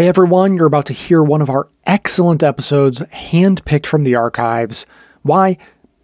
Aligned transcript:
Hey 0.00 0.08
everyone, 0.08 0.56
you're 0.56 0.64
about 0.64 0.86
to 0.86 0.94
hear 0.94 1.22
one 1.22 1.42
of 1.42 1.50
our 1.50 1.68
excellent 1.84 2.42
episodes 2.42 3.00
handpicked 3.12 3.84
from 3.84 4.02
the 4.02 4.14
archives. 4.14 4.86
Why? 5.20 5.58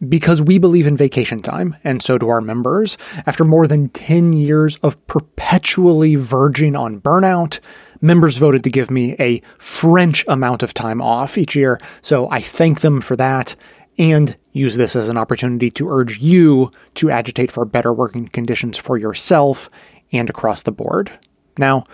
Because 0.06 0.42
we 0.42 0.58
believe 0.58 0.86
in 0.86 0.98
vacation 0.98 1.40
time, 1.40 1.76
and 1.82 2.02
so 2.02 2.18
do 2.18 2.28
our 2.28 2.42
members. 2.42 2.98
After 3.24 3.42
more 3.42 3.66
than 3.66 3.88
10 3.88 4.34
years 4.34 4.76
of 4.82 5.06
perpetually 5.06 6.14
verging 6.14 6.76
on 6.76 7.00
burnout, 7.00 7.58
members 8.02 8.36
voted 8.36 8.62
to 8.64 8.70
give 8.70 8.90
me 8.90 9.16
a 9.18 9.40
French 9.56 10.26
amount 10.28 10.62
of 10.62 10.74
time 10.74 11.00
off 11.00 11.38
each 11.38 11.56
year, 11.56 11.80
so 12.02 12.28
I 12.28 12.42
thank 12.42 12.82
them 12.82 13.00
for 13.00 13.16
that 13.16 13.56
and 13.96 14.36
use 14.52 14.76
this 14.76 14.94
as 14.94 15.08
an 15.08 15.16
opportunity 15.16 15.70
to 15.70 15.88
urge 15.88 16.18
you 16.18 16.70
to 16.96 17.10
agitate 17.10 17.50
for 17.50 17.64
better 17.64 17.94
working 17.94 18.28
conditions 18.28 18.76
for 18.76 18.98
yourself 18.98 19.70
and 20.12 20.28
across 20.28 20.60
the 20.60 20.70
board. 20.70 21.18
Now, 21.56 21.84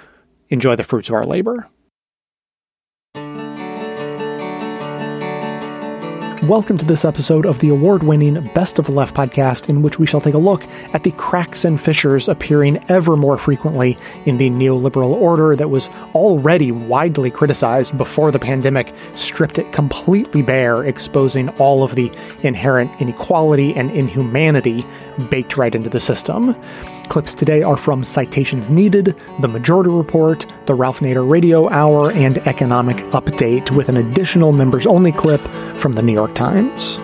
enjoy 0.48 0.74
the 0.74 0.82
fruits 0.82 1.08
of 1.08 1.14
our 1.14 1.22
labor. 1.22 1.68
Welcome 6.42 6.76
to 6.78 6.84
this 6.84 7.04
episode 7.04 7.46
of 7.46 7.60
the 7.60 7.68
award 7.68 8.02
winning 8.02 8.50
Best 8.52 8.80
of 8.80 8.86
the 8.86 8.92
Left 8.92 9.14
podcast, 9.14 9.68
in 9.68 9.80
which 9.80 10.00
we 10.00 10.06
shall 10.06 10.20
take 10.20 10.34
a 10.34 10.38
look 10.38 10.66
at 10.92 11.04
the 11.04 11.12
cracks 11.12 11.64
and 11.64 11.80
fissures 11.80 12.28
appearing 12.28 12.84
ever 12.88 13.16
more 13.16 13.38
frequently 13.38 13.96
in 14.24 14.38
the 14.38 14.50
neoliberal 14.50 15.12
order 15.12 15.54
that 15.54 15.70
was 15.70 15.88
already 16.16 16.72
widely 16.72 17.30
criticized 17.30 17.96
before 17.96 18.32
the 18.32 18.40
pandemic 18.40 18.92
stripped 19.14 19.58
it 19.58 19.70
completely 19.72 20.42
bare, 20.42 20.82
exposing 20.82 21.48
all 21.60 21.84
of 21.84 21.94
the 21.94 22.10
inherent 22.42 22.90
inequality 23.00 23.72
and 23.74 23.92
inhumanity 23.92 24.84
baked 25.30 25.56
right 25.56 25.76
into 25.76 25.90
the 25.90 26.00
system. 26.00 26.56
Clips 27.08 27.34
today 27.34 27.62
are 27.62 27.76
from 27.76 28.04
Citations 28.04 28.70
Needed, 28.70 29.14
The 29.40 29.48
Majority 29.48 29.90
Report, 29.90 30.46
The 30.66 30.74
Ralph 30.74 31.00
Nader 31.00 31.28
Radio 31.28 31.68
Hour, 31.68 32.10
and 32.12 32.38
Economic 32.48 32.96
Update, 33.12 33.70
with 33.70 33.88
an 33.88 33.96
additional 33.96 34.52
members 34.52 34.86
only 34.86 35.12
clip 35.12 35.40
from 35.76 35.92
The 35.92 36.02
New 36.02 36.12
York 36.12 36.34
Times. 36.34 36.98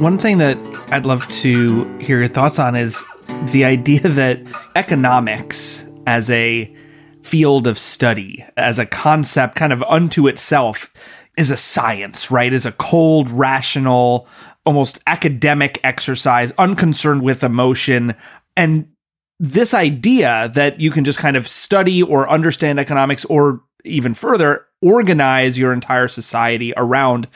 One 0.00 0.18
thing 0.18 0.38
that 0.38 0.58
I'd 0.92 1.06
love 1.06 1.28
to 1.28 1.98
hear 1.98 2.18
your 2.18 2.28
thoughts 2.28 2.58
on 2.58 2.74
is 2.76 3.06
the 3.52 3.64
idea 3.64 4.00
that 4.00 4.40
economics 4.74 5.86
as 6.06 6.30
a 6.30 6.74
field 7.22 7.66
of 7.66 7.78
study, 7.78 8.44
as 8.56 8.78
a 8.78 8.84
concept 8.84 9.54
kind 9.54 9.72
of 9.72 9.82
unto 9.84 10.26
itself, 10.26 10.92
is 11.36 11.50
a 11.50 11.56
science, 11.56 12.30
right? 12.30 12.52
Is 12.52 12.66
a 12.66 12.72
cold, 12.72 13.30
rational, 13.30 14.28
almost 14.64 15.00
academic 15.06 15.80
exercise, 15.82 16.52
unconcerned 16.58 17.22
with 17.22 17.42
emotion. 17.42 18.14
And 18.56 18.88
this 19.38 19.74
idea 19.74 20.50
that 20.54 20.80
you 20.80 20.90
can 20.90 21.04
just 21.04 21.18
kind 21.18 21.36
of 21.36 21.48
study 21.48 22.02
or 22.02 22.28
understand 22.28 22.78
economics 22.78 23.24
or 23.24 23.62
even 23.84 24.14
further 24.14 24.66
organize 24.80 25.58
your 25.58 25.72
entire 25.72 26.08
society 26.08 26.72
around 26.76 27.28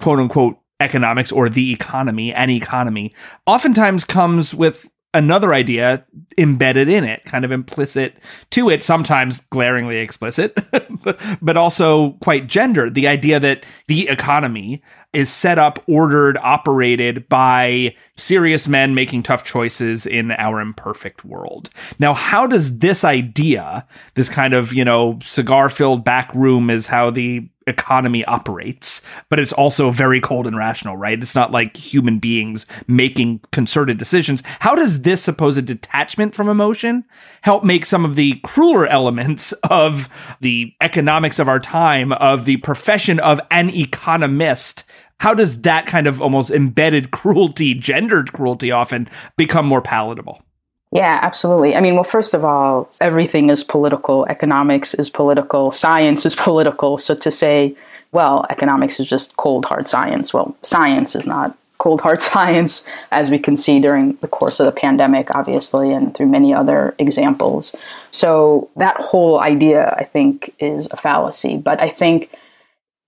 quote 0.00 0.18
unquote 0.18 0.58
economics 0.80 1.30
or 1.30 1.48
the 1.48 1.72
economy, 1.72 2.34
an 2.34 2.50
economy, 2.50 3.12
oftentimes 3.46 4.04
comes 4.04 4.52
with 4.52 4.90
another 5.14 5.52
idea 5.52 6.04
embedded 6.38 6.88
in 6.88 7.04
it, 7.04 7.24
kind 7.24 7.44
of 7.44 7.52
implicit 7.52 8.16
to 8.50 8.70
it, 8.70 8.82
sometimes 8.82 9.40
glaringly 9.50 9.98
explicit, 9.98 10.58
but 11.42 11.56
also 11.56 12.12
quite 12.22 12.46
gendered. 12.46 12.94
The 12.94 13.08
idea 13.08 13.38
that 13.40 13.64
the 13.88 14.08
economy 14.08 14.82
is 15.12 15.30
set 15.30 15.58
up, 15.58 15.82
ordered, 15.86 16.38
operated 16.38 17.28
by 17.28 17.94
serious 18.16 18.66
men 18.66 18.94
making 18.94 19.22
tough 19.22 19.44
choices 19.44 20.06
in 20.06 20.30
our 20.32 20.60
imperfect 20.60 21.24
world. 21.24 21.68
Now, 21.98 22.14
how 22.14 22.46
does 22.46 22.78
this 22.78 23.04
idea, 23.04 23.86
this 24.14 24.30
kind 24.30 24.54
of, 24.54 24.72
you 24.72 24.84
know, 24.84 25.18
cigar 25.22 25.68
filled 25.68 26.04
back 26.04 26.34
room 26.34 26.70
is 26.70 26.86
how 26.86 27.10
the 27.10 27.46
economy 27.66 28.24
operates, 28.24 29.02
but 29.28 29.38
it's 29.38 29.52
also 29.52 29.90
very 29.90 30.20
cold 30.20 30.46
and 30.46 30.56
rational, 30.56 30.96
right? 30.96 31.20
It's 31.20 31.34
not 31.34 31.52
like 31.52 31.76
human 31.76 32.18
beings 32.18 32.66
making 32.86 33.40
concerted 33.52 33.98
decisions. 33.98 34.42
How 34.60 34.74
does 34.74 35.02
this 35.02 35.22
supposed 35.22 35.64
detachment 35.64 36.34
from 36.34 36.48
emotion 36.48 37.04
help 37.42 37.64
make 37.64 37.84
some 37.84 38.04
of 38.04 38.16
the 38.16 38.34
crueler 38.44 38.86
elements 38.86 39.52
of 39.70 40.08
the 40.40 40.72
economics 40.80 41.38
of 41.38 41.48
our 41.48 41.60
time, 41.60 42.12
of 42.12 42.44
the 42.44 42.58
profession 42.58 43.20
of 43.20 43.40
an 43.50 43.70
economist? 43.70 44.84
How 45.18 45.34
does 45.34 45.62
that 45.62 45.86
kind 45.86 46.06
of 46.06 46.20
almost 46.20 46.50
embedded 46.50 47.10
cruelty, 47.12 47.74
gendered 47.74 48.32
cruelty 48.32 48.70
often 48.70 49.08
become 49.36 49.66
more 49.66 49.82
palatable? 49.82 50.42
Yeah, 50.92 51.18
absolutely. 51.22 51.74
I 51.74 51.80
mean, 51.80 51.94
well, 51.94 52.04
first 52.04 52.34
of 52.34 52.44
all, 52.44 52.90
everything 53.00 53.48
is 53.48 53.64
political. 53.64 54.26
Economics 54.26 54.92
is 54.92 55.08
political. 55.08 55.72
Science 55.72 56.26
is 56.26 56.34
political. 56.36 56.98
So 56.98 57.14
to 57.14 57.32
say, 57.32 57.74
well, 58.12 58.46
economics 58.50 59.00
is 59.00 59.08
just 59.08 59.36
cold, 59.38 59.64
hard 59.64 59.88
science, 59.88 60.34
well, 60.34 60.54
science 60.62 61.16
is 61.16 61.26
not 61.26 61.56
cold, 61.78 62.02
hard 62.02 62.20
science, 62.32 62.84
as 63.10 63.30
we 63.30 63.38
can 63.38 63.56
see 63.56 63.80
during 63.80 64.16
the 64.20 64.28
course 64.28 64.60
of 64.60 64.66
the 64.66 64.80
pandemic, 64.80 65.34
obviously, 65.34 65.92
and 65.92 66.14
through 66.14 66.26
many 66.26 66.52
other 66.52 66.94
examples. 66.98 67.74
So 68.10 68.70
that 68.76 68.96
whole 69.00 69.40
idea, 69.40 69.94
I 69.98 70.04
think, 70.04 70.54
is 70.58 70.88
a 70.90 70.96
fallacy. 70.98 71.56
But 71.56 71.80
I 71.80 71.88
think, 71.88 72.30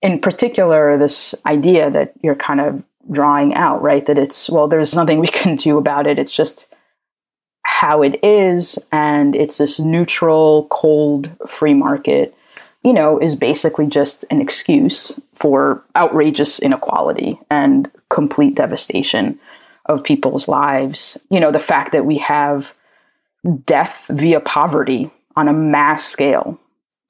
in 0.01 0.19
particular, 0.19 0.97
this 0.97 1.35
idea 1.45 1.91
that 1.91 2.13
you're 2.23 2.35
kind 2.35 2.59
of 2.59 2.83
drawing 3.11 3.53
out, 3.53 3.83
right? 3.83 4.07
That 4.07 4.17
it's, 4.17 4.49
well, 4.49 4.67
there's 4.67 4.95
nothing 4.95 5.19
we 5.19 5.27
can 5.41 5.55
do 5.55 5.77
about 5.77 6.07
it. 6.07 6.17
It's 6.17 6.31
just 6.31 6.65
how 7.75 8.01
it 8.01 8.17
is 8.23 8.79
and 8.91 9.35
it's 9.35 9.57
this 9.57 9.79
neutral 9.79 10.67
cold 10.71 11.29
free 11.45 11.73
market 11.73 12.33
you 12.83 12.93
know 12.93 13.19
is 13.19 13.35
basically 13.35 13.85
just 13.85 14.23
an 14.29 14.39
excuse 14.39 15.19
for 15.33 15.83
outrageous 15.95 16.59
inequality 16.59 17.39
and 17.49 17.91
complete 18.09 18.55
devastation 18.55 19.37
of 19.87 20.03
people's 20.03 20.47
lives. 20.47 21.17
You 21.29 21.39
know 21.39 21.51
the 21.51 21.59
fact 21.59 21.91
that 21.91 22.05
we 22.05 22.17
have 22.19 22.73
death 23.65 24.05
via 24.09 24.39
poverty 24.39 25.11
on 25.35 25.47
a 25.47 25.53
mass 25.53 26.05
scale 26.05 26.59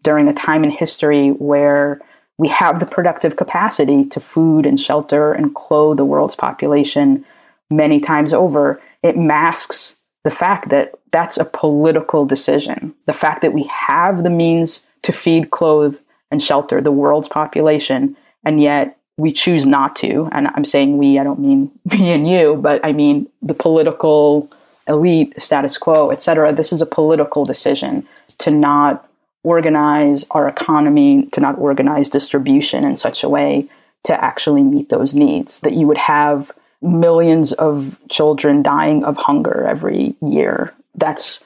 during 0.04 0.28
a 0.28 0.34
time 0.34 0.64
in 0.64 0.72
history 0.72 1.30
where 1.30 2.02
we 2.38 2.48
have 2.50 2.80
the 2.80 2.86
productive 2.86 3.36
capacity 3.36 4.04
to 4.06 4.20
food 4.20 4.66
and 4.66 4.80
shelter 4.80 5.32
and 5.32 5.56
clothe 5.56 5.98
the 5.98 6.06
world's 6.06 6.36
population 6.36 7.24
many 7.70 8.00
times 8.00 8.34
over 8.34 8.82
it 9.04 9.18
masks 9.18 9.98
the 10.26 10.32
fact 10.32 10.70
that 10.70 10.92
that's 11.12 11.38
a 11.38 11.46
political 11.46 12.26
decision, 12.26 12.96
the 13.06 13.14
fact 13.14 13.44
that 13.44 13.54
we 13.54 13.64
have 13.64 14.24
the 14.24 14.30
means 14.32 14.88
to 15.04 15.14
feed, 15.14 15.52
clothe, 15.52 15.98
and 16.32 16.42
shelter 16.42 16.82
the 16.82 16.92
world's 16.92 17.28
population, 17.28 18.18
and 18.44 18.60
yet 18.60 18.98
we 19.18 19.32
choose 19.32 19.68
not 19.68 19.96
to. 19.98 20.28
And 20.32 20.48
I'm 20.56 20.66
saying 20.66 20.98
we, 20.98 21.20
I 21.20 21.24
don't 21.24 21.40
mean 21.40 21.72
me 21.86 22.12
and 22.12 22.28
you, 22.28 22.56
but 22.56 22.84
I 22.84 22.92
mean 22.92 23.28
the 23.44 23.54
political 23.54 24.52
elite, 24.88 25.40
status 25.42 25.78
quo, 25.78 26.10
etc. 26.10 26.52
This 26.52 26.74
is 26.74 26.82
a 26.82 26.88
political 26.88 27.46
decision 27.46 28.08
to 28.40 28.50
not 28.50 29.08
organize 29.44 30.26
our 30.32 30.50
economy, 30.50 31.28
to 31.34 31.40
not 31.40 31.60
organize 31.60 32.10
distribution 32.10 32.84
in 32.84 32.96
such 32.96 33.24
a 33.24 33.30
way 33.30 33.70
to 34.06 34.24
actually 34.24 34.64
meet 34.64 34.90
those 34.90 35.14
needs, 35.14 35.60
that 35.60 35.74
you 35.74 35.86
would 35.86 36.00
have 36.00 36.52
millions 36.86 37.52
of 37.54 37.98
children 38.10 38.62
dying 38.62 39.04
of 39.04 39.18
hunger 39.18 39.66
every 39.68 40.16
year. 40.22 40.74
That's 40.94 41.44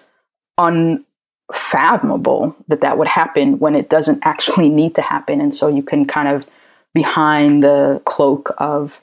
unfathomable 0.58 2.56
that 2.68 2.82
that 2.82 2.98
would 2.98 3.08
happen 3.08 3.60
when 3.60 3.76
it 3.76 3.90
doesn't 3.90 4.20
actually 4.24 4.70
need 4.82 4.96
to 4.96 5.02
happen. 5.02 5.42
And 5.42 5.54
so 5.54 5.68
you 5.68 5.84
can 5.84 6.06
kind 6.06 6.28
of, 6.28 6.48
behind 6.94 7.64
the 7.64 8.02
cloak 8.06 8.54
of 8.58 9.02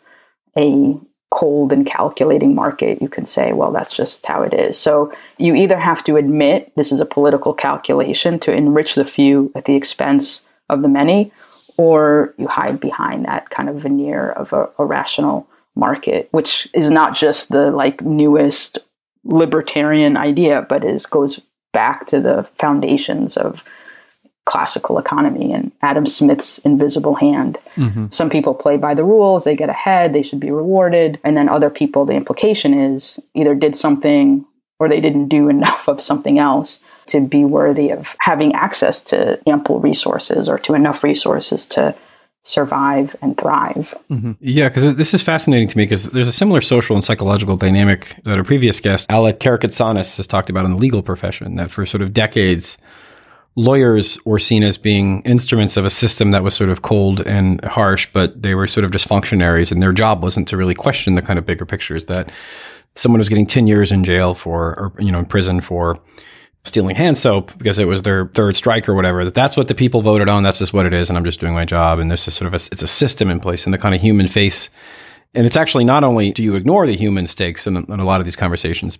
a 0.56 0.98
cold 1.30 1.72
and 1.72 1.84
calculating 1.84 2.54
market, 2.54 3.02
you 3.02 3.08
can 3.08 3.26
say, 3.26 3.52
well, 3.52 3.72
that's 3.72 3.94
just 3.94 4.24
how 4.26 4.42
it 4.42 4.54
is. 4.54 4.78
So 4.78 5.12
you 5.38 5.54
either 5.54 5.78
have 5.78 6.04
to 6.04 6.16
admit 6.16 6.72
this 6.76 6.92
is 6.92 7.00
a 7.00 7.06
political 7.06 7.52
calculation 7.52 8.38
to 8.40 8.52
enrich 8.52 8.94
the 8.94 9.04
few 9.04 9.52
at 9.54 9.64
the 9.64 9.74
expense 9.74 10.42
of 10.68 10.82
the 10.82 10.88
many, 10.88 11.32
or 11.76 12.32
you 12.38 12.46
hide 12.46 12.80
behind 12.80 13.24
that 13.26 13.50
kind 13.50 13.68
of 13.68 13.76
veneer 13.76 14.30
of 14.30 14.52
a, 14.52 14.70
a 14.78 14.84
rational 14.86 15.46
market, 15.76 16.28
which 16.32 16.68
is 16.72 16.90
not 16.90 17.14
just 17.14 17.50
the 17.50 17.70
like 17.70 18.00
newest 18.00 18.78
libertarian 19.24 20.16
idea, 20.16 20.66
but 20.68 20.84
is 20.84 21.06
goes 21.06 21.40
back 21.72 22.06
to 22.06 22.20
the 22.20 22.48
foundations 22.56 23.36
of 23.36 23.62
classical 24.46 24.98
economy 24.98 25.52
and 25.52 25.72
Adam 25.82 26.06
Smith's 26.06 26.58
invisible 26.58 27.16
hand. 27.16 27.58
Mm-hmm. 27.74 28.06
Some 28.10 28.30
people 28.30 28.54
play 28.54 28.76
by 28.76 28.94
the 28.94 29.04
rules, 29.04 29.44
they 29.44 29.56
get 29.56 29.68
ahead, 29.68 30.12
they 30.12 30.22
should 30.22 30.40
be 30.40 30.52
rewarded. 30.52 31.20
And 31.24 31.36
then 31.36 31.48
other 31.48 31.68
people, 31.68 32.06
the 32.06 32.14
implication 32.14 32.72
is 32.72 33.20
either 33.34 33.54
did 33.54 33.74
something 33.74 34.46
or 34.78 34.88
they 34.88 35.00
didn't 35.00 35.28
do 35.28 35.48
enough 35.56 35.88
of 35.88 36.00
something 36.00 36.38
else 36.38 36.80
to 37.06 37.20
be 37.20 37.44
worthy 37.44 37.90
of 37.90 38.16
having 38.20 38.52
access 38.54 39.02
to 39.04 39.38
ample 39.46 39.80
resources 39.80 40.48
or 40.48 40.58
to 40.60 40.74
enough 40.74 41.04
resources 41.04 41.66
to 41.66 41.94
survive 42.46 43.16
and 43.22 43.36
thrive. 43.36 43.92
Mm-hmm. 44.08 44.32
Yeah, 44.40 44.68
because 44.68 44.94
this 44.96 45.12
is 45.12 45.20
fascinating 45.20 45.66
to 45.66 45.76
me 45.76 45.82
because 45.82 46.04
there's 46.04 46.28
a 46.28 46.32
similar 46.32 46.60
social 46.60 46.94
and 46.94 47.04
psychological 47.04 47.56
dynamic 47.56 48.14
that 48.22 48.38
our 48.38 48.44
previous 48.44 48.78
guest, 48.78 49.06
Alec 49.10 49.40
Karakatsanis, 49.40 50.16
has 50.16 50.28
talked 50.28 50.48
about 50.48 50.64
in 50.64 50.70
the 50.70 50.76
legal 50.76 51.02
profession, 51.02 51.56
that 51.56 51.72
for 51.72 51.84
sort 51.84 52.02
of 52.02 52.12
decades, 52.12 52.78
lawyers 53.56 54.24
were 54.24 54.38
seen 54.38 54.62
as 54.62 54.78
being 54.78 55.22
instruments 55.22 55.76
of 55.76 55.84
a 55.84 55.90
system 55.90 56.30
that 56.30 56.44
was 56.44 56.54
sort 56.54 56.70
of 56.70 56.82
cold 56.82 57.20
and 57.26 57.64
harsh, 57.64 58.06
but 58.12 58.40
they 58.40 58.54
were 58.54 58.68
sort 58.68 58.84
of 58.84 58.92
just 58.92 59.08
functionaries, 59.08 59.72
and 59.72 59.82
their 59.82 59.92
job 59.92 60.22
wasn't 60.22 60.46
to 60.46 60.56
really 60.56 60.74
question 60.74 61.16
the 61.16 61.22
kind 61.22 61.40
of 61.40 61.46
bigger 61.46 61.66
pictures 61.66 62.06
that 62.06 62.30
someone 62.94 63.18
was 63.18 63.28
getting 63.28 63.46
10 63.46 63.66
years 63.66 63.90
in 63.90 64.04
jail 64.04 64.34
for, 64.34 64.78
or, 64.78 64.92
you 65.00 65.10
know, 65.10 65.18
in 65.18 65.26
prison 65.26 65.60
for 65.60 65.98
stealing 66.66 66.96
hand 66.96 67.16
soap 67.16 67.56
because 67.58 67.78
it 67.78 67.86
was 67.86 68.02
their 68.02 68.26
third 68.28 68.56
strike 68.56 68.88
or 68.88 68.94
whatever. 68.94 69.24
That 69.24 69.34
that's 69.34 69.56
what 69.56 69.68
the 69.68 69.74
people 69.74 70.02
voted 70.02 70.28
on. 70.28 70.42
That's 70.42 70.58
just 70.58 70.72
what 70.72 70.86
it 70.86 70.92
is, 70.92 71.08
and 71.08 71.16
I'm 71.16 71.24
just 71.24 71.40
doing 71.40 71.54
my 71.54 71.64
job. 71.64 71.98
And 71.98 72.10
this 72.10 72.26
is 72.28 72.34
sort 72.34 72.46
of 72.46 72.54
a, 72.54 72.62
it's 72.72 72.82
a 72.82 72.86
system 72.86 73.30
in 73.30 73.40
place, 73.40 73.64
and 73.66 73.74
the 73.74 73.78
kind 73.78 73.94
of 73.94 74.00
human 74.00 74.26
face. 74.26 74.70
And 75.34 75.46
it's 75.46 75.56
actually 75.56 75.84
not 75.84 76.04
only 76.04 76.32
do 76.32 76.42
you 76.42 76.54
ignore 76.54 76.86
the 76.86 76.96
human 76.96 77.26
stakes 77.26 77.66
in, 77.66 77.76
in 77.76 78.00
a 78.00 78.04
lot 78.04 78.20
of 78.20 78.26
these 78.26 78.36
conversations, 78.36 78.98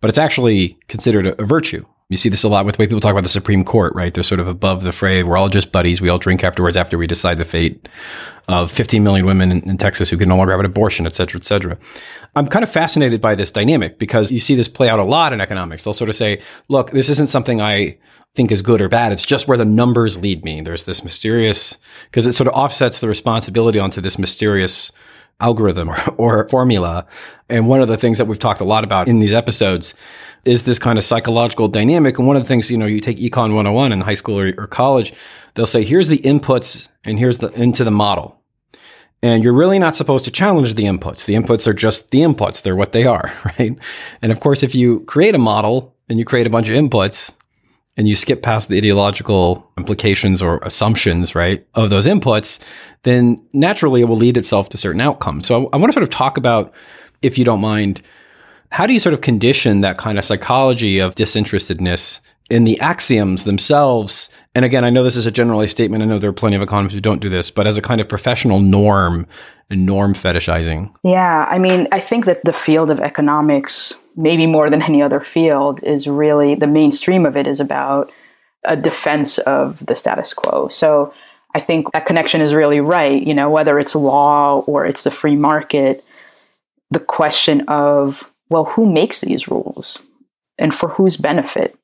but 0.00 0.08
it's 0.08 0.18
actually 0.18 0.78
considered 0.88 1.26
a, 1.26 1.42
a 1.42 1.44
virtue. 1.44 1.84
You 2.12 2.18
see 2.18 2.28
this 2.28 2.42
a 2.42 2.48
lot 2.48 2.66
with 2.66 2.76
the 2.76 2.82
way 2.82 2.86
people 2.86 3.00
talk 3.00 3.12
about 3.12 3.22
the 3.22 3.30
Supreme 3.30 3.64
Court, 3.64 3.94
right? 3.94 4.12
They're 4.12 4.22
sort 4.22 4.38
of 4.38 4.46
above 4.46 4.82
the 4.82 4.92
fray. 4.92 5.22
We're 5.22 5.38
all 5.38 5.48
just 5.48 5.72
buddies. 5.72 6.02
We 6.02 6.10
all 6.10 6.18
drink 6.18 6.44
afterwards 6.44 6.76
after 6.76 6.98
we 6.98 7.06
decide 7.06 7.38
the 7.38 7.46
fate 7.46 7.88
of 8.48 8.70
15 8.70 9.02
million 9.02 9.24
women 9.24 9.50
in, 9.50 9.66
in, 9.66 9.78
Texas 9.78 10.10
who 10.10 10.18
can 10.18 10.28
no 10.28 10.36
longer 10.36 10.52
have 10.52 10.60
an 10.60 10.66
abortion, 10.66 11.06
et 11.06 11.14
cetera, 11.14 11.40
et 11.40 11.46
cetera. 11.46 11.78
I'm 12.36 12.48
kind 12.48 12.62
of 12.62 12.70
fascinated 12.70 13.22
by 13.22 13.34
this 13.34 13.50
dynamic 13.50 13.98
because 13.98 14.30
you 14.30 14.40
see 14.40 14.54
this 14.54 14.68
play 14.68 14.90
out 14.90 14.98
a 14.98 15.04
lot 15.04 15.32
in 15.32 15.40
economics. 15.40 15.84
They'll 15.84 15.94
sort 15.94 16.10
of 16.10 16.16
say, 16.16 16.42
look, 16.68 16.90
this 16.90 17.08
isn't 17.08 17.28
something 17.28 17.62
I 17.62 17.96
think 18.34 18.52
is 18.52 18.60
good 18.60 18.82
or 18.82 18.90
bad. 18.90 19.12
It's 19.12 19.24
just 19.24 19.48
where 19.48 19.56
the 19.56 19.64
numbers 19.64 20.20
lead 20.20 20.44
me. 20.44 20.60
There's 20.60 20.84
this 20.84 21.02
mysterious, 21.02 21.78
because 22.10 22.26
it 22.26 22.34
sort 22.34 22.48
of 22.48 22.52
offsets 22.52 23.00
the 23.00 23.08
responsibility 23.08 23.78
onto 23.78 24.02
this 24.02 24.18
mysterious 24.18 24.92
algorithm 25.40 25.88
or, 25.88 26.14
or 26.18 26.48
formula. 26.50 27.06
And 27.48 27.68
one 27.68 27.80
of 27.80 27.88
the 27.88 27.96
things 27.96 28.18
that 28.18 28.26
we've 28.26 28.38
talked 28.38 28.60
a 28.60 28.64
lot 28.64 28.84
about 28.84 29.08
in 29.08 29.18
these 29.18 29.32
episodes 29.32 29.94
is 30.44 30.64
this 30.64 30.78
kind 30.78 30.98
of 30.98 31.04
psychological 31.04 31.68
dynamic. 31.68 32.18
And 32.18 32.26
one 32.26 32.36
of 32.36 32.42
the 32.42 32.48
things, 32.48 32.70
you 32.70 32.76
know, 32.76 32.86
you 32.86 33.00
take 33.00 33.18
econ 33.18 33.54
101 33.54 33.92
in 33.92 34.00
high 34.00 34.14
school 34.14 34.38
or, 34.38 34.52
or 34.58 34.66
college, 34.66 35.12
they'll 35.54 35.66
say, 35.66 35.84
here's 35.84 36.08
the 36.08 36.18
inputs 36.18 36.88
and 37.04 37.18
here's 37.18 37.38
the 37.38 37.48
into 37.52 37.84
the 37.84 37.90
model. 37.90 38.38
And 39.22 39.44
you're 39.44 39.52
really 39.52 39.78
not 39.78 39.94
supposed 39.94 40.24
to 40.24 40.32
challenge 40.32 40.74
the 40.74 40.84
inputs. 40.84 41.26
The 41.26 41.34
inputs 41.34 41.68
are 41.68 41.72
just 41.72 42.10
the 42.10 42.20
inputs. 42.20 42.62
They're 42.62 42.74
what 42.74 42.92
they 42.92 43.04
are, 43.04 43.32
right? 43.58 43.78
And 44.20 44.32
of 44.32 44.40
course, 44.40 44.62
if 44.62 44.74
you 44.74 45.00
create 45.00 45.34
a 45.34 45.38
model 45.38 45.94
and 46.08 46.18
you 46.18 46.24
create 46.24 46.46
a 46.46 46.50
bunch 46.50 46.68
of 46.68 46.74
inputs 46.74 47.32
and 47.96 48.08
you 48.08 48.16
skip 48.16 48.42
past 48.42 48.68
the 48.68 48.78
ideological 48.78 49.70
implications 49.78 50.42
or 50.42 50.58
assumptions, 50.58 51.34
right, 51.36 51.64
of 51.74 51.90
those 51.90 52.06
inputs, 52.06 52.58
then 53.04 53.44
naturally 53.52 54.00
it 54.00 54.06
will 54.06 54.16
lead 54.16 54.36
itself 54.36 54.70
to 54.70 54.78
certain 54.78 55.00
outcomes. 55.00 55.46
So 55.46 55.66
I, 55.66 55.76
I 55.76 55.76
want 55.76 55.90
to 55.90 55.92
sort 55.92 56.02
of 56.02 56.10
talk 56.10 56.36
about, 56.36 56.72
if 57.20 57.38
you 57.38 57.44
don't 57.44 57.60
mind, 57.60 58.02
how 58.72 58.86
do 58.86 58.94
you 58.94 58.98
sort 58.98 59.12
of 59.12 59.20
condition 59.20 59.82
that 59.82 59.98
kind 59.98 60.18
of 60.18 60.24
psychology 60.24 60.98
of 60.98 61.14
disinterestedness 61.14 62.20
in 62.48 62.64
the 62.64 62.80
axioms 62.80 63.44
themselves? 63.44 64.30
And 64.54 64.64
again, 64.64 64.82
I 64.82 64.88
know 64.90 65.02
this 65.02 65.14
is 65.14 65.26
a 65.26 65.30
generalized 65.30 65.72
statement. 65.72 66.02
I 66.02 66.06
know 66.06 66.18
there 66.18 66.30
are 66.30 66.34
plenty 66.34 66.56
of 66.56 66.62
economists 66.62 66.94
who 66.94 67.00
don't 67.00 67.20
do 67.20 67.28
this, 67.28 67.50
but 67.50 67.66
as 67.66 67.76
a 67.76 67.82
kind 67.82 68.00
of 68.00 68.08
professional 68.08 68.60
norm 68.60 69.26
norm 69.70 70.14
fetishizing. 70.14 70.94
Yeah. 71.02 71.46
I 71.48 71.58
mean, 71.58 71.88
I 71.92 72.00
think 72.00 72.24
that 72.26 72.44
the 72.44 72.52
field 72.52 72.90
of 72.90 73.00
economics, 73.00 73.94
maybe 74.16 74.46
more 74.46 74.68
than 74.68 74.82
any 74.82 75.02
other 75.02 75.20
field, 75.20 75.82
is 75.82 76.06
really 76.06 76.54
the 76.54 76.66
mainstream 76.66 77.24
of 77.24 77.36
it 77.36 77.46
is 77.46 77.60
about 77.60 78.12
a 78.64 78.76
defense 78.76 79.38
of 79.38 79.84
the 79.86 79.96
status 79.96 80.34
quo. 80.34 80.68
So 80.68 81.12
I 81.54 81.60
think 81.60 81.90
that 81.92 82.06
connection 82.06 82.40
is 82.40 82.54
really 82.54 82.80
right. 82.80 83.22
You 83.22 83.34
know, 83.34 83.50
whether 83.50 83.78
it's 83.78 83.94
law 83.94 84.60
or 84.66 84.86
it's 84.86 85.04
the 85.04 85.10
free 85.10 85.36
market, 85.36 86.04
the 86.90 87.00
question 87.00 87.62
of 87.68 88.30
well, 88.52 88.64
who 88.64 88.84
makes 88.84 89.22
these 89.22 89.48
rules 89.48 90.02
and 90.58 90.74
for 90.74 90.90
whose 90.90 91.16
benefit? 91.16 91.74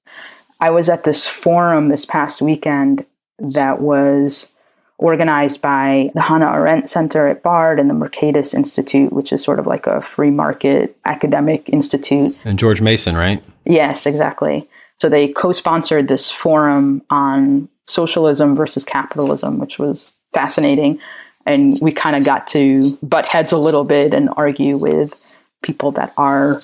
I 0.60 0.70
was 0.70 0.88
at 0.88 1.04
this 1.04 1.26
forum 1.26 1.88
this 1.88 2.04
past 2.04 2.42
weekend 2.42 3.06
that 3.38 3.80
was 3.80 4.50
organized 4.98 5.62
by 5.62 6.10
the 6.14 6.20
Hannah 6.20 6.52
Arendt 6.52 6.90
Center 6.90 7.28
at 7.28 7.42
Bard 7.42 7.80
and 7.80 7.88
the 7.88 7.94
Mercatus 7.94 8.52
Institute, 8.52 9.12
which 9.12 9.32
is 9.32 9.42
sort 9.42 9.58
of 9.58 9.66
like 9.66 9.86
a 9.86 10.02
free 10.02 10.30
market 10.30 10.96
academic 11.06 11.70
institute. 11.70 12.38
And 12.44 12.58
George 12.58 12.82
Mason, 12.82 13.16
right? 13.16 13.42
Yes, 13.64 14.04
exactly. 14.04 14.68
So 15.00 15.08
they 15.08 15.28
co 15.28 15.52
sponsored 15.52 16.08
this 16.08 16.30
forum 16.30 17.02
on 17.08 17.68
socialism 17.86 18.56
versus 18.56 18.84
capitalism, 18.84 19.58
which 19.58 19.78
was 19.78 20.12
fascinating. 20.34 20.98
And 21.46 21.78
we 21.80 21.92
kind 21.92 22.14
of 22.14 22.26
got 22.26 22.46
to 22.48 22.98
butt 23.02 23.24
heads 23.24 23.52
a 23.52 23.58
little 23.58 23.84
bit 23.84 24.12
and 24.12 24.28
argue 24.36 24.76
with 24.76 25.14
people 25.62 25.92
that 25.92 26.12
are 26.16 26.60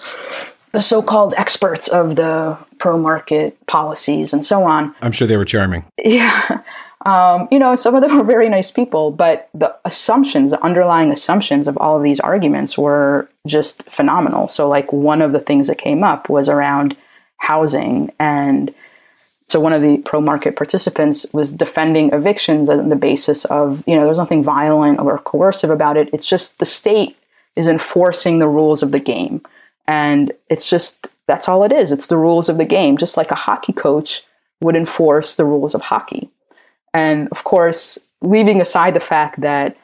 the 0.73 0.81
so-called 0.81 1.35
experts 1.37 1.87
of 1.88 2.17
the 2.17 2.58
pro-market 2.79 3.64
policies 3.67 4.32
and 4.32 4.44
so 4.44 4.64
on. 4.64 4.94
I'm 5.02 5.12
sure 5.12 5.26
they 5.26 5.37
were 5.37 5.44
charming. 5.44 5.85
Yeah. 6.05 6.62
Um, 7.06 7.49
you 7.50 7.58
know, 7.58 7.76
some 7.76 7.94
of 7.94 8.02
them 8.02 8.17
were 8.19 8.25
very 8.25 8.49
nice 8.49 8.70
people, 8.70 9.11
but 9.11 9.49
the 9.55 9.75
assumptions, 9.85 10.50
the 10.50 10.62
underlying 10.62 11.12
assumptions 11.12 11.69
of 11.69 11.76
all 11.79 11.96
of 11.96 12.02
these 12.02 12.20
arguments 12.20 12.76
were 12.76 13.29
just 13.46 13.88
phenomenal. 13.91 14.49
So, 14.49 14.69
like, 14.69 14.93
one 14.93 15.23
of 15.23 15.32
the 15.32 15.41
things 15.41 15.69
that 15.69 15.79
came 15.79 16.02
up 16.02 16.29
was 16.29 16.49
around 16.49 16.96
housing. 17.37 18.11
And 18.19 18.75
so, 19.49 19.61
one 19.61 19.73
of 19.73 19.82
the 19.82 19.99
pro 19.99 20.20
market 20.20 20.56
participants 20.56 21.26
was 21.32 21.52
defending 21.52 22.11
evictions 22.12 22.69
on 22.69 22.88
the 22.88 22.96
basis 22.96 23.44
of, 23.44 23.85
you 23.87 23.94
know, 23.94 24.05
there's 24.05 24.19
nothing 24.19 24.43
violent 24.43 24.99
or 24.99 25.19
coercive 25.19 25.70
about 25.70 25.96
it. 25.96 26.08
It's 26.12 26.26
just 26.26 26.58
the 26.58 26.67
state 26.67 27.17
is 27.56 27.69
enforcing 27.69 28.39
the 28.39 28.49
rules 28.49 28.83
of 28.83 28.91
the 28.91 29.01
game. 29.01 29.43
And 29.87 30.33
it's 30.49 30.69
just, 30.69 31.11
that's 31.27 31.49
all 31.49 31.65
it 31.65 31.73
is. 31.73 31.93
It's 31.93 32.09
the 32.09 32.17
rules 32.17 32.49
of 32.49 32.59
the 32.59 32.65
game, 32.65 32.97
just 32.97 33.17
like 33.17 33.31
a 33.31 33.37
hockey 33.37 33.73
coach 33.73 34.23
would 34.61 34.77
enforce 34.77 35.37
the 35.37 35.45
rules 35.45 35.75
of 35.75 35.83
hockey. 35.83 36.31
And 36.93 37.29
of 37.29 37.45
course, 37.45 37.99
leaving 38.23 38.61
aside 38.61 38.95
the 38.95 39.01
fact 39.01 39.41
that 39.41 39.77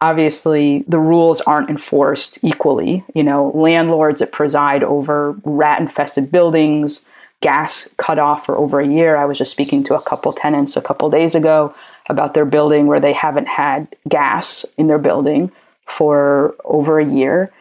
obviously 0.00 0.84
the 0.88 0.98
rules 0.98 1.40
aren't 1.42 1.70
enforced 1.70 2.38
equally, 2.42 3.04
you 3.14 3.22
know, 3.22 3.50
landlords 3.54 4.20
that 4.20 4.32
preside 4.32 4.82
over 4.82 5.32
rat 5.44 5.80
infested 5.80 6.30
buildings, 6.30 7.04
gas 7.40 7.88
cut 7.96 8.18
off 8.18 8.46
for 8.46 8.56
over 8.56 8.80
a 8.80 8.86
year. 8.86 9.16
I 9.16 9.24
was 9.24 9.38
just 9.38 9.50
speaking 9.50 9.82
to 9.84 9.94
a 9.94 10.02
couple 10.02 10.32
tenants 10.32 10.76
a 10.76 10.82
couple 10.82 11.10
days 11.10 11.34
ago 11.34 11.74
about 12.08 12.34
their 12.34 12.44
building 12.44 12.86
where 12.86 13.00
they 13.00 13.12
haven't 13.12 13.48
had 13.48 13.88
gas 14.08 14.64
in 14.76 14.86
their 14.86 14.98
building 14.98 15.50
for 15.90 16.54
over 16.64 16.98
a 16.98 17.04
year. 17.04 17.52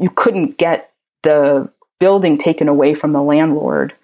You 0.00 0.10
couldn't 0.10 0.58
get 0.58 0.92
the 1.22 1.70
building 1.98 2.38
taken 2.38 2.68
away 2.68 2.94
from 2.94 3.12
the 3.12 3.22
landlord 3.22 3.94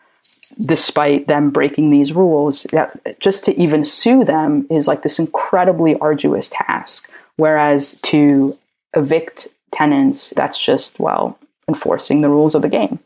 despite 0.64 1.26
them 1.26 1.50
breaking 1.50 1.90
these 1.90 2.12
rules. 2.12 2.64
That 2.72 3.20
just 3.20 3.44
to 3.44 3.60
even 3.60 3.84
sue 3.84 4.24
them 4.24 4.66
is 4.70 4.86
like 4.88 5.02
this 5.02 5.18
incredibly 5.18 5.98
arduous 5.98 6.48
task. 6.48 7.10
Whereas 7.36 7.98
to 8.02 8.56
evict 8.94 9.48
tenants, 9.72 10.30
that's 10.36 10.62
just, 10.62 10.98
well, 10.98 11.38
enforcing 11.68 12.20
the 12.20 12.30
rules 12.30 12.54
of 12.54 12.62
the 12.62 12.68
game. 12.68 12.98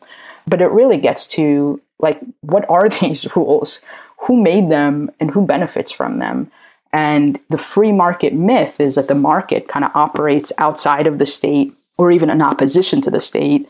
But 0.47 0.61
it 0.61 0.66
really 0.66 0.99
gets 0.99 1.26
to 1.28 1.80
like, 1.99 2.21
what 2.40 2.68
are 2.68 2.88
these 3.00 3.35
rules? 3.35 3.80
Who 4.26 4.40
made 4.40 4.71
them 4.71 5.11
and 5.18 5.30
who 5.30 5.47
benefits 5.47 5.90
from 5.90 6.18
them? 6.18 6.50
And 6.92 7.38
the 7.50 7.59
free 7.59 7.92
market 7.92 8.32
myth 8.32 8.80
is 8.80 8.97
that 8.97 9.09
the 9.09 9.14
market 9.14 9.68
kind 9.68 9.85
of 9.85 9.92
operates 9.94 10.52
outside 10.59 11.06
of 11.06 11.18
the 11.18 11.26
state 11.26 11.73
or 11.99 12.11
even 12.11 12.30
in 12.30 12.42
opposition 12.42 13.00
to 13.02 13.11
the 13.11 13.20
state 13.20 13.68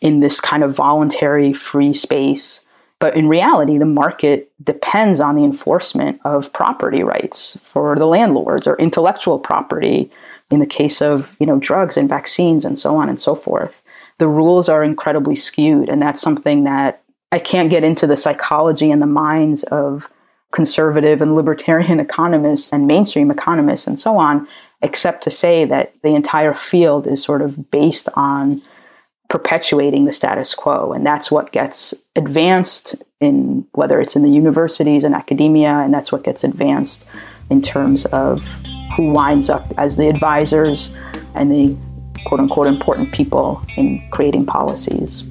in 0.00 0.20
this 0.20 0.40
kind 0.40 0.62
of 0.62 0.76
voluntary 0.76 1.52
free 1.52 1.94
space. 1.94 2.60
But 2.98 3.16
in 3.16 3.28
reality, 3.28 3.78
the 3.78 3.84
market 3.84 4.52
depends 4.62 5.18
on 5.20 5.34
the 5.34 5.42
enforcement 5.42 6.20
of 6.24 6.52
property 6.52 7.02
rights 7.02 7.58
for 7.64 7.96
the 7.96 8.06
landlords 8.06 8.66
or 8.66 8.76
intellectual 8.76 9.40
property 9.40 10.10
in 10.50 10.60
the 10.60 10.66
case 10.66 11.02
of, 11.02 11.34
you 11.40 11.46
know, 11.46 11.58
drugs 11.58 11.96
and 11.96 12.08
vaccines 12.08 12.64
and 12.64 12.78
so 12.78 12.94
on 12.94 13.08
and 13.08 13.20
so 13.20 13.34
forth. 13.34 13.82
The 14.18 14.28
rules 14.28 14.68
are 14.68 14.84
incredibly 14.84 15.34
skewed, 15.34 15.88
and 15.88 16.00
that's 16.00 16.20
something 16.20 16.62
that 16.64 17.02
I 17.32 17.38
can't 17.38 17.70
get 17.70 17.82
into 17.82 18.06
the 18.06 18.16
psychology 18.16 18.90
and 18.90 19.02
the 19.02 19.06
minds 19.06 19.64
of 19.64 20.08
conservative 20.52 21.20
and 21.20 21.34
libertarian 21.34 22.00
economists 22.08 22.72
and 22.72 22.86
mainstream 22.86 23.30
economists 23.30 23.86
and 23.86 23.98
so 23.98 24.16
on, 24.16 24.46
except 24.82 25.24
to 25.24 25.30
say 25.30 25.64
that 25.64 25.94
the 26.02 26.14
entire 26.14 26.54
field 26.54 27.06
is 27.06 27.22
sort 27.22 27.42
of 27.42 27.70
based 27.70 28.08
on 28.14 28.62
perpetuating 29.28 30.04
the 30.04 30.12
status 30.12 30.54
quo. 30.54 30.92
And 30.92 31.06
that's 31.06 31.30
what 31.30 31.52
gets 31.52 31.94
advanced 32.16 32.94
in 33.20 33.66
whether 33.72 34.00
it's 34.00 34.14
in 34.14 34.22
the 34.22 34.30
universities 34.30 35.04
and 35.04 35.14
academia, 35.14 35.70
and 35.70 35.94
that's 35.94 36.12
what 36.12 36.24
gets 36.24 36.44
advanced 36.44 37.06
in 37.50 37.62
terms 37.62 38.04
of 38.06 38.42
who 38.96 39.10
winds 39.10 39.48
up 39.48 39.72
as 39.78 39.96
the 39.96 40.08
advisors 40.08 40.90
and 41.34 41.50
the 41.50 41.76
quote 42.26 42.40
unquote 42.40 42.66
important 42.66 43.12
people 43.14 43.62
in 43.76 44.06
creating 44.10 44.44
policies. 44.44 45.24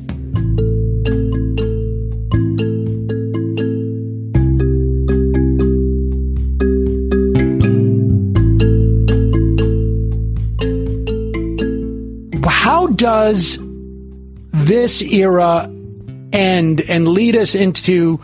Does 13.01 13.57
this 13.59 15.01
era 15.01 15.67
end 16.33 16.81
and 16.81 17.07
lead 17.07 17.35
us 17.35 17.55
into 17.55 18.17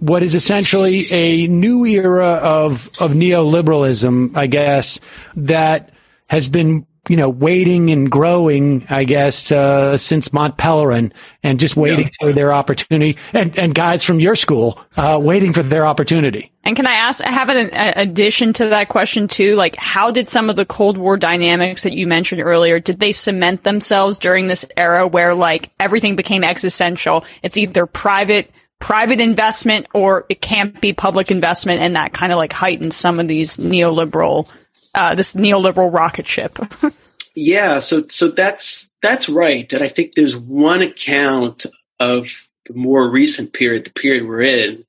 what 0.00 0.22
is 0.22 0.34
essentially 0.34 1.10
a 1.10 1.46
new 1.46 1.86
era 1.86 2.38
of 2.42 2.90
of 2.98 3.12
neoliberalism, 3.12 4.36
I 4.36 4.46
guess, 4.46 5.00
that 5.36 5.90
has 6.28 6.50
been 6.50 6.86
you 7.08 7.16
know 7.16 7.28
waiting 7.28 7.90
and 7.90 8.10
growing, 8.10 8.86
I 8.90 9.04
guess, 9.04 9.50
uh, 9.50 9.96
since 9.96 10.32
Mont 10.32 10.56
Pelerin, 10.56 11.12
and 11.42 11.58
just 11.58 11.76
waiting 11.76 12.06
yeah. 12.06 12.12
for 12.20 12.32
their 12.32 12.52
opportunity, 12.52 13.16
and 13.32 13.58
and 13.58 13.74
guys 13.74 14.04
from 14.04 14.20
your 14.20 14.36
school 14.36 14.80
uh, 14.96 15.18
waiting 15.22 15.52
for 15.52 15.62
their 15.62 15.86
opportunity. 15.86 16.52
And 16.62 16.76
can 16.76 16.86
I 16.86 16.92
ask, 16.92 17.26
I 17.26 17.32
have 17.32 17.48
an 17.48 17.70
addition 17.72 18.52
to 18.54 18.68
that 18.68 18.90
question 18.90 19.28
too? 19.28 19.56
Like, 19.56 19.76
how 19.76 20.10
did 20.10 20.28
some 20.28 20.50
of 20.50 20.56
the 20.56 20.66
Cold 20.66 20.98
War 20.98 21.16
dynamics 21.16 21.84
that 21.84 21.94
you 21.94 22.06
mentioned 22.06 22.42
earlier, 22.42 22.78
did 22.78 23.00
they 23.00 23.12
cement 23.12 23.64
themselves 23.64 24.18
during 24.18 24.46
this 24.46 24.66
era 24.76 25.06
where 25.06 25.34
like 25.34 25.70
everything 25.80 26.16
became 26.16 26.44
existential? 26.44 27.24
It's 27.42 27.56
either 27.56 27.86
private 27.86 28.50
private 28.78 29.20
investment 29.20 29.86
or 29.92 30.24
it 30.28 30.40
can't 30.40 30.80
be 30.80 30.92
public 30.92 31.30
investment 31.30 31.82
and 31.82 31.96
that 31.96 32.14
kind 32.14 32.32
of 32.32 32.38
like 32.38 32.52
heightens 32.52 32.96
some 32.96 33.20
of 33.20 33.28
these 33.28 33.58
neoliberal 33.58 34.48
uh, 34.94 35.14
this 35.14 35.34
neoliberal 35.34 35.92
rocket 35.92 36.26
ship. 36.26 36.58
Yeah 37.36 37.78
so 37.78 38.06
so 38.08 38.28
that's 38.28 38.90
that's 39.00 39.28
right 39.28 39.72
and 39.72 39.84
i 39.84 39.88
think 39.88 40.14
there's 40.14 40.36
one 40.36 40.82
account 40.82 41.64
of 42.00 42.26
the 42.66 42.74
more 42.74 43.08
recent 43.08 43.52
period 43.52 43.84
the 43.84 43.92
period 43.92 44.26
we're 44.26 44.42
in 44.42 44.84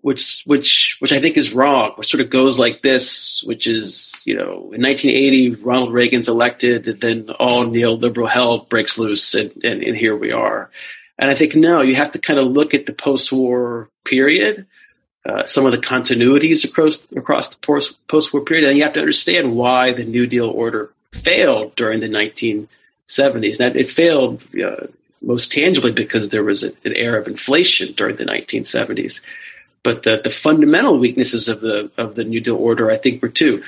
which 0.00 0.42
which 0.46 0.96
which 1.00 1.12
i 1.12 1.20
think 1.20 1.36
is 1.36 1.52
wrong 1.52 1.92
which 1.96 2.10
sort 2.10 2.22
of 2.22 2.30
goes 2.30 2.58
like 2.58 2.80
this 2.80 3.42
which 3.44 3.66
is 3.66 4.20
you 4.24 4.34
know 4.34 4.72
in 4.72 4.80
1980 4.80 5.56
ronald 5.56 5.92
reagan's 5.92 6.28
elected 6.28 6.88
and 6.88 7.00
then 7.00 7.28
all 7.38 7.66
neoliberal 7.66 8.28
hell 8.28 8.60
breaks 8.60 8.98
loose 8.98 9.34
and, 9.34 9.52
and, 9.62 9.84
and 9.84 9.96
here 9.96 10.16
we 10.16 10.32
are. 10.32 10.70
And 11.18 11.30
I 11.30 11.34
think 11.34 11.54
no, 11.54 11.82
you 11.82 11.94
have 11.96 12.12
to 12.12 12.18
kind 12.18 12.38
of 12.38 12.46
look 12.46 12.72
at 12.72 12.86
the 12.86 12.94
post-war 12.94 13.90
period, 14.06 14.66
uh, 15.30 15.46
some 15.46 15.66
of 15.66 15.72
the 15.72 15.78
continuities 15.78 16.64
across 16.64 17.00
across 17.16 17.50
the 17.50 17.56
post-war 18.08 18.42
period, 18.44 18.68
and 18.68 18.76
you 18.76 18.84
have 18.84 18.94
to 18.94 19.00
understand 19.00 19.56
why 19.56 19.92
the 19.92 20.04
New 20.04 20.26
Deal 20.26 20.48
order 20.48 20.90
failed 21.12 21.76
during 21.76 22.00
the 22.00 22.08
1970s. 22.08 23.58
That 23.58 23.76
it 23.76 23.92
failed 23.92 24.42
uh, 24.62 24.86
most 25.22 25.52
tangibly 25.52 25.92
because 25.92 26.28
there 26.28 26.44
was 26.44 26.62
a, 26.62 26.68
an 26.84 26.96
era 26.96 27.20
of 27.20 27.28
inflation 27.28 27.92
during 27.94 28.16
the 28.16 28.24
1970s. 28.24 29.20
But 29.82 30.02
the, 30.02 30.20
the 30.22 30.30
fundamental 30.30 30.98
weaknesses 30.98 31.48
of 31.48 31.60
the 31.60 31.90
of 31.96 32.14
the 32.14 32.24
New 32.24 32.40
Deal 32.40 32.56
order, 32.56 32.90
I 32.90 32.96
think, 32.96 33.22
were 33.22 33.28
two. 33.28 33.62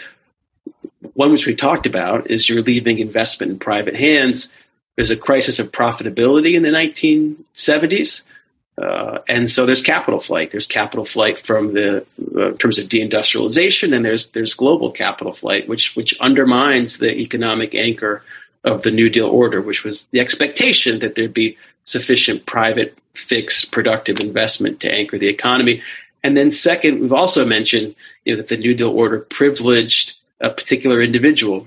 One, 1.15 1.33
which 1.33 1.47
we 1.47 1.55
talked 1.55 1.87
about, 1.87 2.31
is 2.31 2.49
you're 2.49 2.63
leaving 2.63 2.99
investment 2.99 3.53
in 3.53 3.59
private 3.59 3.95
hands 3.95 4.49
there's 4.97 5.11
a 5.11 5.17
crisis 5.17 5.59
of 5.59 5.73
profitability 5.73 6.55
in 6.55 6.63
the 6.63 6.71
1970s. 6.71 8.23
Uh, 8.79 9.19
and 9.29 9.51
so 9.51 9.67
there's 9.67 9.83
capital 9.83 10.19
flight. 10.19 10.51
There's 10.51 10.67
capital 10.67 11.05
flight 11.05 11.39
from 11.39 11.75
the 11.75 12.07
uh, 12.35 12.53
in 12.53 12.59
terms 12.59 12.79
of 12.79 12.89
deindustrialization, 12.89 13.95
and 13.95 14.05
there's 14.05 14.31
there's 14.31 14.55
global 14.55 14.91
capital 14.91 15.33
flight, 15.33 15.69
which 15.69 15.95
which 15.95 16.19
undermines 16.21 16.99
the 16.99 17.15
economic 17.15 17.75
anchor 17.75 18.25
of 18.65 18.83
the 18.83 18.91
New 18.91 19.11
Deal 19.11 19.29
order, 19.29 19.61
which 19.61 19.85
was 19.85 20.07
the 20.07 20.21
expectation 20.21 21.01
that 21.01 21.15
there'd 21.15 21.35
be 21.35 21.57
sufficient 21.85 22.47
private, 22.47 22.97
fixed, 23.15 23.73
productive 23.73 24.21
investment 24.21 24.81
to 24.81 24.93
anchor 24.93 25.19
the 25.19 25.29
economy. 25.29 25.83
And 26.23 26.37
then 26.37 26.51
second, 26.51 27.01
we've 27.01 27.13
also 27.13 27.45
mentioned 27.45 27.95
you 28.25 28.33
know, 28.33 28.37
that 28.39 28.47
the 28.47 28.57
New 28.57 28.75
Deal 28.75 28.91
order 28.91 29.19
privileged 29.19 30.15
a 30.41 30.49
particular 30.49 31.03
individual, 31.03 31.67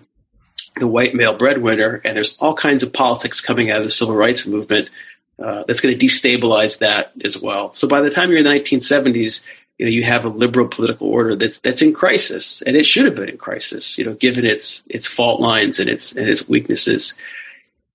the 0.80 0.88
white 0.88 1.14
male 1.14 1.38
breadwinner, 1.38 2.02
and 2.04 2.16
there's 2.16 2.36
all 2.40 2.56
kinds 2.56 2.82
of 2.82 2.94
politics 2.94 3.42
coming 3.42 3.70
out 3.70 3.80
of 3.80 3.84
the 3.84 3.92
civil 3.92 4.16
rights 4.16 4.48
movement 4.48 4.90
uh, 5.38 5.64
that's 5.68 5.82
going 5.82 5.98
to 5.98 6.06
destabilize 6.06 6.80
that 6.80 7.12
as 7.24 7.40
well. 7.40 7.74
So 7.74 7.88
by 7.88 8.02
the 8.02 8.10
time 8.10 8.30
you're 8.30 8.40
in 8.40 8.46
the 8.46 8.52
1970s, 8.52 9.44
you 9.78 9.86
know 9.86 9.92
you 9.92 10.04
have 10.04 10.26
a 10.26 10.30
liberal 10.30 10.68
political 10.68 11.08
order 11.08 11.36
that's 11.36 11.60
that's 11.60 11.82
in 11.82 11.94
crisis, 11.94 12.62
and 12.66 12.78
it 12.78 12.86
should 12.86 13.06
have 13.06 13.16
been 13.16 13.30
in 13.30 13.38
crisis, 13.38 13.98
you 13.98 14.06
know, 14.06 14.14
given 14.14 14.46
its 14.46 14.84
its 14.88 15.08
fault 15.08 15.42
lines 15.42 15.80
and 15.80 15.90
its 15.90 16.14
and 16.16 16.30
its 16.30 16.48
weaknesses. 16.48 17.14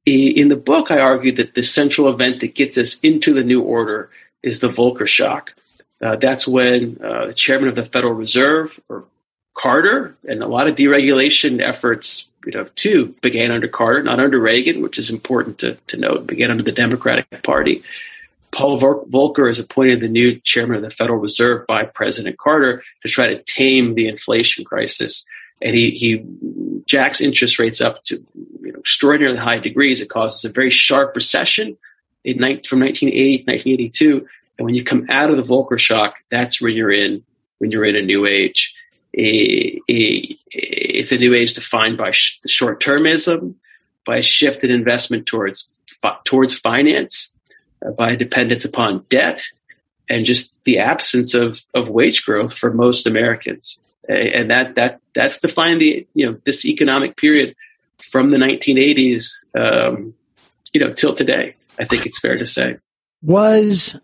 In 0.06 0.48
the 0.48 0.56
book, 0.56 0.90
I 0.90 0.98
argued 0.98 1.36
that 1.36 1.54
the 1.54 1.62
central 1.62 2.08
event 2.08 2.40
that 2.40 2.54
gets 2.54 2.78
us 2.78 2.98
into 3.00 3.32
the 3.32 3.44
new 3.44 3.60
order 3.60 4.10
is 4.42 4.58
the 4.58 4.68
Volcker 4.68 5.06
shock. 5.06 5.54
Uh, 6.00 6.16
that's 6.16 6.48
when 6.48 6.98
uh, 7.04 7.26
the 7.26 7.34
chairman 7.34 7.68
of 7.68 7.74
the 7.74 7.84
Federal 7.84 8.14
Reserve, 8.14 8.80
or 8.88 9.04
Carter, 9.54 10.16
and 10.26 10.42
a 10.42 10.48
lot 10.48 10.68
of 10.68 10.74
deregulation 10.74 11.60
efforts 11.60 12.28
you 12.44 12.52
know, 12.52 12.66
two 12.74 13.14
began 13.20 13.50
under 13.50 13.68
Carter, 13.68 14.02
not 14.02 14.20
under 14.20 14.40
Reagan, 14.40 14.82
which 14.82 14.98
is 14.98 15.10
important 15.10 15.58
to, 15.58 15.74
to 15.88 15.96
note, 15.96 16.26
began 16.26 16.50
under 16.50 16.62
the 16.62 16.72
Democratic 16.72 17.42
Party. 17.42 17.82
Paul 18.52 18.80
Volcker 18.80 19.48
is 19.48 19.60
appointed 19.60 20.00
the 20.00 20.08
new 20.08 20.40
chairman 20.40 20.76
of 20.76 20.82
the 20.82 20.90
Federal 20.90 21.18
Reserve 21.18 21.66
by 21.66 21.84
President 21.84 22.38
Carter 22.38 22.82
to 23.02 23.08
try 23.08 23.28
to 23.28 23.42
tame 23.44 23.94
the 23.94 24.08
inflation 24.08 24.64
crisis. 24.64 25.24
And 25.62 25.76
he, 25.76 25.90
he 25.90 26.24
jacks 26.86 27.20
interest 27.20 27.58
rates 27.58 27.80
up 27.80 28.02
to 28.04 28.16
you 28.60 28.72
know, 28.72 28.78
extraordinarily 28.80 29.38
high 29.38 29.58
degrees. 29.58 30.00
It 30.00 30.10
causes 30.10 30.44
a 30.44 30.52
very 30.52 30.70
sharp 30.70 31.14
recession 31.14 31.76
in, 32.24 32.38
from 32.38 32.80
1980 32.80 33.38
to 33.38 33.44
1982. 33.44 34.28
And 34.58 34.64
when 34.64 34.74
you 34.74 34.82
come 34.82 35.06
out 35.10 35.30
of 35.30 35.36
the 35.36 35.42
Volcker 35.42 35.78
shock, 35.78 36.16
that's 36.28 36.60
when 36.60 36.74
you're 36.74 36.92
in 36.92 37.22
when 37.58 37.70
you're 37.70 37.84
in 37.84 37.94
a 37.94 38.02
new 38.02 38.26
age 38.26 38.74
a, 39.16 39.80
a, 39.88 40.36
it's 40.52 41.12
a 41.12 41.18
new 41.18 41.34
age 41.34 41.54
defined 41.54 41.96
by 41.98 42.12
sh- 42.12 42.40
short 42.46 42.82
termism, 42.82 43.54
by 44.06 44.18
a 44.18 44.22
shift 44.22 44.64
in 44.64 44.70
investment 44.70 45.26
towards 45.26 45.68
towards 46.24 46.54
finance, 46.54 47.30
uh, 47.84 47.90
by 47.90 48.14
dependence 48.16 48.64
upon 48.64 49.04
debt, 49.10 49.42
and 50.08 50.24
just 50.24 50.54
the 50.64 50.78
absence 50.78 51.34
of, 51.34 51.64
of 51.74 51.88
wage 51.88 52.24
growth 52.24 52.56
for 52.56 52.72
most 52.72 53.06
Americans. 53.06 53.78
And 54.08 54.50
that 54.50 54.74
that 54.74 55.00
that's 55.14 55.38
defined 55.38 55.80
the 55.82 56.06
you 56.14 56.26
know 56.26 56.38
this 56.44 56.64
economic 56.64 57.16
period 57.16 57.54
from 57.98 58.30
the 58.30 58.38
1980s, 58.38 59.44
um, 59.54 60.14
you 60.72 60.80
know, 60.80 60.92
till 60.92 61.14
today. 61.14 61.54
I 61.78 61.84
think 61.84 62.06
it's 62.06 62.18
fair 62.18 62.36
to 62.36 62.46
say. 62.46 62.76
Was 63.22 63.96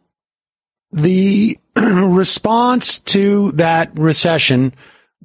the 0.93 1.59
response 1.77 3.01
to 3.01 3.53
that 3.53 3.99
recession 3.99 4.75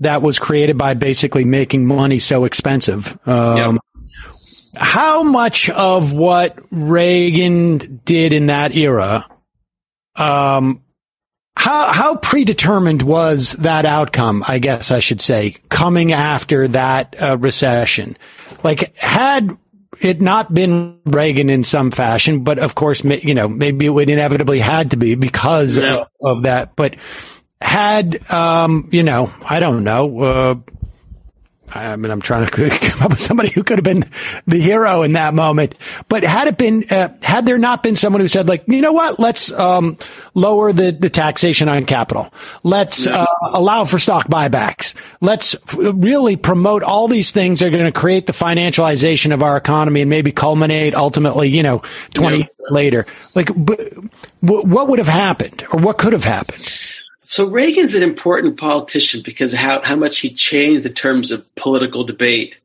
that 0.02 0.22
was 0.22 0.40
created 0.40 0.78
by 0.78 0.94
basically 0.94 1.46
making 1.46 1.86
money 1.86 2.20
so 2.20 2.46
expensive. 2.46 3.18
Um, 3.28 3.58
yep. 3.58 3.82
How 4.76 5.24
much 5.24 5.70
of 5.70 6.14
what 6.14 6.60
Reagan 6.72 8.02
did 8.06 8.34
in 8.34 8.48
that 8.48 8.76
era, 8.76 9.26
um, 10.16 10.84
how 11.56 11.92
how 11.92 12.16
predetermined 12.16 13.02
was 13.02 13.54
that 13.54 13.86
outcome? 13.86 14.44
I 14.48 14.60
guess 14.60 14.92
I 14.92 15.00
should 15.00 15.22
say 15.22 15.58
coming 15.70 16.14
after 16.14 16.68
that 16.70 17.16
uh, 17.22 17.38
recession. 17.38 18.18
Like 18.64 18.96
had 18.96 19.58
it 20.00 20.22
not 20.22 20.54
been 20.54 21.00
Reagan 21.06 21.50
in 21.50 21.64
some 21.64 21.92
fashion, 21.92 22.44
but 22.44 22.60
of 22.60 22.76
course, 22.76 23.04
you 23.04 23.34
know, 23.34 23.48
maybe 23.48 23.86
it 23.86 23.90
would 23.90 24.10
inevitably 24.10 24.60
had 24.60 24.92
to 24.92 24.98
be 24.98 25.16
because 25.16 25.78
yeah. 25.78 25.98
of, 25.98 26.08
of, 26.22 26.44
that. 26.44 26.76
But 26.76 26.96
had 27.62 28.30
um, 28.32 28.90
you 28.92 29.04
know, 29.04 29.34
I 29.44 29.60
don't 29.60 29.84
know. 29.84 30.20
Uh, 30.20 30.56
I 31.74 31.96
mean, 31.96 32.12
I'm 32.12 32.22
trying 32.22 32.46
to 32.46 32.70
come 32.70 33.02
up 33.02 33.12
with 33.12 33.20
somebody 33.20 33.50
who 33.50 33.64
could 33.64 33.78
have 33.78 33.84
been 33.84 34.04
the 34.48 34.60
hero 34.60 35.04
in 35.04 35.14
that 35.14 35.34
moment. 35.34 35.76
But 36.10 36.24
had 36.24 36.48
it 36.48 36.58
been, 36.58 36.86
uh, 36.90 37.16
had 37.22 37.46
there 37.46 37.58
not 37.58 37.84
been 37.84 37.96
someone 37.96 38.22
who 38.22 38.28
said, 38.28 38.48
like, 38.48 38.64
you 38.68 38.82
know 38.82 38.94
what, 38.94 39.20
let's 39.20 39.52
um, 39.52 39.98
lower 40.34 40.74
the, 40.74 40.92
the 40.92 41.10
taxation 41.10 41.70
on 41.70 41.86
capital. 41.86 42.34
Let's 42.64 43.08
uh, 43.08 43.26
allow 43.42 43.86
for 43.86 44.00
stock 44.00 44.28
buybacks. 44.28 44.96
Let's 45.22 45.56
really 45.74 46.36
promote 46.36 46.84
all 46.84 47.08
these 47.08 47.32
things 47.32 47.60
that 47.60 47.68
are 47.68 47.78
going 47.78 47.92
to 47.92 47.98
create 47.98 48.26
the 48.26 48.34
financialization 48.34 49.34
of 49.34 49.44
our 49.44 49.58
economy 49.58 50.02
and 50.02 50.10
maybe 50.10 50.32
culminate 50.32 50.94
ultimately, 50.94 51.50
you 51.50 51.64
know, 51.64 51.82
20 52.14 52.38
yeah. 52.38 52.44
years 52.44 52.72
later. 52.72 53.06
Like, 53.36 53.50
what 54.42 54.88
would 54.88 55.00
have 55.00 55.08
happened 55.08 55.66
or 55.72 55.80
what 55.80 55.98
could 55.98 56.14
have 56.14 56.24
happened? 56.24 56.68
So 57.32 57.48
Reagan's 57.48 57.96
an 57.96 58.04
important 58.04 58.58
politician 58.58 59.22
because 59.24 59.54
how, 59.54 59.82
how 59.82 59.96
much 59.96 60.20
he 60.20 60.32
changed 60.32 60.84
the 60.84 60.90
terms 60.90 61.32
of 61.32 61.56
political 61.56 62.04
debate 62.04 62.58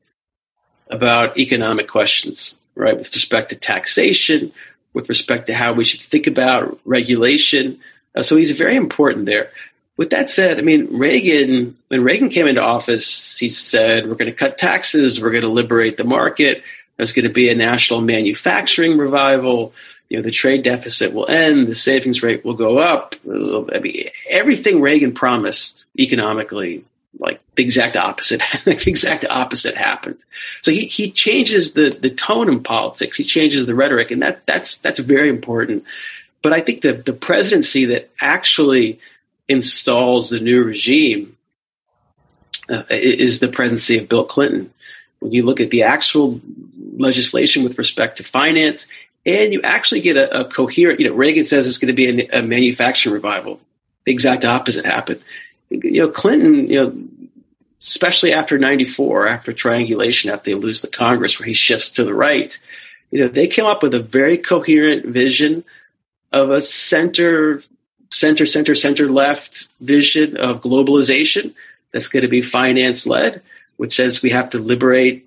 about 0.90 1.38
economic 1.38 1.86
questions, 1.86 2.56
right? 2.74 2.98
With 2.98 3.14
respect 3.14 3.50
to 3.50 3.54
taxation, 3.54 4.52
with 4.92 5.08
respect 5.08 5.46
to 5.46 5.54
how 5.54 5.72
we 5.72 5.84
should 5.84 6.00
think 6.00 6.26
about 6.26 6.80
regulation. 6.84 7.78
Uh, 8.16 8.24
so 8.24 8.34
he's 8.34 8.50
very 8.58 8.74
important 8.74 9.26
there. 9.26 9.52
With 9.96 10.10
that 10.10 10.30
said, 10.30 10.58
I 10.58 10.62
mean, 10.62 10.98
Reagan, 10.98 11.78
when 11.86 12.02
Reagan 12.02 12.28
came 12.28 12.48
into 12.48 12.60
office, 12.60 13.38
he 13.38 13.48
said, 13.48 14.08
we're 14.08 14.16
going 14.16 14.32
to 14.32 14.36
cut 14.36 14.58
taxes, 14.58 15.22
we're 15.22 15.30
going 15.30 15.42
to 15.42 15.48
liberate 15.48 15.96
the 15.96 16.02
market, 16.02 16.64
there's 16.96 17.12
going 17.12 17.28
to 17.28 17.32
be 17.32 17.50
a 17.50 17.54
national 17.54 18.00
manufacturing 18.00 18.98
revival 18.98 19.74
you 20.08 20.16
know, 20.16 20.22
the 20.22 20.30
trade 20.30 20.62
deficit 20.62 21.12
will 21.12 21.28
end, 21.28 21.66
the 21.66 21.74
savings 21.74 22.22
rate 22.22 22.44
will 22.44 22.54
go 22.54 22.78
up. 22.78 23.14
I 23.26 23.80
mean, 23.80 24.08
everything 24.28 24.80
Reagan 24.80 25.12
promised 25.12 25.84
economically 25.98 26.84
like 27.18 27.40
the 27.56 27.62
exact 27.62 27.96
opposite. 27.96 28.42
the 28.64 28.82
exact 28.86 29.24
opposite 29.28 29.76
happened. 29.76 30.18
So 30.62 30.70
he 30.70 30.86
he 30.86 31.10
changes 31.10 31.72
the 31.72 31.90
the 31.90 32.10
tone 32.10 32.48
in 32.48 32.62
politics. 32.62 33.16
He 33.16 33.24
changes 33.24 33.66
the 33.66 33.74
rhetoric, 33.74 34.10
and 34.10 34.22
that 34.22 34.46
that's 34.46 34.78
that's 34.78 35.00
very 35.00 35.28
important. 35.28 35.84
But 36.42 36.52
I 36.52 36.60
think 36.60 36.82
that 36.82 37.04
the 37.04 37.12
presidency 37.12 37.86
that 37.86 38.10
actually 38.20 39.00
installs 39.48 40.30
the 40.30 40.40
new 40.40 40.62
regime 40.64 41.36
uh, 42.68 42.84
is 42.90 43.40
the 43.40 43.48
presidency 43.48 43.98
of 43.98 44.08
Bill 44.08 44.24
Clinton. 44.24 44.72
When 45.20 45.32
you 45.32 45.44
look 45.44 45.60
at 45.60 45.70
the 45.70 45.84
actual 45.84 46.40
legislation 46.98 47.64
with 47.64 47.78
respect 47.78 48.18
to 48.18 48.24
finance, 48.24 48.86
and 49.26 49.52
you 49.52 49.60
actually 49.62 50.00
get 50.00 50.16
a, 50.16 50.40
a 50.40 50.44
coherent, 50.46 51.00
you 51.00 51.08
know, 51.08 51.14
Reagan 51.14 51.44
says 51.44 51.66
it's 51.66 51.78
going 51.78 51.88
to 51.88 51.92
be 51.92 52.22
a, 52.22 52.38
a 52.38 52.42
manufacturing 52.42 53.12
revival. 53.12 53.60
The 54.04 54.12
exact 54.12 54.44
opposite 54.44 54.86
happened 54.86 55.20
you 55.70 56.02
know, 56.02 56.08
Clinton, 56.08 56.68
you 56.68 56.82
know, 56.82 56.96
especially 57.80 58.32
after 58.32 58.58
94, 58.58 59.28
after 59.28 59.52
triangulation, 59.52 60.30
after 60.30 60.50
they 60.50 60.54
lose 60.54 60.82
the 60.82 60.88
Congress 60.88 61.38
where 61.38 61.46
he 61.46 61.54
shifts 61.54 61.90
to 61.90 62.04
the 62.04 62.14
right, 62.14 62.58
you 63.10 63.20
know, 63.20 63.28
they 63.28 63.46
came 63.46 63.66
up 63.66 63.82
with 63.82 63.94
a 63.94 64.00
very 64.00 64.38
coherent 64.38 65.06
vision 65.06 65.64
of 66.32 66.50
a 66.50 66.60
center, 66.60 67.62
center, 68.10 68.46
center, 68.46 68.74
center 68.74 69.08
left 69.08 69.68
vision 69.80 70.36
of 70.36 70.60
globalization 70.60 71.54
that's 71.92 72.08
going 72.08 72.22
to 72.22 72.28
be 72.28 72.42
finance 72.42 73.06
led, 73.06 73.42
which 73.76 73.94
says 73.94 74.22
we 74.22 74.30
have 74.30 74.50
to 74.50 74.58
liberate 74.58 75.25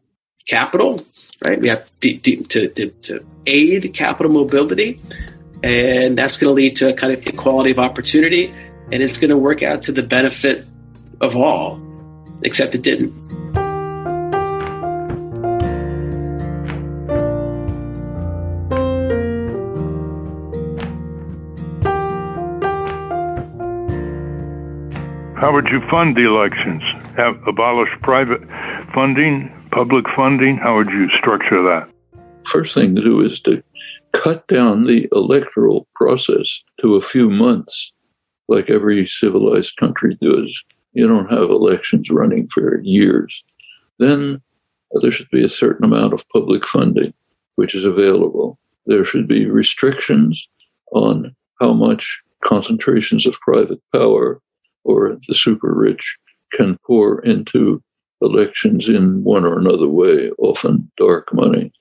capital, 0.50 1.00
right? 1.46 1.62
We 1.62 1.70
have 1.70 1.90
to, 2.02 2.18
to, 2.18 2.68
to, 2.68 2.90
to 2.90 3.26
aid 3.46 3.94
capital 3.94 4.32
mobility. 4.32 5.00
And 5.62 6.18
that's 6.18 6.38
going 6.38 6.50
to 6.50 6.54
lead 6.54 6.78
to 6.78 6.90
a 6.90 6.94
kind 6.94 7.14
of 7.14 7.26
equality 7.28 7.72
of 7.72 7.80
opportunity 7.80 8.54
and 8.92 9.04
it's 9.04 9.18
going 9.18 9.30
to 9.30 9.38
work 9.38 9.62
out 9.62 9.84
to 9.84 9.92
the 9.92 10.02
benefit 10.02 10.66
of 11.22 11.36
all, 11.36 11.80
except 12.42 12.74
it 12.76 12.82
didn't. 12.82 13.14
How 25.36 25.54
would 25.54 25.68
you 25.68 25.82
fund 25.90 26.18
the 26.18 26.26
elections? 26.26 26.82
Have 27.16 27.36
abolish 27.48 27.90
private 28.02 28.42
funding, 28.94 29.50
public 29.72 30.06
funding? 30.16 30.58
How 30.58 30.76
would 30.78 30.90
you 30.90 31.10
structure 31.18 31.62
that? 31.64 31.90
First 32.46 32.74
thing 32.74 32.96
to 32.96 33.02
do 33.02 33.22
is 33.22 33.40
to 33.42 33.64
cut 34.14 34.48
down 34.48 34.86
the 34.86 35.08
electoral 35.12 35.88
process 35.96 36.64
to 36.82 36.96
a 36.96 37.02
few 37.02 37.30
months 37.30 37.94
like 38.48 38.70
every 38.70 39.06
civilized 39.06 39.78
country 39.78 40.18
does. 40.22 40.64
You 40.94 41.08
don't 41.08 41.32
have 41.32 41.50
elections 41.50 42.10
running 42.10 42.48
for 42.50 42.82
years. 42.82 43.44
Then 44.00 44.42
uh, 44.96 45.00
there 45.02 45.12
should 45.12 45.30
be 45.30 45.44
a 45.44 45.50
certain 45.50 45.86
amount 45.86 46.14
of 46.14 46.28
public 46.30 46.66
funding 46.66 47.14
which 47.60 47.76
is 47.76 47.84
available. 47.84 48.58
There 48.86 49.04
should 49.04 49.28
be 49.28 49.46
restrictions 49.46 50.48
on 50.94 51.36
how 51.60 51.74
much 51.74 52.22
concentrations 52.42 53.28
of 53.28 53.38
private 53.42 53.82
power 53.94 54.40
or 54.86 55.18
the 55.28 55.36
super 55.36 55.74
rich 55.74 56.18
can 56.54 56.78
pour 56.88 57.20
into 57.20 57.84
elections 58.22 58.90
in 58.90 59.24
one 59.24 59.46
or 59.46 59.58
another 59.58 59.88
way, 59.88 60.30
often 60.38 60.92
dark 60.98 61.34
money. 61.34 61.72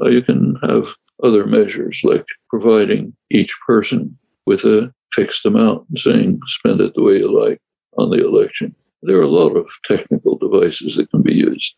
Uh, 0.00 0.08
you 0.08 0.22
can 0.22 0.56
have 0.62 0.88
other 1.22 1.46
measures 1.46 2.00
like 2.04 2.26
providing 2.50 3.14
each 3.30 3.56
person 3.66 4.16
with 4.44 4.64
a 4.64 4.92
fixed 5.12 5.46
amount 5.46 5.86
and 5.88 5.98
saying 5.98 6.40
spend 6.46 6.80
it 6.80 6.94
the 6.94 7.02
way 7.02 7.18
you 7.18 7.40
like 7.40 7.60
on 7.96 8.10
the 8.10 8.24
election. 8.24 8.74
There 9.02 9.18
are 9.18 9.22
a 9.22 9.28
lot 9.28 9.56
of 9.56 9.70
technical 9.84 10.36
devices 10.36 10.96
that 10.96 11.10
can 11.10 11.22
be 11.22 11.34
used. 11.34 11.74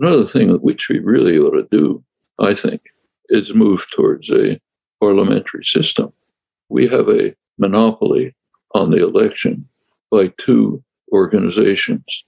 Another 0.00 0.26
thing 0.26 0.50
which 0.58 0.88
we 0.88 0.98
really 0.98 1.38
ought 1.38 1.52
to 1.52 1.66
do, 1.70 2.04
I 2.38 2.54
think, 2.54 2.82
is 3.28 3.54
move 3.54 3.86
towards 3.90 4.30
a 4.30 4.60
parliamentary 5.00 5.64
system. 5.64 6.12
We 6.68 6.88
have 6.88 7.08
a 7.08 7.34
monopoly 7.58 8.34
on 8.74 8.90
the 8.90 9.02
election 9.02 9.68
by 10.10 10.32
two 10.38 10.82
organizations 11.12 12.24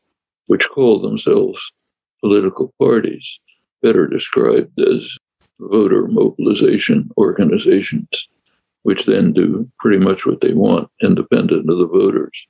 which 0.47 0.69
call 0.69 1.01
themselves 1.01 1.73
political 2.21 2.73
parties, 2.79 3.39
better 3.83 4.07
described 4.07 4.79
as 4.81 5.19
voter 5.59 6.07
mobilization 6.09 7.11
organizations 7.19 8.29
which 8.87 9.05
then 9.05 9.33
do 9.33 9.69
pretty 9.81 9.99
much 9.99 10.25
what 10.25 10.41
they 10.41 10.53
want, 10.53 10.89
independent 11.03 11.69
of 11.69 11.77
the 11.77 11.89
voters. 11.89 12.47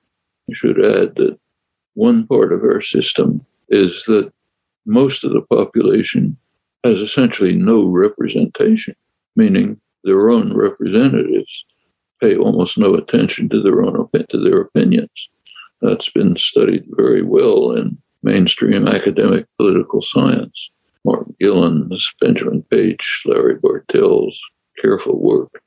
I 0.51 0.53
should 0.53 0.85
add 0.85 1.15
that 1.15 1.39
one 1.95 2.27
part 2.27 2.53
of 2.53 2.61
our 2.61 2.83
system 2.83 3.47
is 3.71 4.05
that 4.07 4.31
most 4.85 5.25
of 5.25 5.33
the 5.33 5.41
population 5.41 6.37
has 6.85 7.01
essentially 7.01 7.55
no 7.55 7.87
representation, 7.87 8.95
meaning 9.35 9.81
their 10.05 10.29
own 10.29 10.55
representatives 10.55 11.65
pay 12.21 12.37
almost 12.37 12.77
no 12.77 12.93
attention 12.93 13.49
to 13.49 13.63
their 13.63 13.81
own 13.81 14.07
to 14.29 14.39
their 14.39 14.61
opinions. 14.61 15.31
That's 15.81 16.11
been 16.11 16.37
studied 16.37 16.85
very 16.91 17.23
well 17.23 17.73
in 17.73 17.99
mainstream 18.23 18.89
academic 18.89 19.47
political 19.59 20.03
science. 20.03 20.71
Martin 21.05 21.37
Gilens, 21.41 22.13
Benjamin 22.21 22.63
Page, 22.71 23.23
Larry 23.27 23.57
Bartels, 23.57 24.41
careful 24.81 25.21
work 25.21 25.63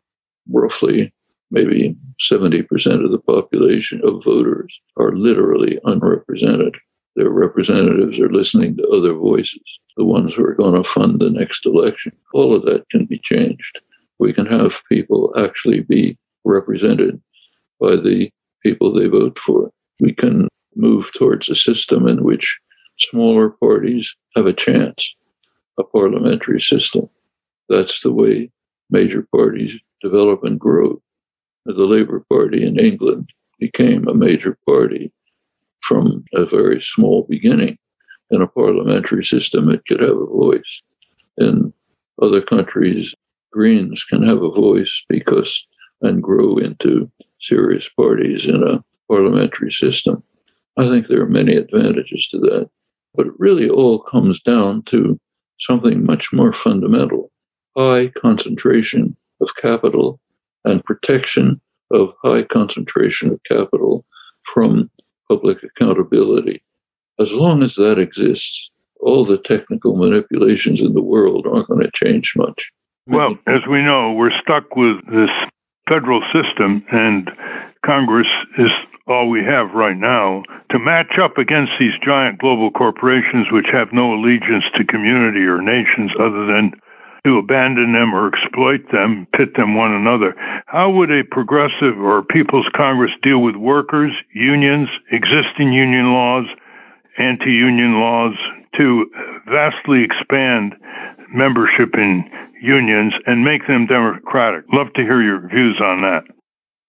roughly 0.51 1.13
maybe 1.51 1.95
70% 2.19 3.03
of 3.03 3.11
the 3.11 3.19
population 3.19 4.01
of 4.03 4.23
voters 4.23 4.79
are 4.97 5.15
literally 5.15 5.79
unrepresented. 5.85 6.75
Their 7.15 7.29
representatives 7.29 8.19
are 8.19 8.29
listening 8.29 8.77
to 8.77 8.87
other 8.89 9.13
voices, 9.13 9.79
the 9.97 10.05
ones 10.05 10.35
who 10.35 10.45
are 10.45 10.53
going 10.53 10.75
to 10.75 10.87
fund 10.87 11.19
the 11.19 11.29
next 11.29 11.65
election. 11.65 12.11
All 12.33 12.55
of 12.55 12.63
that 12.65 12.87
can 12.89 13.05
be 13.05 13.19
changed. 13.19 13.81
We 14.19 14.31
can 14.31 14.45
have 14.45 14.83
people 14.87 15.33
actually 15.37 15.81
be 15.81 16.17
represented 16.43 17.21
by 17.79 17.95
the 17.95 18.31
people 18.61 18.93
they 18.93 19.07
vote 19.07 19.39
for. 19.39 19.71
We 19.99 20.13
can 20.13 20.47
move 20.75 21.11
towards 21.13 21.49
a 21.49 21.55
system 21.55 22.07
in 22.07 22.23
which 22.23 22.59
smaller 22.97 23.49
parties 23.49 24.15
have 24.35 24.45
a 24.45 24.53
chance, 24.53 25.15
a 25.77 25.83
parliamentary 25.83 26.61
system. 26.61 27.09
That's 27.67 28.01
the 28.01 28.13
way 28.13 28.51
major 28.89 29.27
parties 29.35 29.79
develop 30.01 30.43
and 30.43 30.59
grow. 30.59 31.01
The 31.65 31.85
Labour 31.85 32.25
Party 32.29 32.65
in 32.65 32.79
England 32.79 33.29
became 33.59 34.07
a 34.07 34.13
major 34.13 34.57
party 34.65 35.11
from 35.81 36.23
a 36.33 36.45
very 36.45 36.81
small 36.81 37.25
beginning. 37.29 37.77
In 38.31 38.41
a 38.41 38.47
parliamentary 38.47 39.25
system, 39.25 39.69
it 39.69 39.85
could 39.87 40.01
have 40.01 40.17
a 40.17 40.25
voice. 40.25 40.81
In 41.37 41.73
other 42.21 42.41
countries, 42.41 43.15
Greens 43.51 44.03
can 44.03 44.23
have 44.23 44.41
a 44.43 44.51
voice 44.51 45.03
because 45.09 45.65
and 46.01 46.23
grow 46.23 46.57
into 46.57 47.11
serious 47.41 47.89
parties 47.89 48.47
in 48.47 48.63
a 48.63 48.83
parliamentary 49.09 49.71
system. 49.71 50.23
I 50.77 50.87
think 50.87 51.07
there 51.07 51.21
are 51.21 51.29
many 51.29 51.55
advantages 51.55 52.27
to 52.27 52.39
that. 52.39 52.69
But 53.15 53.27
it 53.27 53.33
really 53.37 53.69
all 53.69 53.99
comes 53.99 54.39
down 54.41 54.83
to 54.83 55.19
something 55.59 56.05
much 56.05 56.31
more 56.31 56.53
fundamental 56.53 57.31
high 57.77 58.07
concentration 58.09 59.15
of 59.41 59.55
capital 59.55 60.19
and 60.65 60.83
protection 60.83 61.61
of 61.91 62.13
high 62.23 62.43
concentration 62.43 63.31
of 63.31 63.41
capital 63.43 64.05
from 64.43 64.89
public 65.27 65.63
accountability. 65.63 66.61
As 67.19 67.33
long 67.33 67.63
as 67.63 67.75
that 67.75 67.99
exists, 67.99 68.69
all 68.99 69.23
the 69.23 69.37
technical 69.37 69.95
manipulations 69.95 70.81
in 70.81 70.93
the 70.93 71.01
world 71.01 71.47
aren't 71.47 71.67
going 71.67 71.81
to 71.81 71.91
change 71.93 72.33
much. 72.35 72.69
Well, 73.07 73.37
as 73.47 73.61
we 73.69 73.81
know, 73.81 74.13
we're 74.13 74.37
stuck 74.41 74.75
with 74.75 74.97
this 75.07 75.29
federal 75.87 76.21
system, 76.33 76.83
and 76.91 77.29
Congress 77.85 78.27
is 78.57 78.69
all 79.09 79.29
we 79.29 79.41
have 79.43 79.73
right 79.73 79.97
now 79.97 80.43
to 80.71 80.79
match 80.79 81.17
up 81.21 81.37
against 81.37 81.73
these 81.79 81.97
giant 82.05 82.37
global 82.39 82.69
corporations 82.69 83.47
which 83.51 83.65
have 83.71 83.91
no 83.91 84.13
allegiance 84.13 84.63
to 84.77 84.85
community 84.85 85.41
or 85.49 85.61
nations 85.61 86.11
other 86.19 86.45
than 86.45 86.71
to 87.25 87.37
abandon 87.37 87.91
them 87.91 88.13
or 88.13 88.27
exploit 88.31 88.79
them, 88.91 89.27
pit 89.35 89.49
them 89.57 89.75
one 89.75 89.91
another. 89.91 90.35
How 90.67 90.89
would 90.89 91.11
a 91.11 91.23
progressive 91.29 91.99
or 91.99 92.23
People's 92.23 92.69
Congress 92.75 93.11
deal 93.21 93.41
with 93.41 93.55
workers, 93.55 94.11
unions, 94.33 94.87
existing 95.11 95.73
union 95.73 96.13
laws, 96.13 96.45
anti 97.17 97.51
union 97.51 97.99
laws 97.99 98.35
to 98.77 99.05
vastly 99.51 100.03
expand 100.03 100.75
membership 101.33 101.93
in 101.95 102.23
unions 102.61 103.13
and 103.25 103.43
make 103.43 103.67
them 103.67 103.85
democratic? 103.85 104.63
Love 104.71 104.87
to 104.95 105.01
hear 105.01 105.21
your 105.21 105.45
views 105.49 105.81
on 105.83 106.01
that. 106.01 106.23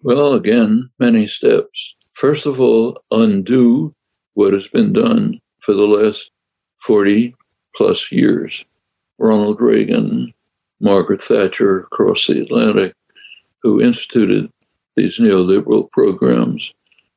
Well, 0.02 0.34
again, 0.34 0.90
many 0.98 1.26
steps. 1.26 1.96
First 2.20 2.44
of 2.44 2.60
all, 2.60 3.02
undo 3.10 3.94
what 4.34 4.52
has 4.52 4.68
been 4.68 4.92
done 4.92 5.40
for 5.60 5.72
the 5.72 5.86
last 5.86 6.30
40 6.76 7.34
plus 7.74 8.12
years. 8.12 8.62
Ronald 9.16 9.58
Reagan, 9.58 10.34
Margaret 10.80 11.22
Thatcher 11.22 11.80
across 11.80 12.26
the 12.26 12.42
Atlantic, 12.42 12.92
who 13.62 13.80
instituted 13.80 14.52
these 14.96 15.18
neoliberal 15.18 15.90
programs. 15.92 16.74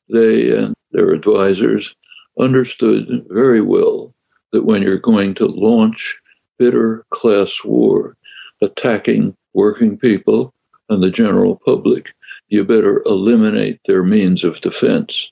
They 0.07 0.55
and 0.57 0.73
their 0.93 1.11
advisors 1.11 1.93
understood 2.39 3.25
very 3.27 3.59
well 3.59 4.13
that 4.53 4.63
when 4.63 4.83
you're 4.83 4.97
going 4.97 5.33
to 5.33 5.47
launch 5.47 6.17
bitter 6.57 7.05
class 7.09 7.61
war 7.65 8.15
attacking 8.61 9.35
working 9.53 9.97
people 9.97 10.53
and 10.87 11.03
the 11.03 11.11
general 11.11 11.59
public, 11.65 12.13
you 12.53 12.63
better 12.63 13.01
eliminate 13.07 13.79
their 13.87 14.03
means 14.03 14.43
of 14.43 14.61
defense. 14.61 15.31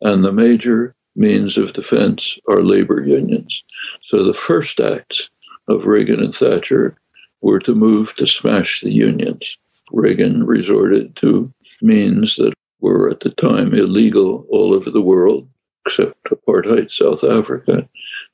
And 0.00 0.24
the 0.24 0.32
major 0.32 0.94
means 1.14 1.58
of 1.58 1.74
defense 1.74 2.38
are 2.48 2.62
labor 2.62 3.04
unions. 3.04 3.62
So 4.02 4.24
the 4.24 4.32
first 4.32 4.80
acts 4.80 5.28
of 5.68 5.84
Reagan 5.84 6.20
and 6.20 6.34
Thatcher 6.34 6.96
were 7.42 7.58
to 7.58 7.74
move 7.74 8.14
to 8.14 8.26
smash 8.26 8.80
the 8.80 8.90
unions. 8.90 9.58
Reagan 9.92 10.46
resorted 10.46 11.14
to 11.16 11.52
means 11.82 12.36
that 12.36 12.54
were 12.80 13.10
at 13.10 13.20
the 13.20 13.30
time 13.32 13.74
illegal 13.74 14.46
all 14.48 14.72
over 14.72 14.90
the 14.90 15.02
world, 15.02 15.46
except 15.84 16.24
apartheid 16.24 16.90
South 16.90 17.22
Africa, 17.22 17.86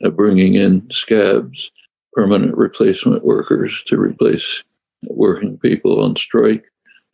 uh, 0.04 0.10
bringing 0.10 0.54
in 0.54 0.88
scabs, 0.92 1.72
permanent 2.12 2.56
replacement 2.56 3.24
workers 3.24 3.82
to 3.88 3.98
replace 3.98 4.62
working 5.08 5.58
people 5.58 6.00
on 6.00 6.14
strike, 6.14 6.66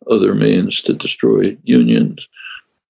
other 0.09 0.33
means 0.33 0.81
to 0.83 0.93
destroy 0.93 1.57
unions. 1.63 2.27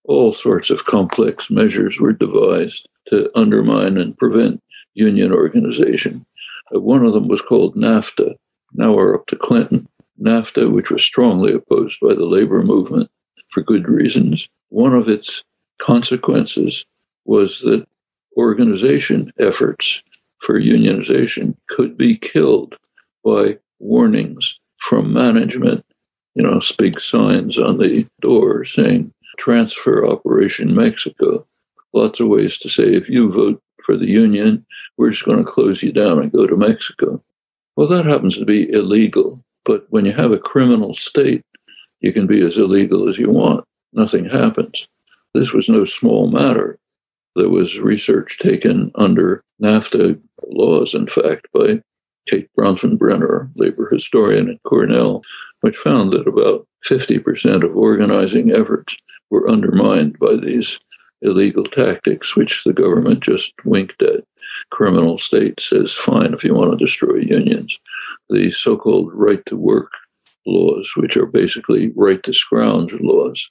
All 0.03 0.33
sorts 0.33 0.69
of 0.69 0.85
complex 0.85 1.49
measures 1.49 1.99
were 1.99 2.13
devised 2.13 2.87
to 3.07 3.29
undermine 3.35 3.97
and 3.97 4.17
prevent 4.17 4.61
union 4.93 5.31
organization. 5.33 6.25
Uh, 6.73 6.79
one 6.79 7.05
of 7.05 7.13
them 7.13 7.27
was 7.27 7.41
called 7.41 7.75
NAFTA. 7.75 8.35
Now 8.73 8.93
we're 8.93 9.15
up 9.15 9.27
to 9.27 9.35
Clinton. 9.35 9.87
NAFTA, 10.21 10.71
which 10.71 10.91
was 10.91 11.03
strongly 11.03 11.53
opposed 11.53 11.99
by 12.01 12.13
the 12.13 12.25
labor 12.25 12.61
movement 12.63 13.09
for 13.49 13.61
good 13.61 13.87
reasons. 13.87 14.49
One 14.69 14.93
of 14.93 15.07
its 15.07 15.43
consequences 15.77 16.85
was 17.25 17.61
that 17.61 17.87
organization 18.37 19.31
efforts 19.39 20.03
for 20.39 20.59
unionization 20.59 21.55
could 21.67 21.97
be 21.97 22.17
killed 22.17 22.77
by 23.23 23.57
warnings 23.79 24.59
from 24.77 25.13
management, 25.13 25.85
you 26.39 26.45
know, 26.45 26.61
big 26.77 27.01
signs 27.01 27.59
on 27.59 27.79
the 27.79 28.07
door 28.21 28.63
saying 28.63 29.13
transfer 29.37 30.07
Operation 30.07 30.73
Mexico. 30.73 31.45
Lots 31.91 32.21
of 32.21 32.29
ways 32.29 32.57
to 32.59 32.69
say 32.69 32.85
if 32.85 33.09
you 33.09 33.29
vote 33.29 33.61
for 33.83 33.97
the 33.97 34.07
union, 34.07 34.65
we're 34.95 35.11
just 35.11 35.25
going 35.25 35.39
to 35.39 35.43
close 35.43 35.83
you 35.83 35.91
down 35.91 36.17
and 36.19 36.31
go 36.31 36.47
to 36.47 36.55
Mexico. 36.55 37.21
Well, 37.75 37.87
that 37.87 38.05
happens 38.05 38.37
to 38.37 38.45
be 38.45 38.71
illegal. 38.71 39.43
But 39.65 39.85
when 39.89 40.05
you 40.05 40.13
have 40.13 40.31
a 40.31 40.37
criminal 40.37 40.93
state, 40.93 41.43
you 41.99 42.13
can 42.13 42.25
be 42.25 42.39
as 42.39 42.57
illegal 42.57 43.09
as 43.09 43.17
you 43.17 43.29
want. 43.29 43.65
Nothing 43.91 44.23
happens. 44.23 44.87
This 45.33 45.51
was 45.51 45.67
no 45.67 45.83
small 45.83 46.31
matter. 46.31 46.79
There 47.35 47.49
was 47.49 47.81
research 47.81 48.39
taken 48.39 48.91
under 48.95 49.43
NAFTA 49.61 50.21
laws, 50.47 50.93
in 50.93 51.07
fact, 51.07 51.47
by 51.53 51.81
Kate 52.29 52.49
Bronfenbrenner, 52.57 53.51
labor 53.55 53.89
historian 53.91 54.49
at 54.49 54.63
Cornell, 54.63 55.21
which 55.61 55.77
found 55.77 56.11
that 56.13 56.27
about 56.27 56.67
50% 56.85 57.63
of 57.63 57.75
organizing 57.75 58.51
efforts 58.51 58.95
were 59.29 59.49
undermined 59.49 60.17
by 60.19 60.35
these 60.35 60.79
illegal 61.21 61.65
tactics, 61.65 62.35
which 62.35 62.63
the 62.63 62.73
government 62.73 63.21
just 63.21 63.53
winked 63.65 64.01
at. 64.01 64.23
Criminal 64.71 65.17
state 65.17 65.59
says, 65.59 65.93
fine, 65.93 66.33
if 66.33 66.43
you 66.43 66.53
want 66.53 66.71
to 66.71 66.85
destroy 66.85 67.17
unions. 67.17 67.77
The 68.29 68.51
so 68.51 68.77
called 68.77 69.11
right 69.13 69.45
to 69.47 69.57
work 69.57 69.91
laws, 70.45 70.93
which 70.95 71.17
are 71.17 71.25
basically 71.25 71.91
right 71.95 72.21
to 72.23 72.33
scrounge 72.33 72.93
laws, 72.93 73.49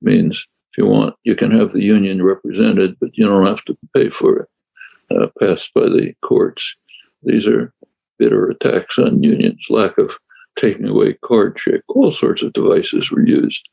means 0.00 0.46
if 0.72 0.78
you 0.78 0.86
want, 0.86 1.14
you 1.24 1.34
can 1.34 1.50
have 1.50 1.72
the 1.72 1.82
union 1.82 2.22
represented, 2.22 2.96
but 3.00 3.16
you 3.16 3.26
don't 3.26 3.46
have 3.46 3.64
to 3.66 3.76
pay 3.94 4.08
for 4.08 4.40
it, 4.40 4.48
uh, 5.10 5.26
passed 5.40 5.74
by 5.74 5.82
the 5.82 6.14
courts. 6.22 6.76
These 7.22 7.46
are 7.46 7.72
bitter 8.18 8.48
attacks 8.48 8.98
on 8.98 9.22
unions, 9.22 9.66
lack 9.68 9.98
of 9.98 10.16
taking 10.60 10.86
away 10.86 11.14
card 11.24 11.56
check, 11.56 11.80
all 11.88 12.10
sorts 12.10 12.42
of 12.42 12.52
devices 12.52 13.10
were 13.10 13.26
used 13.26 13.66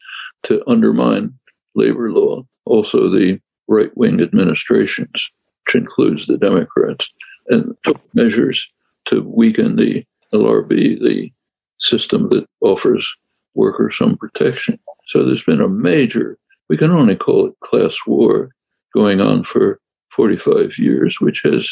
to 0.43 0.63
undermine 0.67 1.33
labor 1.75 2.11
law. 2.11 2.43
Also, 2.65 3.09
the 3.09 3.39
right 3.67 3.95
wing 3.97 4.21
administrations, 4.21 5.29
which 5.65 5.75
includes 5.75 6.27
the 6.27 6.37
Democrats, 6.37 7.09
and 7.47 7.75
took 7.83 7.99
measures 8.13 8.67
to 9.05 9.21
weaken 9.21 9.75
the 9.75 10.05
LRB, 10.33 10.99
the 10.99 11.31
system 11.79 12.29
that 12.29 12.45
offers 12.61 13.15
workers 13.53 13.97
some 13.97 14.17
protection. 14.17 14.79
So 15.07 15.23
there's 15.23 15.43
been 15.43 15.61
a 15.61 15.69
major, 15.69 16.37
we 16.69 16.77
can 16.77 16.91
only 16.91 17.15
call 17.15 17.47
it 17.47 17.59
class 17.61 17.95
war, 18.05 18.51
going 18.93 19.21
on 19.21 19.43
for 19.43 19.79
45 20.11 20.77
years, 20.77 21.19
which 21.19 21.41
has 21.43 21.69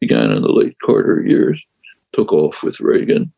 began 0.00 0.30
in 0.30 0.42
the 0.42 0.52
late 0.52 0.76
Carter 0.82 1.22
years, 1.24 1.62
took 2.12 2.32
off 2.32 2.62
with 2.62 2.80
Reagan, 2.80 3.32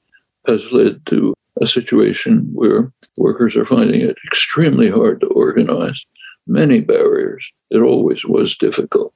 has 0.47 0.73
led 0.73 1.05
to 1.07 1.35
a 1.61 1.67
situation 1.67 2.49
where 2.53 2.93
workers 3.17 3.57
are 3.57 3.65
finding 3.65 4.01
it 4.01 4.17
extremely 4.27 4.91
hard 4.91 5.21
to 5.21 5.27
organize, 5.29 6.05
many 6.47 6.81
barriers. 6.81 7.51
It 7.71 7.81
always 7.81 8.25
was 8.25 8.57
difficult, 8.57 9.15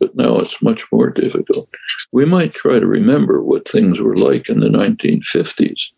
but 0.00 0.16
now 0.16 0.38
it's 0.38 0.62
much 0.62 0.90
more 0.90 1.10
difficult. 1.10 1.68
We 2.12 2.24
might 2.24 2.54
try 2.54 2.78
to 2.78 2.86
remember 2.86 3.42
what 3.42 3.68
things 3.68 4.00
were 4.00 4.16
like 4.16 4.48
in 4.48 4.60
the 4.60 4.68
1950s 4.68 5.92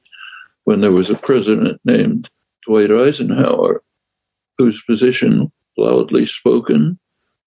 when 0.64 0.80
there 0.80 0.92
was 0.92 1.10
a 1.10 1.14
president 1.14 1.80
named 1.84 2.28
Dwight 2.66 2.90
Eisenhower, 2.90 3.82
whose 4.58 4.82
position, 4.82 5.52
loudly 5.78 6.26
spoken, 6.26 6.98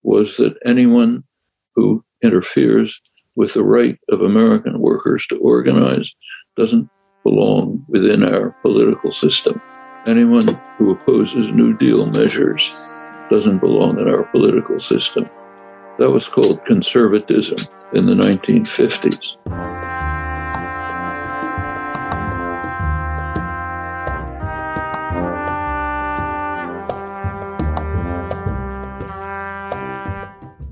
was 0.04 0.38
that 0.38 0.58
anyone 0.66 1.26
who 1.76 2.04
interferes 2.24 3.02
with 3.36 3.54
the 3.54 3.64
right 3.64 4.00
of 4.10 4.22
American 4.22 4.80
workers 4.80 5.26
to 5.28 5.38
organize 5.38 6.16
doesn't 6.56 6.90
belong 7.24 7.84
within 7.88 8.24
our 8.24 8.52
political 8.62 9.12
system. 9.12 9.62
Anyone 10.08 10.60
who 10.78 10.92
opposes 10.92 11.52
New 11.52 11.76
Deal 11.78 12.06
measures 12.08 12.90
doesn't 13.30 13.60
belong 13.60 14.00
in 14.00 14.08
our 14.08 14.24
political 14.24 14.80
system. 14.80 15.30
That 15.98 16.12
was 16.12 16.28
called 16.28 16.64
conservatism 16.66 17.58
in 17.94 18.06
the 18.06 18.16
1950s. 18.16 19.38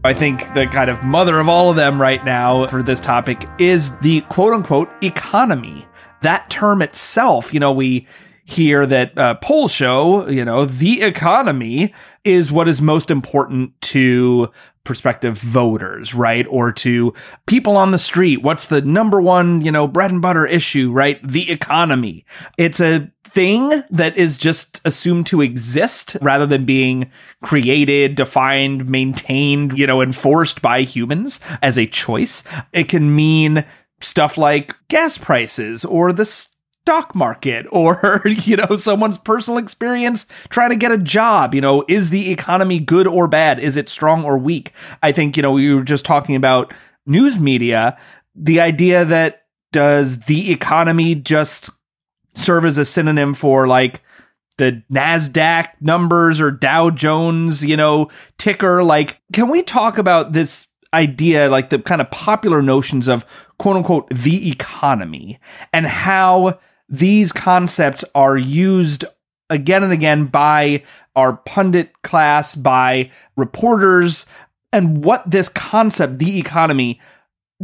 I 0.07 0.13
think 0.13 0.53
the 0.53 0.67
kind 0.67 0.89
of 0.89 1.03
mother 1.03 1.37
of 1.37 1.49
all 1.49 1.69
of 1.69 1.75
them 1.75 1.99
right 2.01 2.23
now 2.23 2.65
for 2.67 2.81
this 2.81 3.01
topic 3.01 3.43
is 3.59 3.91
the 3.97 4.21
quote 4.21 4.53
unquote 4.53 4.89
economy. 5.03 5.85
That 6.27 6.49
term 6.49 6.81
itself, 6.81 7.53
you 7.53 7.61
know, 7.61 7.71
we 7.71 8.05
hear 8.43 8.85
that 8.85 9.17
uh, 9.17 9.35
polls 9.35 9.71
show, 9.71 10.27
you 10.27 10.43
know, 10.43 10.65
the 10.65 11.01
economy 11.01 11.93
is 12.25 12.51
what 12.51 12.67
is 12.67 12.81
most 12.81 13.09
important 13.09 13.79
to 13.93 14.51
prospective 14.83 15.37
voters, 15.37 16.13
right? 16.13 16.45
Or 16.49 16.73
to 16.73 17.13
people 17.45 17.77
on 17.77 17.91
the 17.91 17.97
street. 17.97 18.41
What's 18.41 18.67
the 18.67 18.81
number 18.81 19.21
one, 19.21 19.61
you 19.61 19.71
know, 19.71 19.87
bread 19.87 20.11
and 20.11 20.21
butter 20.21 20.45
issue, 20.45 20.91
right? 20.91 21.25
The 21.25 21.49
economy. 21.49 22.25
It's 22.57 22.81
a 22.81 23.09
thing 23.23 23.83
that 23.89 24.17
is 24.17 24.37
just 24.37 24.81
assumed 24.83 25.27
to 25.27 25.41
exist 25.41 26.17
rather 26.21 26.45
than 26.45 26.65
being 26.65 27.09
created, 27.41 28.15
defined, 28.15 28.89
maintained, 28.89 29.79
you 29.79 29.87
know, 29.87 30.01
enforced 30.01 30.61
by 30.61 30.81
humans 30.81 31.39
as 31.61 31.77
a 31.77 31.87
choice. 31.87 32.43
It 32.73 32.89
can 32.89 33.15
mean 33.15 33.63
stuff 34.01 34.37
like 34.37 34.75
gas 34.89 35.17
prices 35.17 35.83
or 35.85 36.13
the 36.13 36.25
stock 36.25 37.13
market 37.15 37.65
or 37.71 38.21
you 38.25 38.55
know 38.55 38.75
someone's 38.75 39.17
personal 39.17 39.57
experience 39.57 40.25
trying 40.49 40.69
to 40.69 40.75
get 40.75 40.91
a 40.91 40.97
job 40.97 41.53
you 41.53 41.61
know 41.61 41.83
is 41.87 42.09
the 42.09 42.31
economy 42.31 42.79
good 42.79 43.07
or 43.07 43.27
bad? 43.27 43.59
Is 43.59 43.77
it 43.77 43.89
strong 43.89 44.23
or 44.23 44.37
weak? 44.37 44.71
I 45.03 45.11
think 45.11 45.37
you 45.37 45.43
know 45.43 45.51
we 45.51 45.73
were 45.73 45.83
just 45.83 46.05
talking 46.05 46.35
about 46.35 46.73
news 47.05 47.39
media. 47.39 47.97
The 48.35 48.61
idea 48.61 49.03
that 49.05 49.43
does 49.71 50.21
the 50.21 50.51
economy 50.51 51.15
just 51.15 51.69
serve 52.35 52.65
as 52.65 52.77
a 52.77 52.85
synonym 52.85 53.33
for 53.33 53.67
like 53.67 54.01
the 54.57 54.83
Nasdaq 54.91 55.69
numbers 55.81 56.41
or 56.41 56.51
Dow 56.51 56.89
Jones, 56.89 57.63
you 57.63 57.77
know, 57.77 58.09
ticker. 58.37 58.83
Like, 58.83 59.19
can 59.33 59.49
we 59.49 59.61
talk 59.63 59.97
about 59.97 60.33
this 60.33 60.66
idea, 60.93 61.49
like 61.49 61.69
the 61.69 61.79
kind 61.79 62.01
of 62.01 62.09
popular 62.11 62.61
notions 62.61 63.07
of 63.07 63.25
quote 63.59 63.77
unquote 63.77 64.09
the 64.09 64.49
economy 64.49 65.39
and 65.73 65.85
how 65.85 66.59
these 66.89 67.31
concepts 67.31 68.03
are 68.15 68.37
used 68.37 69.05
again 69.49 69.83
and 69.83 69.93
again 69.93 70.25
by 70.25 70.83
our 71.15 71.37
pundit 71.37 72.01
class, 72.03 72.55
by 72.55 73.11
reporters, 73.35 74.25
and 74.71 75.03
what 75.03 75.29
this 75.29 75.49
concept, 75.49 76.19
the 76.19 76.39
economy, 76.39 76.99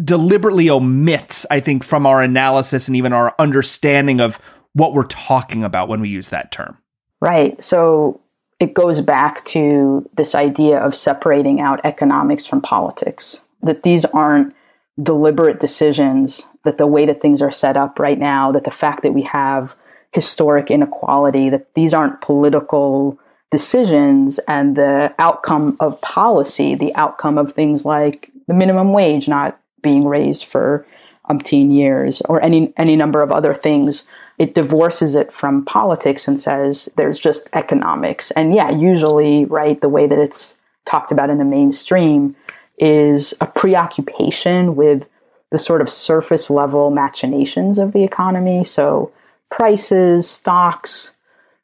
deliberately 0.03 0.69
omits, 0.69 1.45
I 1.51 1.59
think, 1.59 1.83
from 1.83 2.05
our 2.05 2.21
analysis 2.21 2.87
and 2.87 2.97
even 2.97 3.13
our 3.13 3.35
understanding 3.37 4.21
of 4.21 4.39
what 4.73 4.93
we're 4.93 5.03
talking 5.03 5.63
about 5.63 5.87
when 5.87 6.01
we 6.01 6.09
use 6.09 6.29
that 6.29 6.51
term. 6.51 6.77
Right. 7.21 7.61
So 7.63 8.19
it 8.63 8.73
goes 8.73 9.01
back 9.01 9.43
to 9.43 10.09
this 10.15 10.33
idea 10.33 10.79
of 10.79 10.95
separating 10.95 11.59
out 11.59 11.81
economics 11.83 12.45
from 12.45 12.61
politics, 12.61 13.41
that 13.61 13.83
these 13.83 14.05
aren't 14.05 14.55
deliberate 15.01 15.59
decisions, 15.59 16.47
that 16.63 16.77
the 16.77 16.87
way 16.87 17.05
that 17.05 17.19
things 17.19 17.41
are 17.41 17.51
set 17.51 17.75
up 17.75 17.99
right 17.99 18.17
now, 18.17 18.53
that 18.53 18.63
the 18.63 18.71
fact 18.71 19.03
that 19.03 19.11
we 19.11 19.23
have 19.23 19.75
historic 20.13 20.71
inequality, 20.71 21.49
that 21.49 21.73
these 21.73 21.93
aren't 21.93 22.21
political 22.21 23.19
decisions 23.51 24.39
and 24.47 24.77
the 24.77 25.13
outcome 25.19 25.75
of 25.81 25.99
policy, 25.99 26.73
the 26.73 26.95
outcome 26.95 27.37
of 27.37 27.53
things 27.53 27.83
like 27.83 28.31
the 28.47 28.53
minimum 28.53 28.93
wage 28.93 29.27
not 29.27 29.59
being 29.81 30.05
raised 30.05 30.45
for 30.45 30.85
umpteen 31.29 31.69
years 31.73 32.21
or 32.29 32.41
any 32.41 32.73
any 32.77 32.95
number 32.95 33.21
of 33.21 33.31
other 33.31 33.53
things 33.53 34.05
it 34.37 34.53
divorces 34.53 35.15
it 35.15 35.31
from 35.31 35.65
politics 35.65 36.27
and 36.27 36.39
says 36.39 36.89
there's 36.95 37.19
just 37.19 37.49
economics. 37.53 38.31
And 38.31 38.53
yeah 38.53 38.71
usually 38.71 39.45
right 39.45 39.79
the 39.79 39.89
way 39.89 40.07
that 40.07 40.17
it's 40.17 40.57
talked 40.85 41.11
about 41.11 41.29
in 41.29 41.37
the 41.37 41.45
mainstream 41.45 42.35
is 42.77 43.33
a 43.39 43.47
preoccupation 43.47 44.75
with 44.75 45.07
the 45.51 45.59
sort 45.59 45.81
of 45.81 45.89
surface 45.89 46.49
level 46.49 46.89
machinations 46.89 47.77
of 47.77 47.91
the 47.91 48.03
economy. 48.03 48.63
So 48.63 49.11
prices 49.51 50.29
stocks 50.29 51.11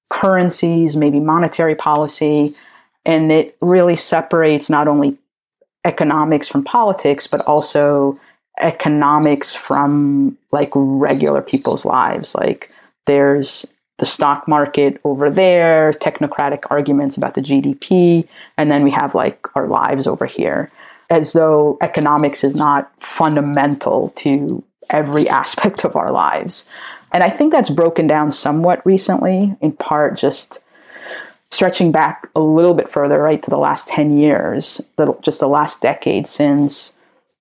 currencies 0.09 0.95
maybe 0.95 1.19
monetary 1.19 1.75
policy. 1.75 2.55
And 3.05 3.31
it 3.31 3.57
really 3.61 3.95
separates 3.95 4.69
not 4.69 4.87
only 4.87 5.17
economics 5.85 6.47
from 6.47 6.63
politics 6.63 7.25
but 7.25 7.41
also 7.41 8.19
economics 8.59 9.55
from 9.55 10.37
like 10.51 10.71
regular 10.73 11.41
people's 11.41 11.85
lives. 11.85 12.35
Like 12.35 12.71
there's 13.05 13.65
the 13.99 14.05
stock 14.05 14.47
market 14.47 14.99
over 15.03 15.29
there, 15.29 15.93
technocratic 15.93 16.63
arguments 16.69 17.17
about 17.17 17.33
the 17.33 17.41
GDP, 17.41 18.27
and 18.57 18.71
then 18.71 18.83
we 18.83 18.91
have 18.91 19.13
like 19.13 19.45
our 19.55 19.67
lives 19.67 20.07
over 20.07 20.25
here, 20.25 20.71
as 21.09 21.33
though 21.33 21.77
economics 21.81 22.43
is 22.43 22.55
not 22.55 22.91
fundamental 23.01 24.09
to 24.09 24.63
every 24.89 25.27
aspect 25.41 25.83
of 25.83 25.95
our 25.95 26.11
lives. 26.11 26.67
And 27.11 27.23
I 27.23 27.29
think 27.29 27.51
that's 27.51 27.69
broken 27.69 28.07
down 28.07 28.31
somewhat 28.31 28.85
recently, 28.85 29.55
in 29.61 29.71
part 29.73 30.17
just 30.17 30.59
stretching 31.51 31.91
back 31.91 32.29
a 32.35 32.39
little 32.39 32.75
bit 32.75 32.91
further, 32.91 33.19
right, 33.19 33.41
to 33.41 33.49
the 33.49 33.57
last 33.57 33.87
10 33.87 34.17
years, 34.17 34.79
just 35.21 35.39
the 35.39 35.47
last 35.47 35.81
decade 35.81 36.27
since 36.27 36.93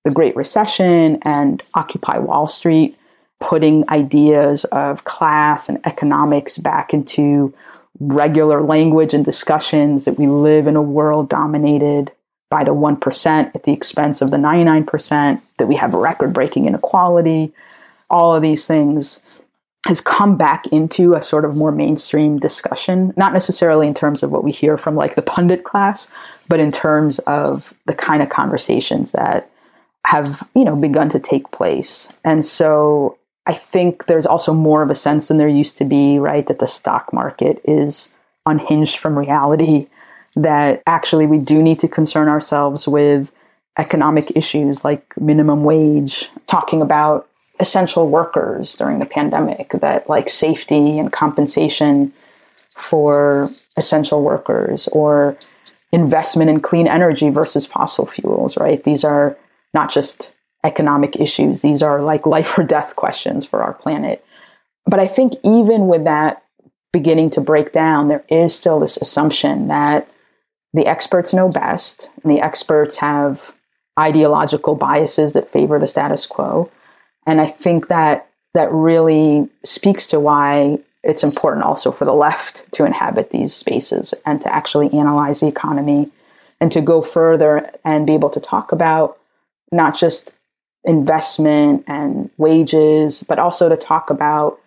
the 0.03 0.11
Great 0.11 0.35
Recession 0.35 1.19
and 1.23 1.61
Occupy 1.73 2.19
Wall 2.19 2.47
Street, 2.47 2.97
putting 3.39 3.89
ideas 3.89 4.65
of 4.65 5.03
class 5.03 5.69
and 5.69 5.79
economics 5.85 6.57
back 6.57 6.93
into 6.93 7.53
regular 7.99 8.61
language 8.61 9.13
and 9.13 9.25
discussions 9.25 10.05
that 10.05 10.17
we 10.17 10.27
live 10.27 10.67
in 10.67 10.75
a 10.75 10.81
world 10.81 11.29
dominated 11.29 12.11
by 12.49 12.63
the 12.63 12.73
1% 12.73 13.55
at 13.55 13.63
the 13.63 13.71
expense 13.71 14.21
of 14.21 14.31
the 14.31 14.37
99%, 14.37 15.41
that 15.57 15.67
we 15.67 15.75
have 15.75 15.93
record 15.93 16.33
breaking 16.33 16.65
inequality. 16.65 17.53
All 18.09 18.35
of 18.35 18.41
these 18.41 18.65
things 18.65 19.21
has 19.85 20.01
come 20.01 20.35
back 20.35 20.67
into 20.67 21.13
a 21.13 21.21
sort 21.21 21.45
of 21.45 21.55
more 21.55 21.71
mainstream 21.71 22.39
discussion, 22.39 23.13
not 23.15 23.33
necessarily 23.33 23.87
in 23.87 23.93
terms 23.93 24.23
of 24.23 24.31
what 24.31 24.43
we 24.43 24.51
hear 24.51 24.77
from 24.77 24.95
like 24.95 25.15
the 25.15 25.21
pundit 25.21 25.63
class, 25.63 26.11
but 26.47 26.59
in 26.59 26.71
terms 26.71 27.19
of 27.19 27.73
the 27.85 27.93
kind 27.93 28.21
of 28.21 28.29
conversations 28.29 29.11
that 29.11 29.49
have 30.09 30.47
you 30.55 30.63
know 30.63 30.75
begun 30.75 31.07
to 31.09 31.19
take 31.19 31.51
place. 31.51 32.11
And 32.23 32.43
so 32.43 33.17
i 33.49 33.53
think 33.53 34.05
there's 34.05 34.25
also 34.25 34.53
more 34.53 34.83
of 34.83 34.91
a 34.91 34.95
sense 34.95 35.27
than 35.27 35.37
there 35.37 35.47
used 35.47 35.77
to 35.77 35.85
be 35.85 36.19
right 36.19 36.47
that 36.47 36.59
the 36.59 36.67
stock 36.67 37.11
market 37.11 37.59
is 37.63 38.13
unhinged 38.45 38.97
from 38.97 39.17
reality 39.17 39.87
that 40.35 40.83
actually 40.85 41.25
we 41.25 41.37
do 41.37 41.61
need 41.61 41.79
to 41.79 41.87
concern 41.87 42.27
ourselves 42.27 42.87
with 42.87 43.31
economic 43.77 44.35
issues 44.35 44.85
like 44.85 45.03
minimum 45.17 45.63
wage 45.63 46.29
talking 46.47 46.81
about 46.81 47.27
essential 47.59 48.07
workers 48.07 48.75
during 48.75 48.99
the 48.99 49.05
pandemic 49.05 49.69
that 49.71 50.07
like 50.09 50.29
safety 50.29 50.99
and 50.99 51.11
compensation 51.11 52.13
for 52.75 53.49
essential 53.77 54.21
workers 54.21 54.87
or 54.89 55.35
investment 55.91 56.49
in 56.49 56.59
clean 56.59 56.87
energy 56.87 57.29
versus 57.29 57.65
fossil 57.65 58.05
fuels 58.05 58.57
right? 58.57 58.83
These 58.83 59.03
are 59.03 59.35
not 59.73 59.91
just 59.91 60.33
economic 60.63 61.15
issues. 61.15 61.61
These 61.61 61.81
are 61.81 62.01
like 62.01 62.25
life 62.25 62.57
or 62.57 62.63
death 62.63 62.95
questions 62.95 63.45
for 63.45 63.63
our 63.63 63.73
planet. 63.73 64.23
But 64.85 64.99
I 64.99 65.07
think 65.07 65.33
even 65.43 65.87
with 65.87 66.03
that 66.05 66.43
beginning 66.91 67.29
to 67.31 67.41
break 67.41 67.71
down, 67.71 68.07
there 68.07 68.25
is 68.29 68.53
still 68.55 68.79
this 68.79 68.97
assumption 68.97 69.67
that 69.67 70.09
the 70.73 70.85
experts 70.85 71.33
know 71.33 71.49
best, 71.49 72.09
and 72.23 72.31
the 72.31 72.41
experts 72.41 72.97
have 72.97 73.53
ideological 73.99 74.75
biases 74.75 75.33
that 75.33 75.51
favor 75.51 75.79
the 75.79 75.87
status 75.87 76.25
quo. 76.25 76.71
And 77.25 77.41
I 77.41 77.47
think 77.47 77.87
that 77.87 78.29
that 78.53 78.71
really 78.71 79.49
speaks 79.63 80.07
to 80.07 80.19
why 80.19 80.79
it's 81.03 81.23
important 81.23 81.65
also 81.65 81.91
for 81.91 82.05
the 82.05 82.13
left 82.13 82.71
to 82.73 82.85
inhabit 82.85 83.31
these 83.31 83.53
spaces 83.53 84.13
and 84.25 84.41
to 84.41 84.53
actually 84.53 84.91
analyze 84.93 85.39
the 85.39 85.47
economy 85.47 86.09
and 86.59 86.71
to 86.71 86.81
go 86.81 87.01
further 87.01 87.69
and 87.85 88.07
be 88.07 88.13
able 88.13 88.29
to 88.31 88.39
talk 88.39 88.71
about 88.71 89.18
not 89.71 89.97
just 89.97 90.33
investment 90.85 91.83
and 91.87 92.29
wages, 92.37 93.23
but 93.23 93.39
also 93.39 93.69
to 93.69 93.77
talk 93.77 94.09
about, 94.09 94.59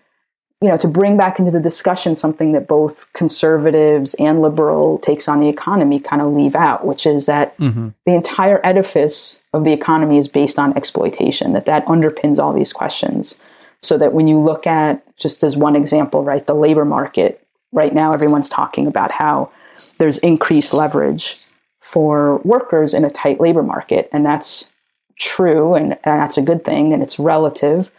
you 0.60 0.68
know, 0.68 0.76
to 0.76 0.86
bring 0.86 1.16
back 1.16 1.38
into 1.38 1.50
the 1.50 1.60
discussion 1.60 2.14
something 2.14 2.52
that 2.52 2.68
both 2.68 3.12
conservatives 3.14 4.14
and 4.14 4.42
liberal 4.42 4.98
takes 4.98 5.26
on 5.26 5.40
the 5.40 5.48
economy 5.48 5.98
kind 5.98 6.22
of 6.22 6.32
leave 6.32 6.54
out, 6.54 6.86
which 6.86 7.06
is 7.06 7.26
that 7.26 7.56
mm-hmm. 7.58 7.88
the 8.06 8.14
entire 8.14 8.60
edifice 8.64 9.40
of 9.52 9.64
the 9.64 9.72
economy 9.72 10.18
is 10.18 10.28
based 10.28 10.58
on 10.58 10.76
exploitation, 10.76 11.52
that 11.52 11.66
that 11.66 11.84
underpins 11.86 12.38
all 12.38 12.52
these 12.52 12.72
questions. 12.72 13.38
So 13.82 13.98
that 13.98 14.12
when 14.12 14.28
you 14.28 14.38
look 14.38 14.66
at, 14.66 15.02
just 15.16 15.42
as 15.42 15.56
one 15.56 15.74
example, 15.74 16.22
right, 16.22 16.46
the 16.46 16.54
labor 16.54 16.84
market, 16.84 17.44
right 17.72 17.92
now 17.92 18.12
everyone's 18.12 18.48
talking 18.48 18.86
about 18.86 19.10
how 19.10 19.50
there's 19.98 20.18
increased 20.18 20.72
leverage 20.72 21.38
for 21.80 22.38
workers 22.44 22.94
in 22.94 23.04
a 23.04 23.10
tight 23.10 23.40
labor 23.40 23.62
market. 23.62 24.08
And 24.12 24.24
that's 24.24 24.70
true 25.16 25.74
and, 25.74 25.92
and 26.04 26.20
that's 26.20 26.38
a 26.38 26.42
good 26.42 26.64
thing 26.64 26.92
and 26.92 27.02
it's 27.02 27.18
relative, 27.18 27.90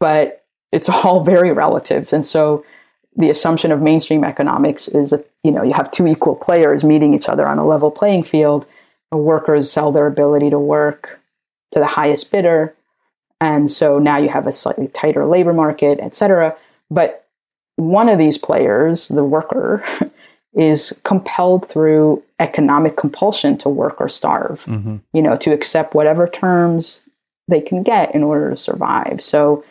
but 0.00 0.44
it's 0.72 0.88
all 1.04 1.24
very 1.24 1.52
relative. 1.52 2.12
And 2.12 2.24
so 2.24 2.64
the 3.18 3.28
assumption 3.28 3.72
of 3.72 3.82
mainstream 3.82 4.24
economics 4.24 4.88
is 4.88 5.10
that 5.10 5.28
you 5.42 5.50
know 5.50 5.62
you 5.62 5.72
have 5.72 5.90
two 5.90 6.06
equal 6.06 6.36
players 6.36 6.84
meeting 6.84 7.12
each 7.12 7.28
other 7.28 7.46
on 7.46 7.58
a 7.58 7.66
level 7.66 7.90
playing 7.90 8.22
field. 8.22 8.66
Workers 9.10 9.70
sell 9.70 9.90
their 9.90 10.06
ability 10.06 10.50
to 10.50 10.58
work 10.58 11.18
to 11.72 11.80
the 11.80 11.86
highest 11.86 12.30
bidder, 12.30 12.74
and 13.40 13.70
so 13.70 13.98
now 13.98 14.18
you 14.18 14.28
have 14.28 14.46
a 14.46 14.52
slightly 14.52 14.88
tighter 14.88 15.26
labor 15.26 15.52
market, 15.52 15.98
et 16.00 16.14
cetera. 16.14 16.56
But 16.90 17.26
one 17.76 18.08
of 18.08 18.18
these 18.18 18.38
players, 18.38 19.08
the 19.08 19.24
worker, 19.24 19.84
is 20.54 20.98
compelled 21.04 21.68
through 21.68 22.22
economic 22.38 22.96
compulsion 22.96 23.58
to 23.58 23.68
work 23.68 24.00
or 24.00 24.08
starve, 24.08 24.64
mm-hmm. 24.64 24.96
you 25.12 25.22
know, 25.22 25.36
to 25.36 25.52
accept 25.52 25.94
whatever 25.94 26.28
terms 26.28 27.02
they 27.48 27.60
can 27.60 27.82
get 27.82 28.14
in 28.14 28.22
order 28.22 28.50
to 28.50 28.56
survive. 28.56 29.20
So, 29.22 29.64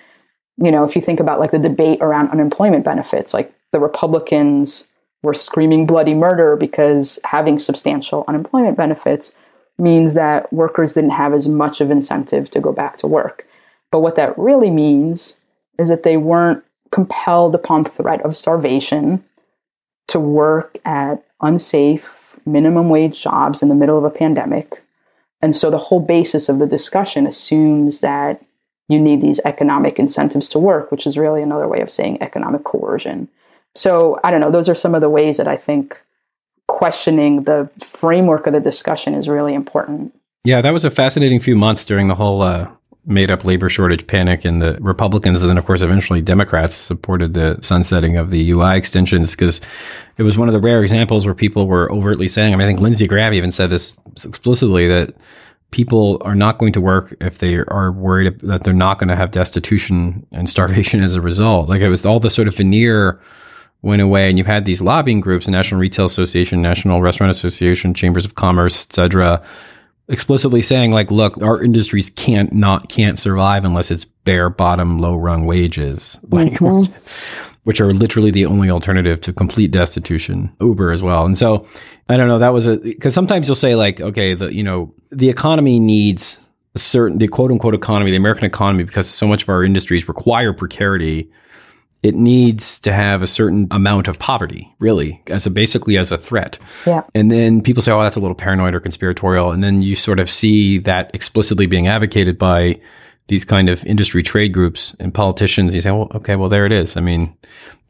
you 0.58 0.72
know, 0.72 0.84
if 0.84 0.96
you 0.96 1.02
think 1.02 1.20
about 1.20 1.40
like 1.40 1.52
the 1.52 1.60
debate 1.60 2.00
around 2.02 2.30
unemployment 2.30 2.84
benefits, 2.84 3.34
like 3.34 3.54
the 3.72 3.80
Republicans 3.80 4.88
were 5.24 5.34
screaming 5.34 5.86
bloody 5.86 6.14
murder 6.14 6.56
because 6.56 7.20
having 7.24 7.60
substantial 7.60 8.26
unemployment 8.28 8.78
benefits 8.78 9.34
means 9.78 10.16
that 10.16 10.52
workers 10.52 10.94
didn't 10.94 11.12
have 11.12 11.34
as 11.34 11.48
much 11.48 11.82
of 11.82 11.92
incentive 11.92 12.50
to 12.50 12.60
go 12.60 12.72
back 12.72 12.98
to 12.98 13.08
work. 13.08 13.46
But 13.92 14.00
what 14.00 14.16
that 14.16 14.38
really 14.38 14.72
means 14.72 15.40
is 15.78 15.90
that 15.90 16.04
they 16.04 16.18
weren't 16.18 16.64
compelled 16.92 17.54
upon 17.54 17.86
threat 17.86 18.22
of 18.24 18.36
starvation 18.36 19.24
to 20.08 20.20
work 20.20 20.78
at 20.86 21.24
unsafe 21.42 22.17
minimum 22.48 22.90
wage 22.90 23.22
jobs 23.22 23.62
in 23.62 23.70
the 23.70 23.76
middle 23.76 23.98
of 23.98 24.04
a 24.04 24.10
pandemic. 24.10 24.84
And 25.42 25.56
so 25.56 25.70
the 25.70 25.78
whole 25.78 26.00
basis 26.00 26.50
of 26.50 26.60
the 26.60 26.66
discussion 26.66 27.28
assumes 27.28 28.00
that 28.00 28.44
you 28.90 29.00
need 29.00 29.22
these 29.22 29.40
economic 29.46 30.00
incentives 30.00 30.50
to 30.50 30.60
work, 30.60 30.92
which 30.92 31.06
is 31.06 31.18
really 31.18 31.42
another 31.42 31.68
way 31.68 31.82
of 31.82 31.92
saying 31.92 32.22
economic 32.22 32.64
coercion. 32.64 33.28
So 33.76 34.20
I 34.24 34.32
don't 34.32 34.42
know, 34.42 34.52
those 34.52 34.70
are 34.70 34.76
some 34.76 34.96
of 34.96 35.02
the 35.02 35.10
ways 35.10 35.38
that 35.38 35.48
I 35.48 35.58
think 35.58 36.02
questioning 36.68 37.44
the 37.44 37.70
framework 37.84 38.48
of 38.48 38.54
the 38.54 38.60
discussion 38.60 39.14
is 39.14 39.30
really 39.30 39.54
important. 39.54 40.14
Yeah, 40.44 40.62
that 40.62 40.74
was 40.74 40.86
a 40.86 40.92
fascinating 40.92 41.40
few 41.40 41.56
months 41.56 41.86
during 41.86 42.08
the 42.08 42.16
whole 42.16 42.42
uh, 42.42 42.70
made 43.08 43.32
up 43.32 43.46
labor 43.46 43.70
shortage 43.70 44.06
panic, 44.06 44.46
and 44.46 44.62
the 44.62 44.78
Republicans, 44.82 45.42
and 45.42 45.50
then 45.50 45.58
of 45.58 45.66
course 45.66 45.82
eventually 45.82 46.22
Democrats 46.22 46.76
supported 46.76 47.34
the 47.34 47.58
sunsetting 47.62 48.18
of 48.18 48.30
the 48.30 48.52
UI 48.52 48.78
extensions 48.78 49.32
because 49.32 49.62
it 50.18 50.24
was 50.24 50.38
one 50.38 50.50
of 50.50 50.54
the 50.54 50.60
rare 50.60 50.84
examples 50.84 51.26
where 51.26 51.34
people 51.34 51.68
were 51.68 51.92
overtly 51.92 52.28
saying. 52.28 52.54
I 52.54 52.58
mean, 52.58 52.68
I 52.68 52.70
think 52.70 52.82
Lindsey 52.82 53.08
Graham 53.08 53.34
even 53.34 53.52
said 53.52 53.70
this 53.70 53.98
explicitly 54.26 54.88
that 54.88 55.16
people 55.72 56.22
are 56.24 56.36
not 56.36 56.58
going 56.58 56.74
to 56.74 56.82
work 56.82 57.16
if 57.22 57.40
they 57.40 57.56
are 57.56 57.92
worried 57.92 58.40
that 58.42 58.64
they're 58.64 58.74
not 58.74 59.00
going 59.00 59.10
to 59.10 59.16
have 59.16 59.32
destitution 59.32 60.26
and 60.32 60.50
starvation 60.50 61.02
as 61.02 61.16
a 61.16 61.22
result. 61.22 61.70
Like 61.70 61.82
it 61.82 61.90
was 61.90 62.06
all 62.06 62.20
the 62.20 62.30
sort 62.30 62.48
of 62.48 62.56
veneer 62.56 63.22
went 63.82 64.02
away 64.02 64.30
and 64.30 64.38
you 64.38 64.44
had 64.44 64.66
these 64.66 64.82
lobbying 64.82 65.22
groups, 65.22 65.48
National 65.48 65.80
Retail 65.80 66.06
Association, 66.06 66.62
National 66.62 67.02
Restaurant 67.02 67.32
Association, 67.32 67.94
Chambers 67.94 68.26
of 68.26 68.36
Commerce, 68.36 68.84
etc., 68.84 69.42
explicitly 70.10 70.62
saying 70.62 70.92
like, 70.92 71.12
look, 71.12 71.42
our 71.42 71.62
industries 71.62 72.10
can't 72.10 72.54
not 72.54 72.90
can't 72.90 73.20
survive 73.20 73.66
unless 73.66 73.92
it's 73.92 74.06
bare 74.06 74.50
bottom 74.50 75.00
low 75.00 75.16
rung 75.16 75.46
wages. 75.46 76.20
Like 76.30 76.54
mm-hmm. 76.54 76.92
which 77.64 77.82
are 77.82 77.92
literally 77.92 78.32
the 78.32 78.46
only 78.46 78.70
alternative 78.70 79.20
to 79.22 79.34
complete 79.34 79.72
destitution. 79.72 80.56
Uber 80.62 80.92
as 80.92 81.02
well. 81.02 81.26
And 81.26 81.38
so 81.38 81.68
I 82.10 82.18
don't 82.18 82.28
know, 82.28 82.40
that 82.40 82.54
was 82.54 82.68
a 82.68 82.78
because 82.78 83.14
sometimes 83.14 83.48
you'll 83.48 83.56
say 83.56 83.76
like, 83.76 84.00
okay, 84.00 84.34
the 84.34 84.54
you 84.54 84.64
know, 84.64 84.94
the 85.12 85.30
economy 85.30 85.80
needs 85.80 86.38
a 86.76 86.80
certain 86.80 87.18
the 87.18 87.28
quote 87.28 87.52
unquote 87.52 87.74
economy, 87.74 88.12
the 88.12 88.18
American 88.18 88.46
economy, 88.46 88.84
because 88.84 89.10
so 89.10 89.28
much 89.28 89.44
of 89.44 89.50
our 89.50 89.64
industries 89.64 90.08
require 90.08 90.54
precarity 90.54 91.30
it 92.04 92.16
needs 92.16 92.80
to 92.80 92.94
have 92.94 93.24
a 93.24 93.28
certain 93.28 93.68
amount 93.72 94.08
of 94.08 94.20
poverty, 94.20 94.72
really, 94.80 95.22
as 95.28 95.46
a 95.46 95.50
basically 95.50 95.98
as 95.98 96.12
a 96.12 96.18
threat. 96.18 96.58
Yeah. 96.86 97.04
And 97.16 97.32
then 97.32 97.62
people 97.62 97.82
say, 97.82 97.92
"Oh, 97.92 98.02
that's 98.02 98.16
a 98.16 98.20
little 98.20 98.36
paranoid 98.36 98.76
or 98.76 98.80
conspiratorial," 98.80 99.52
and 99.52 99.64
then 99.64 99.82
you 99.82 99.96
sort 99.96 100.20
of 100.20 100.30
see 100.30 100.78
that 100.80 101.12
explicitly 101.14 101.66
being 101.66 101.88
advocated 101.88 102.38
by 102.38 102.80
these 103.28 103.44
kind 103.44 103.68
of 103.70 103.84
industry 103.86 104.24
trade 104.24 104.54
groups 104.54 104.96
and 105.00 105.14
politicians. 105.14 105.74
You 105.74 105.82
say, 105.82 105.92
"Well, 105.92 106.12
okay, 106.16 106.36
well, 106.36 106.50
there 106.50 106.66
it 106.66 106.72
is." 106.72 106.96
I 106.96 107.02
mean, 107.02 107.36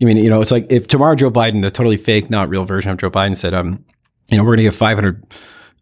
I 0.02 0.06
mean, 0.06 0.18
you 0.18 0.30
know, 0.30 0.42
it's 0.42 0.52
like 0.52 0.68
if 0.70 0.88
tomorrow 0.88 1.16
Joe 1.16 1.30
Biden, 1.30 1.66
a 1.66 1.70
totally 1.70 1.98
fake, 1.98 2.30
not 2.30 2.50
real 2.50 2.64
version 2.64 2.92
of 2.92 2.98
Joe 2.98 3.12
Biden, 3.12 3.36
said, 3.36 3.54
"Um, 3.54 3.84
you 4.30 4.38
know, 4.38 4.44
we're 4.44 4.56
going 4.56 4.58
to 4.58 4.64
give 4.64 4.76
500 4.76 5.24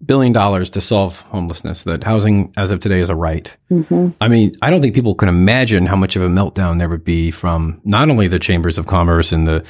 billion 0.05 0.33
dollars 0.33 0.69
to 0.71 0.81
solve 0.81 1.21
homelessness. 1.21 1.83
That 1.83 2.03
housing, 2.03 2.53
as 2.57 2.71
of 2.71 2.79
today, 2.79 2.99
is 2.99 3.09
a 3.09 3.15
right. 3.15 3.55
Mm-hmm. 3.71 4.09
I 4.21 4.27
mean, 4.27 4.55
I 4.61 4.69
don't 4.69 4.81
think 4.81 4.95
people 4.95 5.15
can 5.15 5.29
imagine 5.29 5.85
how 5.85 5.95
much 5.95 6.15
of 6.15 6.21
a 6.21 6.27
meltdown 6.27 6.79
there 6.79 6.89
would 6.89 7.05
be 7.05 7.31
from 7.31 7.81
not 7.83 8.09
only 8.09 8.27
the 8.27 8.39
chambers 8.39 8.77
of 8.77 8.87
commerce 8.87 9.31
and 9.31 9.47
the 9.47 9.65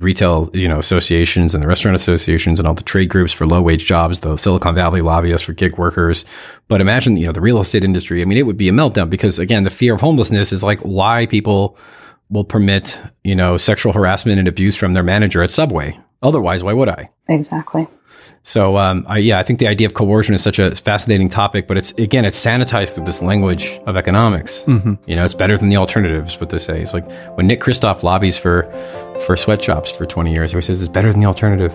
retail, 0.00 0.50
you 0.54 0.66
know, 0.66 0.78
associations 0.78 1.54
and 1.54 1.62
the 1.62 1.68
restaurant 1.68 1.94
associations 1.94 2.58
and 2.58 2.66
all 2.66 2.74
the 2.74 2.82
trade 2.82 3.10
groups 3.10 3.32
for 3.32 3.46
low 3.46 3.60
wage 3.60 3.84
jobs, 3.84 4.20
the 4.20 4.36
Silicon 4.36 4.74
Valley 4.74 5.02
lobbyists 5.02 5.46
for 5.46 5.52
gig 5.52 5.76
workers. 5.76 6.24
But 6.68 6.80
imagine, 6.80 7.16
you 7.16 7.26
know, 7.26 7.32
the 7.32 7.40
real 7.40 7.60
estate 7.60 7.84
industry. 7.84 8.22
I 8.22 8.24
mean, 8.24 8.38
it 8.38 8.46
would 8.46 8.56
be 8.56 8.68
a 8.68 8.72
meltdown 8.72 9.10
because 9.10 9.38
again, 9.38 9.64
the 9.64 9.70
fear 9.70 9.94
of 9.94 10.00
homelessness 10.00 10.52
is 10.52 10.62
like 10.62 10.80
why 10.80 11.26
people 11.26 11.76
will 12.30 12.44
permit, 12.44 12.98
you 13.24 13.34
know, 13.34 13.56
sexual 13.56 13.92
harassment 13.92 14.38
and 14.38 14.48
abuse 14.48 14.74
from 14.74 14.92
their 14.92 15.02
manager 15.02 15.42
at 15.42 15.50
Subway. 15.50 15.98
Otherwise, 16.22 16.62
why 16.62 16.72
would 16.72 16.88
I? 16.88 17.10
Exactly. 17.28 17.86
So, 18.42 18.78
um, 18.78 19.04
I, 19.06 19.18
yeah, 19.18 19.38
I 19.38 19.42
think 19.42 19.58
the 19.58 19.68
idea 19.68 19.86
of 19.86 19.92
coercion 19.92 20.34
is 20.34 20.42
such 20.42 20.58
a 20.58 20.74
fascinating 20.74 21.28
topic, 21.28 21.68
but 21.68 21.76
it's 21.76 21.92
again, 21.92 22.24
it's 22.24 22.42
sanitized 22.42 22.94
through 22.94 23.04
this 23.04 23.20
language 23.20 23.78
of 23.86 23.96
economics. 23.96 24.62
Mm-hmm. 24.62 24.94
You 25.06 25.16
know, 25.16 25.24
it's 25.26 25.34
better 25.34 25.58
than 25.58 25.68
the 25.68 25.76
alternatives. 25.76 26.40
What 26.40 26.48
they 26.48 26.58
say 26.58 26.82
is 26.82 26.94
like 26.94 27.04
when 27.36 27.46
Nick 27.46 27.60
Kristof 27.60 28.02
lobbies 28.02 28.38
for 28.38 28.64
for 29.26 29.36
sweatshops 29.36 29.90
for 29.90 30.06
twenty 30.06 30.32
years, 30.32 30.52
he 30.52 30.60
says 30.62 30.80
it's 30.80 30.88
better 30.88 31.12
than 31.12 31.20
the 31.20 31.26
alternative. 31.26 31.72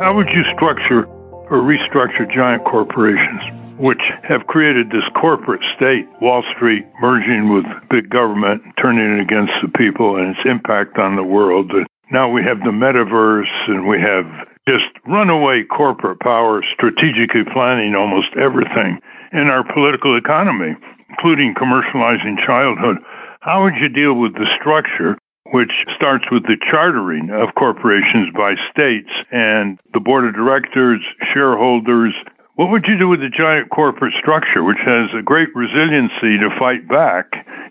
How 0.00 0.14
would 0.14 0.28
you 0.28 0.44
structure 0.54 1.04
or 1.50 1.58
restructure 1.58 2.32
giant 2.32 2.64
corporations? 2.64 3.67
Which 3.78 4.02
have 4.28 4.46
created 4.46 4.90
this 4.90 5.06
corporate 5.20 5.62
state, 5.76 6.06
Wall 6.20 6.42
Street 6.54 6.84
merging 7.00 7.54
with 7.54 7.64
big 7.90 8.10
government, 8.10 8.62
turning 8.80 9.18
it 9.18 9.22
against 9.22 9.52
the 9.62 9.70
people 9.78 10.16
and 10.16 10.34
its 10.34 10.44
impact 10.44 10.98
on 10.98 11.16
the 11.16 11.22
world. 11.22 11.70
Now 12.10 12.28
we 12.30 12.42
have 12.42 12.58
the 12.60 12.74
metaverse 12.74 13.54
and 13.68 13.86
we 13.86 14.00
have 14.00 14.26
just 14.68 14.90
runaway 15.06 15.64
corporate 15.64 16.20
power 16.20 16.62
strategically 16.74 17.44
planning 17.52 17.94
almost 17.94 18.28
everything 18.36 19.00
in 19.32 19.48
our 19.48 19.64
political 19.72 20.16
economy, 20.16 20.74
including 21.10 21.54
commercializing 21.54 22.36
childhood. 22.44 22.98
How 23.40 23.62
would 23.62 23.74
you 23.80 23.88
deal 23.88 24.14
with 24.14 24.34
the 24.34 24.46
structure 24.60 25.16
which 25.52 25.72
starts 25.96 26.24
with 26.30 26.42
the 26.42 26.56
chartering 26.70 27.30
of 27.30 27.54
corporations 27.54 28.28
by 28.36 28.54
states 28.70 29.08
and 29.32 29.78
the 29.94 30.00
board 30.00 30.26
of 30.26 30.34
directors, 30.34 31.00
shareholders, 31.32 32.12
what 32.58 32.70
would 32.72 32.86
you 32.88 32.98
do 32.98 33.06
with 33.06 33.20
the 33.20 33.30
giant 33.30 33.70
corporate 33.70 34.14
structure, 34.20 34.64
which 34.64 34.82
has 34.84 35.10
a 35.16 35.22
great 35.22 35.48
resiliency 35.54 36.42
to 36.42 36.50
fight 36.58 36.88
back 36.88 37.26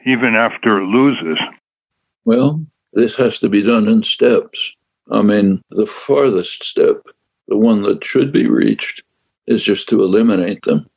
even 0.05 0.33
after 0.33 0.77
it 0.77 0.85
loses? 0.85 1.37
Well, 2.23 2.63
this 2.93 3.17
has 3.17 3.37
to 3.39 3.49
be 3.49 3.61
done 3.61 3.89
in 3.89 4.01
steps. 4.01 4.73
I 5.11 5.23
mean, 5.23 5.61
the 5.71 5.85
farthest 5.85 6.63
step, 6.63 7.01
the 7.49 7.57
one 7.57 7.81
that 7.81 8.05
should 8.05 8.31
be 8.31 8.47
reached, 8.47 9.03
is 9.45 9.61
just 9.61 9.89
to 9.89 10.01
eliminate 10.01 10.61
them. 10.61 10.89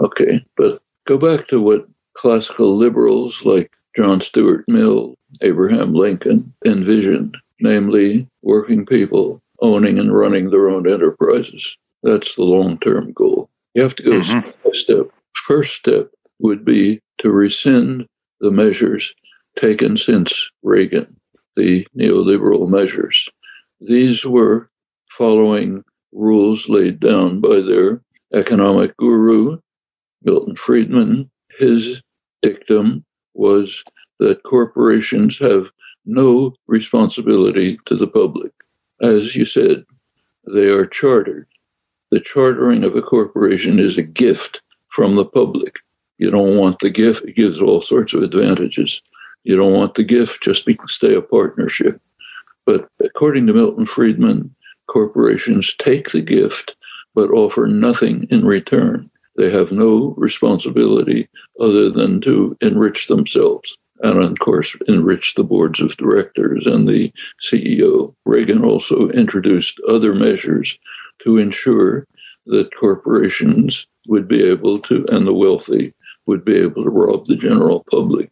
Okay, 0.00 0.46
but 0.56 0.80
go 1.04 1.18
back 1.18 1.48
to 1.48 1.60
what 1.60 1.88
classical 2.12 2.76
liberals 2.76 3.44
like 3.44 3.72
John 3.96 4.20
Stuart 4.20 4.66
Mill, 4.68 5.16
Abraham 5.42 5.94
Lincoln 5.94 6.54
envisioned, 6.64 7.36
namely 7.58 8.28
working 8.42 8.86
people 8.86 9.42
owning 9.60 9.98
and 9.98 10.16
running 10.16 10.50
their 10.50 10.68
own 10.68 10.88
enterprises. 10.88 11.76
That's 12.06 12.36
the 12.36 12.44
long 12.44 12.78
term 12.78 13.12
goal. 13.12 13.50
You 13.74 13.82
have 13.82 13.96
to 13.96 14.02
go 14.04 14.20
mm-hmm. 14.20 14.40
step 14.40 14.62
by 14.62 14.70
step. 14.72 15.06
First 15.34 15.74
step 15.74 16.12
would 16.38 16.64
be 16.64 17.00
to 17.18 17.30
rescind 17.30 18.06
the 18.38 18.52
measures 18.52 19.12
taken 19.56 19.96
since 19.96 20.48
Reagan, 20.62 21.16
the 21.56 21.84
neoliberal 21.98 22.68
measures. 22.68 23.28
These 23.80 24.24
were 24.24 24.70
following 25.08 25.82
rules 26.12 26.68
laid 26.68 27.00
down 27.00 27.40
by 27.40 27.60
their 27.60 28.02
economic 28.32 28.96
guru, 28.98 29.58
Milton 30.22 30.54
Friedman. 30.54 31.28
His 31.58 32.02
dictum 32.40 33.04
was 33.34 33.82
that 34.20 34.44
corporations 34.44 35.40
have 35.40 35.72
no 36.04 36.54
responsibility 36.68 37.80
to 37.86 37.96
the 37.96 38.06
public. 38.06 38.52
As 39.02 39.34
you 39.34 39.44
said, 39.44 39.84
they 40.46 40.68
are 40.68 40.86
chartered 40.86 41.48
the 42.10 42.20
chartering 42.20 42.84
of 42.84 42.94
a 42.96 43.02
corporation 43.02 43.78
is 43.78 43.98
a 43.98 44.02
gift 44.02 44.62
from 44.90 45.16
the 45.16 45.24
public. 45.24 45.76
You 46.18 46.30
don't 46.30 46.56
want 46.56 46.78
the 46.78 46.90
gift, 46.90 47.24
it 47.24 47.36
gives 47.36 47.60
all 47.60 47.82
sorts 47.82 48.14
of 48.14 48.22
advantages. 48.22 49.02
You 49.44 49.56
don't 49.56 49.72
want 49.72 49.94
the 49.94 50.04
gift 50.04 50.42
just 50.42 50.68
stay 50.88 51.14
a 51.14 51.22
partnership. 51.22 52.00
But 52.64 52.88
according 53.04 53.46
to 53.46 53.52
Milton 53.52 53.86
Friedman, 53.86 54.54
corporations 54.88 55.74
take 55.76 56.10
the 56.10 56.22
gift 56.22 56.76
but 57.14 57.30
offer 57.30 57.66
nothing 57.66 58.26
in 58.30 58.44
return. 58.44 59.10
They 59.36 59.50
have 59.50 59.72
no 59.72 60.14
responsibility 60.18 61.28
other 61.58 61.90
than 61.90 62.20
to 62.22 62.56
enrich 62.60 63.08
themselves 63.08 63.76
and, 64.00 64.22
of 64.22 64.38
course, 64.38 64.76
enriched 64.88 65.36
the 65.36 65.44
boards 65.44 65.80
of 65.80 65.96
directors 65.96 66.66
and 66.66 66.88
the 66.88 67.12
CEO. 67.42 68.14
Reagan 68.24 68.64
also 68.64 69.08
introduced 69.10 69.80
other 69.88 70.14
measures 70.14 70.78
to 71.20 71.38
ensure 71.38 72.06
that 72.46 72.74
corporations 72.76 73.86
would 74.06 74.28
be 74.28 74.42
able 74.42 74.78
to, 74.80 75.06
and 75.08 75.26
the 75.26 75.34
wealthy 75.34 75.94
would 76.26 76.44
be 76.44 76.56
able 76.56 76.84
to 76.84 76.90
rob 76.90 77.26
the 77.26 77.36
general 77.36 77.84
public. 77.90 78.30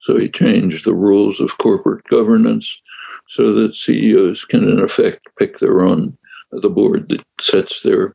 So 0.00 0.18
he 0.18 0.28
changed 0.28 0.84
the 0.84 0.94
rules 0.94 1.40
of 1.40 1.58
corporate 1.58 2.04
governance 2.04 2.80
so 3.28 3.52
that 3.52 3.74
CEOs 3.74 4.44
can, 4.44 4.68
in 4.68 4.80
effect, 4.80 5.28
pick 5.38 5.58
their 5.58 5.80
own, 5.80 6.16
the 6.52 6.70
board 6.70 7.08
that 7.08 7.24
sets 7.40 7.82
their 7.82 8.14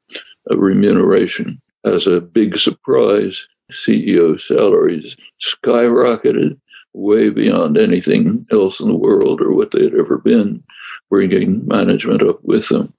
uh, 0.49 0.57
remuneration. 0.57 1.61
As 1.83 2.07
a 2.07 2.21
big 2.21 2.57
surprise, 2.57 3.47
CEO 3.71 4.39
salaries 4.39 5.17
skyrocketed 5.41 6.59
way 6.93 7.29
beyond 7.29 7.77
anything 7.77 8.45
else 8.51 8.79
in 8.79 8.87
the 8.87 8.95
world 8.95 9.41
or 9.41 9.53
what 9.53 9.71
they 9.71 9.83
had 9.83 9.95
ever 9.95 10.17
been, 10.17 10.63
bringing 11.09 11.65
management 11.67 12.21
up 12.21 12.43
with 12.43 12.67
them 12.69 12.93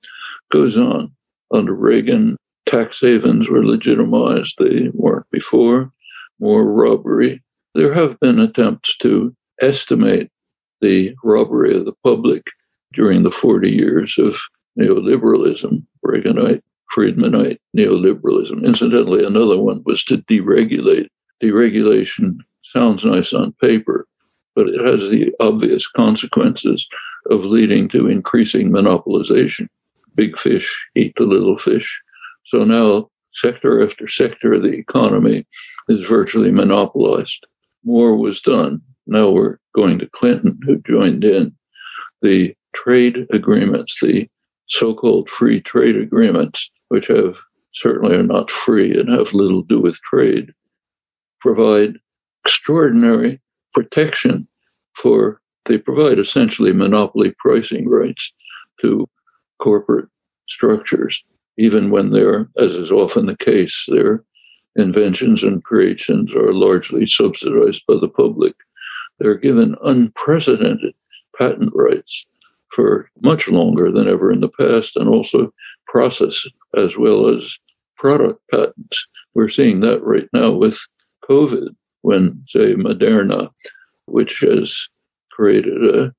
goes 0.52 0.78
on. 0.78 1.10
Under 1.52 1.74
Reagan, 1.74 2.36
tax 2.66 3.00
havens 3.00 3.48
were 3.48 3.64
legitimized. 3.64 4.56
They 4.58 4.90
weren't 4.92 5.28
before. 5.32 5.90
More 6.38 6.72
robbery. 6.72 7.42
There 7.74 7.94
have 7.94 8.20
been 8.20 8.38
attempts 8.38 8.96
to 8.98 9.34
estimate 9.60 10.30
the 10.80 11.14
robbery 11.24 11.76
of 11.76 11.86
the 11.86 11.94
public 12.04 12.42
during 12.92 13.22
the 13.22 13.30
40 13.30 13.70
years 13.70 14.18
of 14.18 14.38
neoliberalism, 14.78 15.84
Reaganite, 16.04 16.62
Friedmanite 16.94 17.58
neoliberalism. 17.76 18.64
Incidentally, 18.64 19.24
another 19.24 19.58
one 19.58 19.82
was 19.86 20.04
to 20.04 20.18
deregulate. 20.18 21.08
Deregulation 21.42 22.38
sounds 22.62 23.04
nice 23.04 23.32
on 23.32 23.52
paper, 23.60 24.06
but 24.54 24.68
it 24.68 24.80
has 24.84 25.08
the 25.08 25.32
obvious 25.40 25.86
consequences 25.86 26.88
of 27.30 27.44
leading 27.44 27.88
to 27.90 28.08
increasing 28.08 28.70
monopolization 28.70 29.68
big 30.14 30.38
fish 30.38 30.88
eat 30.94 31.14
the 31.16 31.24
little 31.24 31.58
fish. 31.58 32.00
So 32.44 32.64
now 32.64 33.10
sector 33.32 33.82
after 33.82 34.06
sector 34.08 34.54
of 34.54 34.62
the 34.62 34.72
economy 34.72 35.46
is 35.88 36.04
virtually 36.04 36.50
monopolized. 36.50 37.46
More 37.84 38.16
was 38.16 38.40
done. 38.40 38.82
Now 39.06 39.30
we're 39.30 39.58
going 39.74 39.98
to 39.98 40.08
Clinton, 40.08 40.58
who 40.64 40.82
joined 40.86 41.24
in. 41.24 41.54
The 42.20 42.54
trade 42.74 43.26
agreements, 43.32 43.98
the 44.00 44.28
so 44.66 44.94
called 44.94 45.28
free 45.28 45.60
trade 45.60 45.96
agreements, 45.96 46.70
which 46.88 47.08
have 47.08 47.36
certainly 47.74 48.14
are 48.14 48.22
not 48.22 48.50
free 48.50 48.92
and 48.98 49.08
have 49.08 49.34
little 49.34 49.62
to 49.62 49.68
do 49.68 49.80
with 49.80 50.00
trade, 50.02 50.52
provide 51.40 51.96
extraordinary 52.44 53.40
protection 53.72 54.48
for, 54.94 55.40
they 55.66 55.78
provide 55.78 56.18
essentially 56.18 56.72
monopoly 56.72 57.34
pricing 57.38 57.88
rights 57.88 58.32
to 58.80 59.08
corporate 59.58 60.08
structures, 60.48 61.22
even 61.56 61.90
when 61.90 62.10
they're, 62.10 62.48
as 62.58 62.74
is 62.74 62.90
often 62.90 63.26
the 63.26 63.36
case, 63.36 63.86
their 63.88 64.24
inventions 64.76 65.42
and 65.42 65.62
creations 65.64 66.34
are 66.34 66.52
largely 66.52 67.06
subsidized 67.06 67.84
by 67.86 67.94
the 68.00 68.08
public. 68.08 68.54
They're 69.18 69.36
given 69.36 69.76
unprecedented 69.84 70.94
patent 71.38 71.72
rights 71.74 72.26
for 72.72 73.10
much 73.20 73.48
longer 73.48 73.92
than 73.92 74.08
ever 74.08 74.32
in 74.32 74.40
the 74.40 74.48
past, 74.48 74.96
and 74.96 75.08
also 75.08 75.52
process 75.86 76.44
as 76.76 76.96
well 76.96 77.28
as 77.28 77.58
product 77.96 78.40
patents. 78.50 79.06
We're 79.34 79.50
seeing 79.50 79.80
that 79.80 80.02
right 80.02 80.28
now 80.32 80.50
with 80.52 80.80
COVID, 81.28 81.74
when, 82.02 82.44
say, 82.46 82.74
Moderna, 82.74 83.50
which 84.06 84.40
has 84.40 84.88
created 85.30 85.82
a 85.94 86.12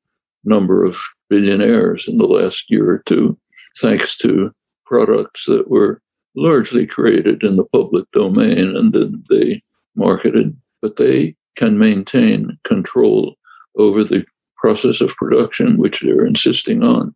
number 0.44 0.84
of 0.84 1.00
billionaires 1.30 2.08
in 2.08 2.18
the 2.18 2.26
last 2.26 2.70
year 2.70 2.90
or 2.90 3.04
two, 3.06 3.38
thanks 3.80 4.18
to 4.18 4.52
products 4.86 5.46
that 5.46 5.70
were 5.70 6.02
largely 6.36 6.86
created 6.86 7.44
in 7.44 7.56
the 7.56 7.66
public 7.66 8.06
domain 8.12 8.76
and 8.76 8.94
then 8.94 9.24
they 9.30 9.62
marketed, 9.96 10.56
but 10.82 10.98
they 10.98 11.36
can 11.56 11.78
maintain 11.78 12.58
control 12.64 13.36
over 13.78 14.04
the 14.04 14.26
process 14.58 15.02
of 15.02 15.16
production, 15.16 15.78
which 15.78 16.02
they're 16.02 16.26
insisting 16.26 16.84
on, 16.84 17.14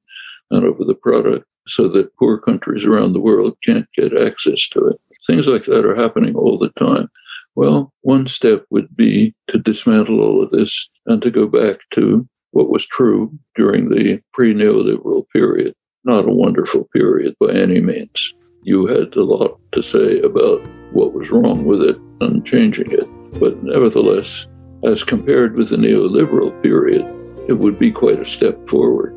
and 0.51 0.65
over 0.65 0.83
the 0.83 0.95
product 0.95 1.45
so 1.67 1.87
that 1.87 2.15
poor 2.17 2.37
countries 2.37 2.85
around 2.85 3.13
the 3.13 3.19
world 3.19 3.57
can't 3.63 3.87
get 3.93 4.15
access 4.17 4.67
to 4.69 4.85
it. 4.87 4.99
Things 5.25 5.47
like 5.47 5.65
that 5.65 5.85
are 5.85 5.95
happening 5.95 6.35
all 6.35 6.57
the 6.57 6.69
time. 6.69 7.09
Well, 7.57 7.91
one 8.01 8.27
step 8.27 8.65
would 8.69 8.95
be 8.95 9.33
to 9.47 9.57
dismantle 9.57 10.21
all 10.21 10.43
of 10.43 10.51
this 10.51 10.89
and 11.07 11.19
to 11.23 11.31
go 11.31 11.47
back 11.47 11.79
to 11.95 12.27
what 12.51 12.69
was 12.69 12.85
true 12.85 13.31
during 13.55 13.89
the 13.89 14.21
pre 14.31 14.53
neoliberal 14.53 15.23
period. 15.33 15.73
Not 16.03 16.27
a 16.27 16.31
wonderful 16.31 16.87
period 16.95 17.33
by 17.39 17.53
any 17.53 17.81
means. 17.81 18.31
You 18.61 18.85
had 18.85 19.15
a 19.15 19.23
lot 19.23 19.59
to 19.71 19.81
say 19.81 20.19
about 20.19 20.61
what 20.91 21.15
was 21.15 21.31
wrong 21.31 21.65
with 21.65 21.81
it 21.81 21.97
and 22.21 22.45
changing 22.45 22.91
it. 22.91 23.07
But 23.39 23.63
nevertheless, 23.63 24.45
as 24.83 25.03
compared 25.03 25.55
with 25.55 25.69
the 25.69 25.77
neoliberal 25.77 26.61
period, 26.61 27.01
it 27.49 27.53
would 27.53 27.79
be 27.79 27.89
quite 27.89 28.19
a 28.19 28.25
step 28.27 28.69
forward. 28.69 29.15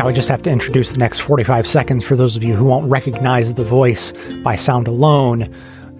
Now, 0.00 0.08
I 0.08 0.12
just 0.12 0.30
have 0.30 0.40
to 0.44 0.50
introduce 0.50 0.92
the 0.92 0.96
next 0.96 1.20
45 1.20 1.66
seconds 1.66 2.06
for 2.06 2.16
those 2.16 2.34
of 2.34 2.42
you 2.42 2.54
who 2.54 2.64
won't 2.64 2.90
recognize 2.90 3.52
the 3.52 3.64
voice 3.64 4.14
by 4.42 4.56
sound 4.56 4.88
alone, 4.88 5.54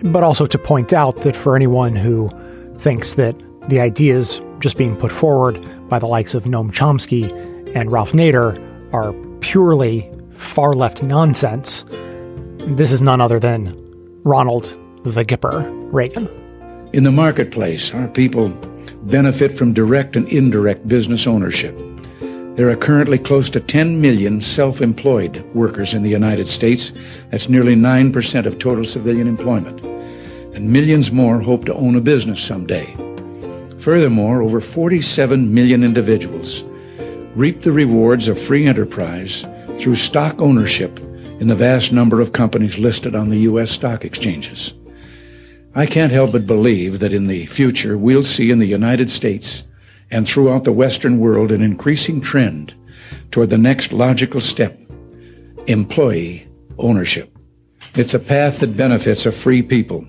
but 0.05 0.23
also 0.23 0.47
to 0.47 0.57
point 0.57 0.95
out 0.95 1.17
that 1.17 1.37
for 1.37 1.55
anyone 1.55 1.95
who 1.95 2.31
thinks 2.79 3.13
that 3.13 3.37
the 3.69 3.79
ideas 3.79 4.41
just 4.59 4.79
being 4.79 4.97
put 4.97 5.13
forward 5.13 5.63
by 5.91 5.99
the 5.99 6.07
likes 6.07 6.33
of 6.33 6.45
Noam 6.45 6.73
Chomsky 6.73 7.31
and 7.77 7.93
Ralph 7.93 8.13
Nader 8.13 8.57
are 8.95 9.13
purely 9.41 10.11
far 10.31 10.73
left 10.73 11.03
nonsense, 11.03 11.85
this 12.61 12.93
is 12.93 13.03
none 13.03 13.21
other 13.21 13.39
than 13.39 13.77
Ronald 14.25 14.81
the 15.05 15.27
Gipper 15.27 15.67
Reagan. 15.93 16.27
In 16.95 17.05
the 17.05 17.13
marketplace, 17.13 17.93
our 17.93 18.09
people 18.09 18.49
benefit 19.03 19.53
from 19.53 19.75
direct 19.75 20.17
and 20.17 20.27
indirect 20.31 20.89
business 20.89 21.27
ownership. 21.27 21.79
There 22.57 22.69
are 22.69 22.77
currently 22.77 23.19
close 23.19 23.49
to 23.51 23.61
10 23.61 24.01
million 24.01 24.41
self 24.41 24.83
employed 24.83 25.43
workers 25.55 25.95
in 25.95 26.03
the 26.03 26.11
United 26.11 26.49
States. 26.49 26.93
That's 27.31 27.49
nearly 27.49 27.77
9% 27.77 28.47
of 28.47 28.59
total 28.59 28.85
civilian 28.85 29.29
employment. 29.29 29.83
And 30.55 30.71
millions 30.71 31.13
more 31.13 31.41
hope 31.41 31.65
to 31.67 31.75
own 31.75 31.95
a 31.95 32.01
business 32.01 32.43
someday. 32.43 32.97
Furthermore, 33.79 34.43
over 34.43 34.61
47 34.61 35.55
million 35.55 35.85
individuals 35.85 36.65
reap 37.35 37.61
the 37.63 37.73
rewards 37.73 38.27
of 38.27 38.39
free 38.39 38.67
enterprise 38.67 39.47
through 39.79 39.95
stock 39.95 40.41
ownership 40.41 40.99
in 41.41 41.47
the 41.47 41.55
vast 41.55 41.93
number 41.93 42.21
of 42.21 42.33
companies 42.33 42.79
listed 42.79 43.15
on 43.15 43.31
the 43.31 43.39
U.S. 43.39 43.71
stock 43.71 44.05
exchanges. 44.05 44.75
I 45.75 45.87
can't 45.87 46.13
help 46.13 46.33
but 46.33 46.49
believe 46.49 46.99
that 46.99 47.13
in 47.13 47.29
the 47.29 47.47
future 47.47 47.97
we'll 47.97 48.25
see 48.25 48.51
in 48.51 48.59
the 48.59 48.67
United 48.67 49.09
States 49.09 49.65
and 50.11 50.29
throughout 50.29 50.65
the 50.65 50.73
Western 50.73 51.19
world 51.19 51.53
an 51.53 51.63
increasing 51.63 52.21
trend 52.21 52.75
toward 53.31 53.51
the 53.51 53.59
next 53.59 53.93
logical 53.93 54.41
step 54.41 54.79
employee 55.67 56.49
ownership. 56.79 57.37
It's 57.95 58.15
a 58.15 58.19
path 58.19 58.61
that 58.61 58.77
benefits 58.77 59.27
a 59.27 59.33
free 59.33 59.63
people. 59.63 60.07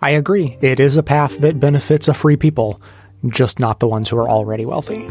I 0.00 0.10
agree. 0.10 0.58
It 0.60 0.80
is 0.80 0.96
a 0.96 1.02
path 1.02 1.38
that 1.38 1.60
benefits 1.60 2.08
a 2.08 2.14
free 2.14 2.36
people, 2.36 2.80
just 3.28 3.58
not 3.58 3.80
the 3.80 3.88
ones 3.88 4.08
who 4.08 4.18
are 4.18 4.28
already 4.28 4.66
wealthy. 4.66 5.06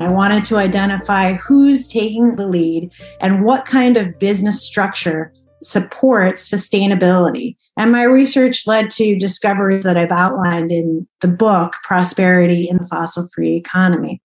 I 0.00 0.10
wanted 0.10 0.44
to 0.46 0.56
identify 0.56 1.34
who's 1.34 1.88
taking 1.88 2.36
the 2.36 2.46
lead 2.46 2.90
and 3.20 3.44
what 3.44 3.64
kind 3.64 3.96
of 3.96 4.18
business 4.18 4.62
structure 4.62 5.32
supports 5.62 6.50
sustainability. 6.50 7.56
And 7.76 7.92
my 7.92 8.02
research 8.02 8.66
led 8.66 8.90
to 8.92 9.18
discoveries 9.18 9.84
that 9.84 9.96
I've 9.96 10.10
outlined 10.12 10.72
in 10.72 11.06
the 11.20 11.28
book, 11.28 11.74
Prosperity 11.84 12.68
in 12.68 12.78
the 12.78 12.86
Fossil 12.86 13.28
Free 13.34 13.56
Economy, 13.56 14.20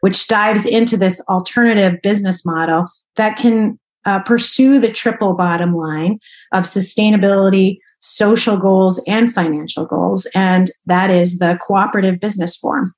which 0.00 0.28
dives 0.28 0.66
into 0.66 0.96
this 0.96 1.20
alternative 1.28 2.00
business 2.02 2.44
model 2.44 2.86
that 3.16 3.36
can 3.36 3.78
uh, 4.04 4.20
pursue 4.22 4.78
the 4.78 4.92
triple 4.92 5.34
bottom 5.34 5.74
line 5.74 6.18
of 6.52 6.64
sustainability, 6.64 7.78
social 8.00 8.56
goals, 8.56 9.00
and 9.06 9.32
financial 9.32 9.84
goals. 9.84 10.26
And 10.34 10.70
that 10.86 11.10
is 11.10 11.38
the 11.38 11.58
cooperative 11.60 12.20
business 12.20 12.56
form. 12.56 12.94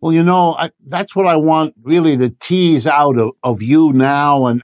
Well, 0.00 0.12
you 0.12 0.22
know, 0.22 0.54
I, 0.54 0.70
that's 0.88 1.14
what 1.14 1.26
I 1.26 1.36
want 1.36 1.74
really 1.82 2.16
to 2.16 2.30
tease 2.40 2.86
out 2.86 3.18
of, 3.18 3.30
of 3.42 3.62
you 3.62 3.92
now 3.92 4.46
and 4.46 4.60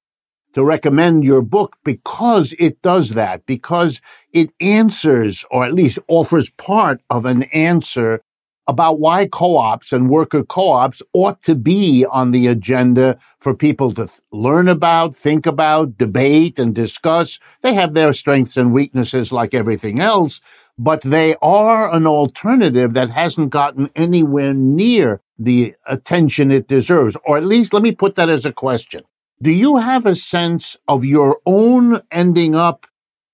to 0.59 0.65
recommend 0.65 1.25
your 1.25 1.41
book 1.41 1.77
because 1.85 2.53
it 2.59 2.83
does 2.83 3.11
that, 3.11 3.47
because 3.47 4.01
it 4.33 4.51
answers, 4.61 5.45
or 5.51 5.65
at 5.65 5.73
least 5.73 5.99
offers 6.09 6.51
part 6.51 7.01
of 7.11 7.25
an 7.25 7.45
answer 7.45 8.21
about 8.67 8.99
why 8.99 9.27
co-ops 9.27 9.93
and 9.93 10.11
worker 10.11 10.43
co-ops 10.43 11.01
ought 11.15 11.43
to 11.43 11.55
be 11.55 12.05
on 12.05 12.33
the 12.33 12.49
agenda 12.49 13.19
for 13.39 13.55
people 13.55 13.93
to 13.93 14.07
th- 14.07 14.21
learn 14.31 14.69
about, 14.69 15.17
think 15.17 15.47
about, 15.47 15.97
debate 15.97 16.59
and 16.59 16.75
discuss. 16.75 17.39
They 17.63 17.73
have 17.75 17.95
their 17.95 18.13
strengths 18.13 18.57
and 18.57 18.75
weaknesses 18.75 19.33
like 19.33 19.55
everything 19.55 20.01
else, 20.01 20.41
but 20.77 21.01
they 21.01 21.35
are 21.41 21.95
an 21.95 22.07
alternative 22.07 22.93
that 22.95 23.11
hasn't 23.11 23.51
gotten 23.51 23.91
anywhere 23.97 24.53
near 24.53 25.23
the 25.39 25.75
attention 25.87 26.51
it 26.51 26.69
deserves. 26.69 27.17
Or 27.25 27.39
at 27.39 27.47
least 27.47 27.73
let 27.73 27.83
me 27.83 27.93
put 27.93 28.17
that 28.17 28.29
as 28.29 28.45
a 28.45 28.53
question. 28.53 29.05
Do 29.41 29.53
you 29.53 29.77
have 29.77 30.05
a 30.05 30.17
sense 30.17 30.77
of 30.89 31.05
your 31.05 31.41
own 31.47 32.01
ending 32.11 32.57
up 32.57 32.89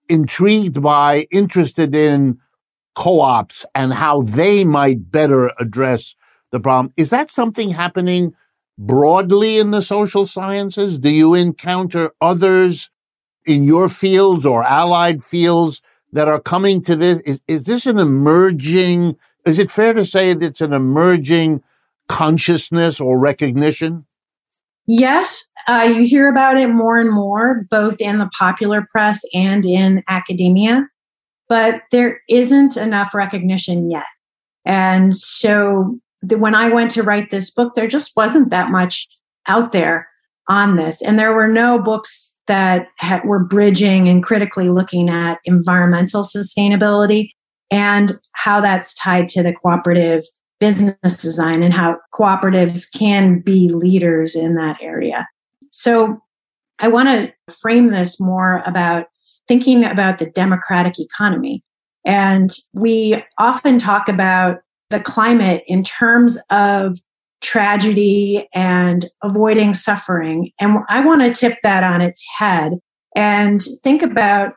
intrigued 0.07 0.83
by, 0.83 1.27
interested 1.31 1.95
in 1.95 2.41
co-ops 2.95 3.65
and 3.75 3.95
how 3.95 4.21
they 4.21 4.65
might 4.65 5.11
better 5.11 5.51
address 5.59 6.15
the 6.53 6.61
problem? 6.61 6.93
Is 6.99 7.09
that 7.09 7.31
something 7.31 7.71
happening 7.71 8.35
broadly 8.77 9.59
in 9.59 9.71
the 9.71 9.81
social 9.81 10.27
sciences? 10.27 10.99
Do 10.99 11.09
you 11.09 11.33
encounter 11.33 12.11
others 12.21 12.91
in 13.47 13.65
your 13.65 13.89
fields 13.89 14.45
or 14.45 14.63
allied 14.63 15.25
fields 15.25 15.81
that 16.13 16.29
are 16.29 16.41
coming 16.41 16.83
to 16.83 16.97
this? 16.97 17.21
Is, 17.21 17.41
is 17.49 17.65
this 17.65 17.87
an 17.87 17.99
emerging, 17.99 19.17
is 19.47 19.59
it 19.59 19.71
fair 19.71 19.95
to 19.95 20.05
say 20.05 20.35
that 20.35 20.45
it's 20.45 20.61
an 20.61 20.75
emerging 20.75 21.63
consciousness 22.09 23.01
or 23.01 23.19
recognition? 23.19 24.05
Yes, 24.87 25.51
uh, 25.67 25.91
you 25.95 26.05
hear 26.05 26.29
about 26.29 26.59
it 26.59 26.69
more 26.69 26.99
and 26.99 27.11
more, 27.11 27.67
both 27.71 28.01
in 28.01 28.19
the 28.19 28.29
popular 28.39 28.87
press 28.91 29.23
and 29.33 29.65
in 29.65 30.03
academia, 30.09 30.87
but 31.49 31.83
there 31.91 32.21
isn't 32.29 32.77
enough 32.77 33.15
recognition 33.15 33.91
yet. 33.91 34.05
And 34.67 35.17
so 35.17 35.99
the, 36.23 36.39
when 36.39 36.55
I 36.55 36.69
went 36.69 36.91
to 36.93 37.03
write 37.03 37.31
this 37.31 37.51
book, 37.51 37.75
there 37.75 37.89
just 37.89 38.13
wasn't 38.17 38.51
that 38.51 38.71
much 38.71 39.09
out 39.47 39.73
there 39.73 40.09
on 40.49 40.77
this. 40.77 41.01
And 41.01 41.19
there 41.19 41.35
were 41.35 41.49
no 41.49 41.79
books 41.79 42.37
that 42.47 42.89
ha- 42.99 43.23
were 43.25 43.43
bridging 43.43 44.09
and 44.09 44.23
critically 44.23 44.69
looking 44.69 45.09
at 45.09 45.39
environmental 45.45 46.23
sustainability 46.23 47.31
and 47.71 48.13
how 48.33 48.61
that's 48.61 48.95
tied 48.95 49.29
to 49.31 49.43
the 49.43 49.55
cooperative 49.55 50.25
business 50.65 51.21
design 51.21 51.63
and 51.63 51.75
how 51.75 51.99
cooperatives 52.15 52.91
can 52.91 53.39
be 53.39 53.69
leaders 53.69 54.35
in 54.35 54.55
that 54.55 54.79
area. 54.81 55.29
So 55.71 56.23
I 56.79 56.89
want 56.89 57.11
to 57.11 57.55
frame 57.55 57.89
this 57.89 58.19
more 58.19 58.63
about 58.65 59.09
thinking 59.47 59.85
about 59.85 60.19
the 60.19 60.25
democratic 60.25 60.99
economy. 60.99 61.63
And 62.07 62.51
we 62.73 63.23
often 63.37 63.79
talk 63.79 64.09
about 64.09 64.61
the 64.89 65.01
climate 65.01 65.65
in 65.67 65.85
terms 65.85 66.39
of 66.49 66.99
tragedy 67.43 68.49
and 68.55 69.05
avoiding 69.23 69.75
suffering. 69.75 70.51
And 70.59 70.79
I 70.89 71.05
want 71.05 71.21
to 71.21 71.39
tip 71.39 71.59
that 71.63 71.85
on 71.85 72.01
its 72.01 72.25
head 72.39 72.73
and 73.15 73.63
think 73.83 74.01
about 74.01 74.55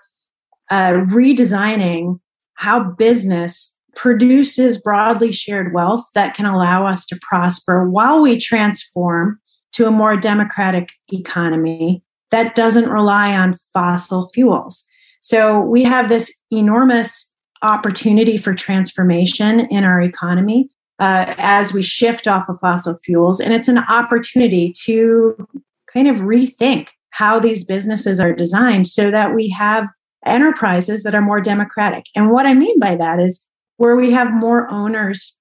uh, 0.72 0.92
redesigning 0.92 2.22
how 2.54 2.92
business 2.92 3.77
produces 3.98 4.80
broadly 4.80 5.32
shared 5.32 5.74
wealth 5.74 6.06
that 6.14 6.36
can 6.36 6.46
allow 6.46 6.86
us 6.86 7.06
to 7.08 7.20
prosper 7.22 7.90
while 7.90 8.22
we 8.22 8.38
transform 8.38 9.40
to 9.74 9.88
a 9.88 9.92
more 9.92 10.16
democratic 10.16 10.92
economy 11.12 12.04
that 12.30 12.54
doesn't 12.56 12.90
rely 12.90 13.36
on 13.36 13.58
fossil 13.74 14.30
fuels. 14.34 14.84
So 15.22 15.60
we 15.60 15.84
have 15.84 16.10
this 16.10 16.32
enormous 16.52 17.34
opportunity 17.64 18.38
for 18.38 18.54
transformation 18.54 19.62
in 19.72 19.84
our 19.84 20.00
economy 20.00 20.70
uh, 21.00 21.34
as 21.38 21.74
we 21.74 21.82
shift 21.82 22.28
off 22.28 22.48
of 22.50 22.60
fossil 22.60 22.98
fuels. 23.04 23.40
And 23.40 23.52
it's 23.52 23.68
an 23.68 23.80
opportunity 23.80 24.72
to 24.84 25.48
kind 25.92 26.08
of 26.08 26.18
rethink 26.18 26.90
how 27.12 27.40
these 27.40 27.66
businesses 27.66 28.20
are 28.20 28.34
designed 28.34 28.86
so 28.86 29.10
that 29.10 29.34
we 29.34 29.50
have 29.50 29.88
enterprises 30.24 31.02
that 31.02 31.16
are 31.16 31.22
more 31.22 31.42
democratic. 31.42 32.06
And 32.16 32.30
what 32.32 32.46
I 32.46 32.54
mean 32.54 32.80
by 32.80 32.96
that 32.96 33.20
is 33.20 33.44
where 33.78 33.96
we 33.96 34.12
have 34.12 34.32
more 34.32 34.70
owners 34.70 35.38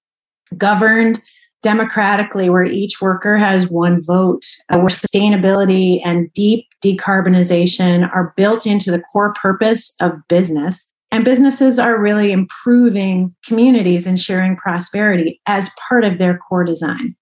governed 0.57 1.21
democratically, 1.63 2.49
where 2.49 2.65
each 2.65 3.01
worker 3.01 3.37
has 3.37 3.69
one 3.69 4.01
vote, 4.01 4.45
uh, 4.69 4.79
where 4.79 4.89
sustainability 4.89 6.01
and 6.05 6.33
deep 6.33 6.65
decarbonization 6.85 8.09
are 8.15 8.33
built 8.37 8.67
into 8.67 8.91
the 8.91 9.01
core 9.01 9.33
purpose 9.33 9.95
of 10.01 10.13
business. 10.29 10.93
And 11.11 11.25
businesses 11.25 11.79
are 11.79 12.01
really 12.01 12.31
improving 12.31 13.35
communities 13.45 14.07
and 14.07 14.21
sharing 14.21 14.57
prosperity 14.57 15.41
as 15.47 15.71
part 15.89 16.05
of 16.05 16.19
their 16.19 16.39
core 16.39 16.65
design. 16.65 17.17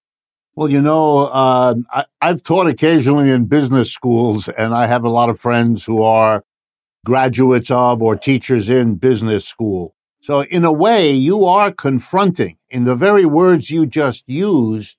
Well, 0.55 0.69
you 0.69 0.81
know, 0.81 1.27
uh, 1.27 1.75
I, 1.91 2.05
I've 2.21 2.43
taught 2.43 2.67
occasionally 2.67 3.29
in 3.29 3.45
business 3.45 3.91
schools, 3.91 4.47
and 4.47 4.73
I 4.73 4.85
have 4.85 5.03
a 5.03 5.09
lot 5.09 5.29
of 5.29 5.39
friends 5.39 5.83
who 5.83 6.03
are 6.03 6.43
graduates 7.05 7.71
of 7.71 8.01
or 8.01 8.15
teachers 8.15 8.69
in 8.69 8.95
business 8.95 9.45
school. 9.45 9.94
So, 10.25 10.41
in 10.41 10.65
a 10.65 10.71
way, 10.71 11.11
you 11.11 11.45
are 11.45 11.71
confronting, 11.71 12.57
in 12.71 12.85
the 12.85 12.95
very 12.95 13.25
words 13.25 13.69
you 13.69 13.85
just 13.85 14.23
used, 14.25 14.97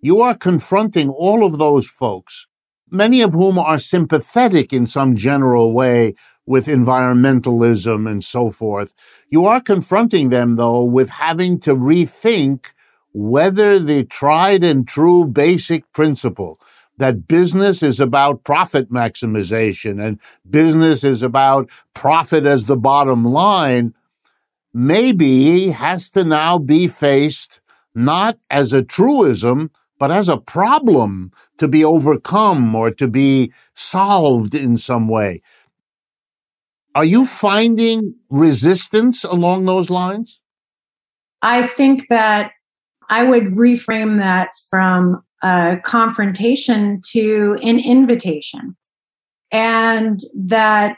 you 0.00 0.20
are 0.20 0.34
confronting 0.34 1.10
all 1.10 1.46
of 1.46 1.58
those 1.58 1.86
folks, 1.86 2.48
many 2.90 3.22
of 3.22 3.34
whom 3.34 3.56
are 3.56 3.78
sympathetic 3.78 4.72
in 4.72 4.88
some 4.88 5.14
general 5.14 5.72
way 5.72 6.16
with 6.44 6.66
environmentalism 6.66 8.10
and 8.10 8.24
so 8.24 8.50
forth. 8.50 8.92
You 9.30 9.46
are 9.46 9.60
confronting 9.60 10.30
them, 10.30 10.56
though, 10.56 10.82
with 10.82 11.08
having 11.08 11.60
to 11.60 11.76
rethink 11.76 12.64
whether 13.12 13.78
the 13.78 14.02
tried 14.02 14.64
and 14.64 14.88
true 14.88 15.24
basic 15.24 15.84
principle 15.92 16.58
that 16.98 17.28
business 17.28 17.80
is 17.80 18.00
about 18.00 18.42
profit 18.42 18.90
maximization 18.90 20.04
and 20.04 20.18
business 20.50 21.04
is 21.04 21.22
about 21.22 21.70
profit 21.94 22.44
as 22.44 22.64
the 22.64 22.76
bottom 22.76 23.24
line 23.24 23.94
maybe 24.74 25.68
has 25.68 26.10
to 26.10 26.24
now 26.24 26.58
be 26.58 26.88
faced 26.88 27.60
not 27.94 28.36
as 28.50 28.72
a 28.72 28.82
truism, 28.82 29.70
but 29.98 30.10
as 30.10 30.28
a 30.28 30.36
problem 30.36 31.32
to 31.58 31.68
be 31.68 31.84
overcome 31.84 32.74
or 32.74 32.90
to 32.90 33.06
be 33.06 33.52
solved 33.74 34.54
in 34.54 34.76
some 34.76 35.08
way. 35.08 35.40
Are 36.96 37.04
you 37.04 37.24
finding 37.24 38.14
resistance 38.30 39.24
along 39.24 39.64
those 39.64 39.90
lines? 39.90 40.40
I 41.42 41.66
think 41.66 42.08
that 42.08 42.52
I 43.08 43.22
would 43.22 43.54
reframe 43.54 44.18
that 44.18 44.50
from 44.70 45.22
a 45.42 45.76
confrontation 45.84 47.00
to 47.10 47.56
an 47.62 47.78
invitation. 47.78 48.76
And 49.52 50.20
that 50.34 50.96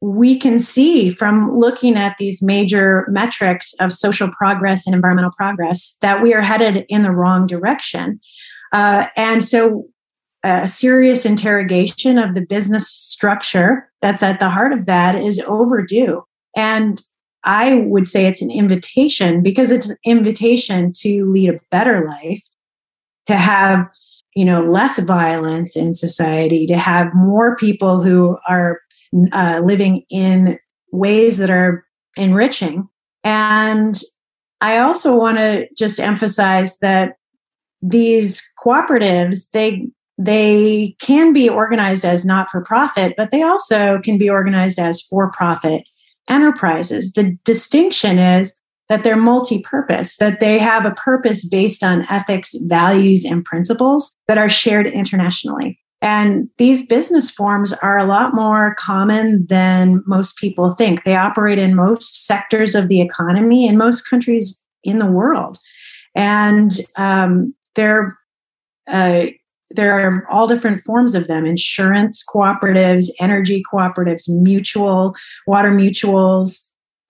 we 0.00 0.38
can 0.38 0.58
see 0.58 1.10
from 1.10 1.58
looking 1.58 1.96
at 1.96 2.16
these 2.18 2.42
major 2.42 3.06
metrics 3.08 3.72
of 3.80 3.92
social 3.92 4.28
progress 4.30 4.86
and 4.86 4.94
environmental 4.94 5.32
progress 5.36 5.96
that 6.02 6.22
we 6.22 6.34
are 6.34 6.42
headed 6.42 6.84
in 6.88 7.02
the 7.02 7.10
wrong 7.10 7.46
direction. 7.46 8.20
Uh, 8.72 9.06
and 9.16 9.42
so, 9.42 9.86
a 10.42 10.68
serious 10.68 11.24
interrogation 11.24 12.18
of 12.18 12.34
the 12.34 12.40
business 12.40 12.88
structure 12.88 13.90
that's 14.00 14.22
at 14.22 14.38
the 14.38 14.50
heart 14.50 14.72
of 14.72 14.86
that 14.86 15.16
is 15.16 15.40
overdue. 15.40 16.22
And 16.54 17.02
I 17.42 17.74
would 17.74 18.06
say 18.06 18.26
it's 18.26 18.42
an 18.42 18.50
invitation 18.50 19.42
because 19.42 19.72
it's 19.72 19.90
an 19.90 19.96
invitation 20.04 20.92
to 21.00 21.24
lead 21.30 21.50
a 21.50 21.60
better 21.70 22.06
life, 22.06 22.42
to 23.26 23.36
have 23.36 23.88
you 24.36 24.44
know 24.44 24.62
less 24.62 24.98
violence 25.00 25.74
in 25.74 25.94
society, 25.94 26.66
to 26.66 26.76
have 26.76 27.14
more 27.14 27.56
people 27.56 28.02
who 28.02 28.38
are 28.46 28.80
uh, 29.32 29.60
living 29.64 30.04
in 30.10 30.58
ways 30.92 31.38
that 31.38 31.50
are 31.50 31.84
enriching. 32.16 32.88
And 33.24 34.00
I 34.60 34.78
also 34.78 35.14
want 35.14 35.38
to 35.38 35.68
just 35.76 36.00
emphasize 36.00 36.78
that 36.78 37.16
these 37.82 38.42
cooperatives, 38.64 39.50
they 39.52 39.88
they 40.18 40.96
can 40.98 41.34
be 41.34 41.46
organized 41.46 42.04
as 42.04 42.24
not 42.24 42.48
for 42.48 42.64
profit, 42.64 43.12
but 43.18 43.30
they 43.30 43.42
also 43.42 43.98
can 44.02 44.16
be 44.16 44.30
organized 44.30 44.78
as 44.78 45.02
for 45.02 45.30
profit 45.30 45.82
enterprises. 46.28 47.12
The 47.12 47.36
distinction 47.44 48.18
is 48.18 48.58
that 48.88 49.02
they're 49.04 49.16
multi 49.16 49.60
purpose, 49.60 50.16
that 50.16 50.40
they 50.40 50.58
have 50.58 50.86
a 50.86 50.92
purpose 50.92 51.46
based 51.46 51.82
on 51.82 52.06
ethics, 52.08 52.54
values, 52.62 53.24
and 53.24 53.44
principles 53.44 54.14
that 54.28 54.38
are 54.38 54.48
shared 54.48 54.86
internationally. 54.86 55.78
And 56.02 56.50
these 56.58 56.86
business 56.86 57.30
forms 57.30 57.72
are 57.74 57.98
a 57.98 58.04
lot 58.04 58.34
more 58.34 58.74
common 58.74 59.46
than 59.48 60.02
most 60.06 60.36
people 60.36 60.70
think. 60.70 61.04
They 61.04 61.16
operate 61.16 61.58
in 61.58 61.74
most 61.74 62.26
sectors 62.26 62.74
of 62.74 62.88
the 62.88 63.00
economy 63.00 63.66
in 63.66 63.78
most 63.78 64.02
countries 64.02 64.62
in 64.84 64.98
the 64.98 65.06
world. 65.06 65.58
And 66.14 66.72
um, 66.96 67.54
they're, 67.74 68.16
uh, 68.86 69.26
there 69.70 69.98
are 69.98 70.26
all 70.30 70.46
different 70.46 70.80
forms 70.82 71.14
of 71.14 71.28
them 71.28 71.44
insurance 71.46 72.24
cooperatives, 72.24 73.08
energy 73.18 73.62
cooperatives, 73.72 74.28
mutual, 74.28 75.14
water 75.46 75.70
mutuals, 75.70 76.68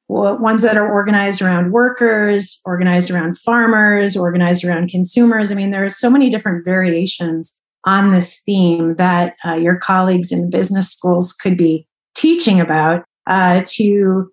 ones 0.09 0.63
that 0.63 0.77
are 0.77 0.91
organized 0.91 1.43
around 1.43 1.73
workers, 1.73 2.61
organized 2.65 3.11
around 3.11 3.39
farmers, 3.39 4.17
organized 4.17 4.65
around 4.65 4.89
consumers. 4.89 5.51
I 5.51 5.57
mean, 5.57 5.71
there 5.71 5.85
are 5.85 5.91
so 5.91 6.09
many 6.09 6.31
different 6.31 6.65
variations 6.65 7.61
on 7.87 8.11
this 8.11 8.43
theme 8.45 8.97
that 8.97 9.37
uh, 9.45 9.55
your 9.55 9.77
colleagues 9.77 10.33
in 10.33 10.51
business 10.51 10.91
schools 10.91 11.33
could 11.33 11.57
be 11.57 11.87
teaching 12.15 12.61
about 12.61 13.05
uh, 13.27 13.63
to 13.67 14.31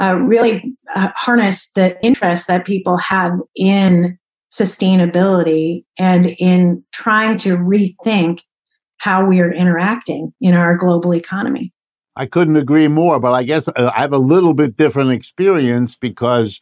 uh, 0.00 0.16
really 0.16 0.74
uh, 0.94 1.10
harness 1.16 1.70
the 1.74 2.02
interest 2.04 2.46
that 2.46 2.64
people 2.64 2.96
have 2.96 3.32
in 3.56 4.18
sustainability 4.52 5.84
and 5.98 6.26
in 6.38 6.82
trying 6.92 7.36
to 7.38 7.56
rethink 7.56 8.40
how 8.98 9.24
we 9.24 9.40
are 9.40 9.52
interacting 9.52 10.32
in 10.40 10.54
our 10.54 10.76
global 10.76 11.14
economy. 11.14 11.72
I 12.14 12.26
couldn't 12.26 12.56
agree 12.56 12.88
more, 12.88 13.18
but 13.18 13.32
I 13.32 13.42
guess 13.42 13.68
uh, 13.68 13.90
I 13.94 14.02
have 14.02 14.12
a 14.12 14.18
little 14.18 14.54
bit 14.54 14.76
different 14.76 15.10
experience 15.10 15.96
because 15.96 16.60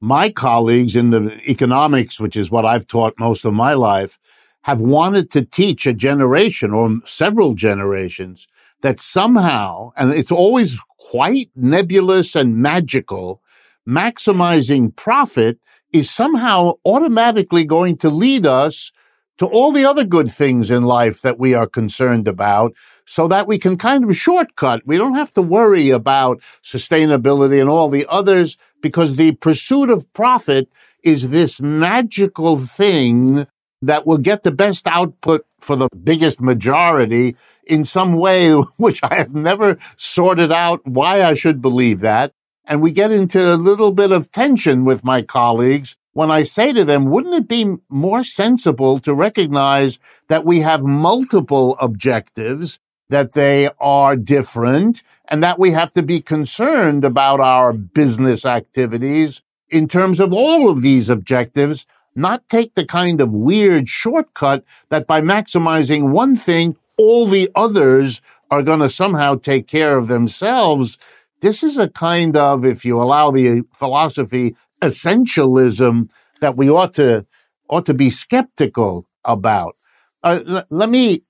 my 0.00 0.30
colleagues 0.30 0.96
in 0.96 1.10
the 1.10 1.38
economics, 1.48 2.18
which 2.18 2.36
is 2.36 2.50
what 2.50 2.64
I've 2.64 2.86
taught 2.86 3.14
most 3.18 3.44
of 3.44 3.52
my 3.52 3.74
life, 3.74 4.18
have 4.66 4.80
wanted 4.80 5.30
to 5.30 5.44
teach 5.44 5.86
a 5.86 5.92
generation 5.92 6.72
or 6.72 6.98
several 7.04 7.54
generations 7.54 8.48
that 8.80 8.98
somehow, 8.98 9.92
and 9.96 10.12
it's 10.12 10.32
always 10.32 10.80
quite 10.98 11.48
nebulous 11.54 12.34
and 12.34 12.56
magical, 12.56 13.40
maximizing 13.88 14.94
profit 14.96 15.60
is 15.92 16.10
somehow 16.10 16.72
automatically 16.84 17.64
going 17.64 17.96
to 17.96 18.08
lead 18.10 18.44
us 18.44 18.90
to 19.38 19.46
all 19.46 19.70
the 19.70 19.84
other 19.84 20.02
good 20.02 20.28
things 20.28 20.68
in 20.68 20.82
life 20.82 21.22
that 21.22 21.38
we 21.38 21.54
are 21.54 21.68
concerned 21.68 22.26
about 22.26 22.74
so 23.04 23.28
that 23.28 23.46
we 23.46 23.58
can 23.58 23.78
kind 23.78 24.02
of 24.02 24.16
shortcut. 24.16 24.82
We 24.84 24.98
don't 24.98 25.14
have 25.14 25.32
to 25.34 25.42
worry 25.42 25.90
about 25.90 26.42
sustainability 26.64 27.60
and 27.60 27.70
all 27.70 27.88
the 27.88 28.04
others 28.08 28.58
because 28.82 29.14
the 29.14 29.30
pursuit 29.36 29.90
of 29.90 30.12
profit 30.12 30.68
is 31.04 31.28
this 31.28 31.60
magical 31.60 32.58
thing 32.58 33.46
that 33.82 34.06
will 34.06 34.18
get 34.18 34.42
the 34.42 34.50
best 34.50 34.86
output 34.86 35.46
for 35.60 35.76
the 35.76 35.88
biggest 36.02 36.40
majority 36.40 37.36
in 37.66 37.84
some 37.84 38.14
way, 38.14 38.52
which 38.76 39.00
I 39.02 39.14
have 39.16 39.34
never 39.34 39.78
sorted 39.96 40.52
out 40.52 40.86
why 40.86 41.22
I 41.22 41.34
should 41.34 41.60
believe 41.60 42.00
that. 42.00 42.32
And 42.64 42.82
we 42.82 42.90
get 42.90 43.12
into 43.12 43.54
a 43.54 43.56
little 43.56 43.92
bit 43.92 44.10
of 44.10 44.32
tension 44.32 44.84
with 44.84 45.04
my 45.04 45.22
colleagues 45.22 45.96
when 46.16 46.30
I 46.30 46.44
say 46.44 46.72
to 46.72 46.82
them, 46.82 47.10
wouldn't 47.10 47.34
it 47.34 47.46
be 47.46 47.76
more 47.90 48.24
sensible 48.24 48.98
to 49.00 49.12
recognize 49.12 49.98
that 50.28 50.46
we 50.46 50.60
have 50.60 50.82
multiple 50.82 51.76
objectives, 51.78 52.78
that 53.10 53.32
they 53.32 53.68
are 53.78 54.16
different, 54.16 55.02
and 55.28 55.42
that 55.42 55.58
we 55.58 55.72
have 55.72 55.92
to 55.92 56.02
be 56.02 56.22
concerned 56.22 57.04
about 57.04 57.40
our 57.40 57.74
business 57.74 58.46
activities 58.46 59.42
in 59.68 59.88
terms 59.88 60.18
of 60.18 60.32
all 60.32 60.70
of 60.70 60.80
these 60.80 61.10
objectives, 61.10 61.86
not 62.16 62.48
take 62.48 62.74
the 62.74 62.84
kind 62.84 63.20
of 63.20 63.32
weird 63.32 63.88
shortcut 63.88 64.64
that 64.88 65.06
by 65.06 65.20
maximizing 65.20 66.10
one 66.10 66.36
thing, 66.36 66.76
all 66.96 67.26
the 67.26 67.50
others 67.54 68.22
are 68.50 68.62
going 68.62 68.80
to 68.80 68.90
somehow 68.90 69.34
take 69.34 69.66
care 69.66 69.96
of 69.96 70.08
themselves. 70.08 70.98
This 71.40 71.62
is 71.62 71.76
a 71.78 71.88
kind 71.88 72.36
of, 72.36 72.64
if 72.64 72.84
you 72.84 73.00
allow 73.00 73.30
the 73.30 73.62
philosophy, 73.72 74.56
essentialism 74.80 76.08
that 76.40 76.56
we 76.56 76.70
ought 76.70 76.94
to 76.94 77.26
ought 77.68 77.86
to 77.86 77.94
be 77.94 78.10
skeptical 78.10 79.06
about. 79.24 79.76
Uh, 80.22 80.40
l- 80.46 80.64
let 80.70 80.88
me 80.88 81.22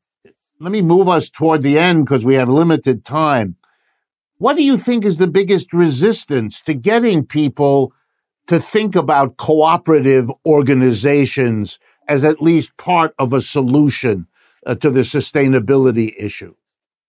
let 0.60 0.72
me 0.72 0.82
move 0.82 1.08
us 1.08 1.30
toward 1.30 1.62
the 1.62 1.78
end 1.78 2.04
because 2.04 2.24
we 2.24 2.34
have 2.34 2.48
limited 2.48 3.04
time. 3.04 3.56
What 4.38 4.56
do 4.56 4.62
you 4.62 4.76
think 4.76 5.04
is 5.04 5.16
the 5.16 5.26
biggest 5.26 5.72
resistance 5.72 6.60
to 6.62 6.74
getting 6.74 7.24
people 7.24 7.92
to 8.46 8.60
think 8.60 8.94
about 8.94 9.36
cooperative 9.36 10.30
organizations 10.46 11.78
as 12.08 12.24
at 12.24 12.40
least 12.40 12.76
part 12.76 13.14
of 13.18 13.32
a 13.32 13.40
solution 13.40 14.26
uh, 14.66 14.74
to 14.76 14.90
the 14.90 15.00
sustainability 15.00 16.14
issue? 16.16 16.54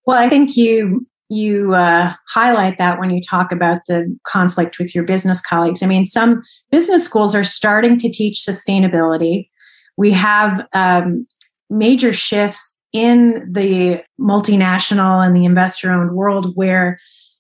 Well, 0.06 0.18
I 0.18 0.30
think 0.30 0.56
you 0.56 1.06
you 1.30 1.74
uh, 1.76 2.14
highlight 2.30 2.78
that 2.78 3.00
when 3.00 3.10
you 3.10 3.20
talk 3.22 3.52
about 3.52 3.82
the 3.88 4.18
conflict 4.24 4.80
with 4.80 4.96
your 4.96 5.04
business 5.04 5.42
colleagues. 5.42 5.84
I 5.84 5.86
mean, 5.86 6.06
some 6.06 6.42
business 6.72 7.04
schools 7.04 7.36
are 7.36 7.44
starting 7.44 8.00
to 8.00 8.10
teach 8.10 8.46
sustainability. 8.48 9.50
We 9.98 10.12
have 10.12 10.66
um, 10.74 11.28
major 11.70 12.14
shifts 12.14 12.78
in 12.94 13.46
the 13.52 14.02
multinational 14.20 15.26
and 15.26 15.36
the 15.36 15.44
investor-owned 15.44 16.14
world 16.14 16.56
where 16.56 16.98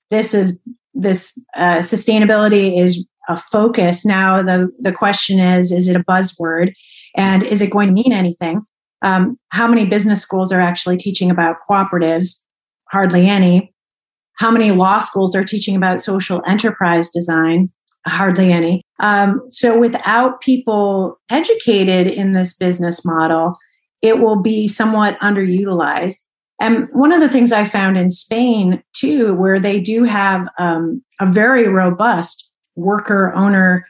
this 0.09 0.33
is 0.33 0.59
this 0.93 1.39
uh, 1.55 1.77
sustainability 1.77 2.81
is 2.81 3.07
a 3.28 3.38
focus. 3.38 4.05
Now 4.05 4.41
the 4.41 4.71
the 4.80 4.91
question 4.91 5.39
is: 5.39 5.71
Is 5.71 5.88
it 5.88 5.95
a 5.95 6.03
buzzword, 6.03 6.73
and 7.15 7.43
is 7.43 7.61
it 7.61 7.71
going 7.71 7.88
to 7.88 7.93
mean 7.93 8.13
anything? 8.13 8.61
Um, 9.01 9.38
how 9.49 9.67
many 9.67 9.86
business 9.86 10.21
schools 10.21 10.51
are 10.51 10.61
actually 10.61 10.97
teaching 10.97 11.30
about 11.30 11.57
cooperatives? 11.69 12.41
Hardly 12.91 13.28
any. 13.28 13.73
How 14.38 14.51
many 14.51 14.71
law 14.71 14.99
schools 14.99 15.36
are 15.36 15.43
teaching 15.43 15.75
about 15.75 15.99
social 15.99 16.41
enterprise 16.45 17.09
design? 17.09 17.71
Hardly 18.05 18.51
any. 18.51 18.82
Um, 18.99 19.41
so 19.51 19.78
without 19.78 20.41
people 20.41 21.19
educated 21.30 22.07
in 22.07 22.34
this 22.34 22.55
business 22.55 23.03
model, 23.03 23.57
it 24.01 24.19
will 24.19 24.41
be 24.41 24.67
somewhat 24.67 25.19
underutilized. 25.19 26.23
And 26.59 26.88
one 26.91 27.11
of 27.11 27.19
the 27.19 27.30
things 27.30 27.51
I 27.51 27.65
found 27.65 27.97
in 27.97 28.09
Spain 28.09 28.82
too, 28.93 29.34
where 29.36 29.59
they 29.59 29.80
do 29.80 30.03
have 30.03 30.47
um, 30.57 31.03
a 31.19 31.25
very 31.25 31.67
robust 31.67 32.46
worker 32.78 33.34
owner 33.36 33.86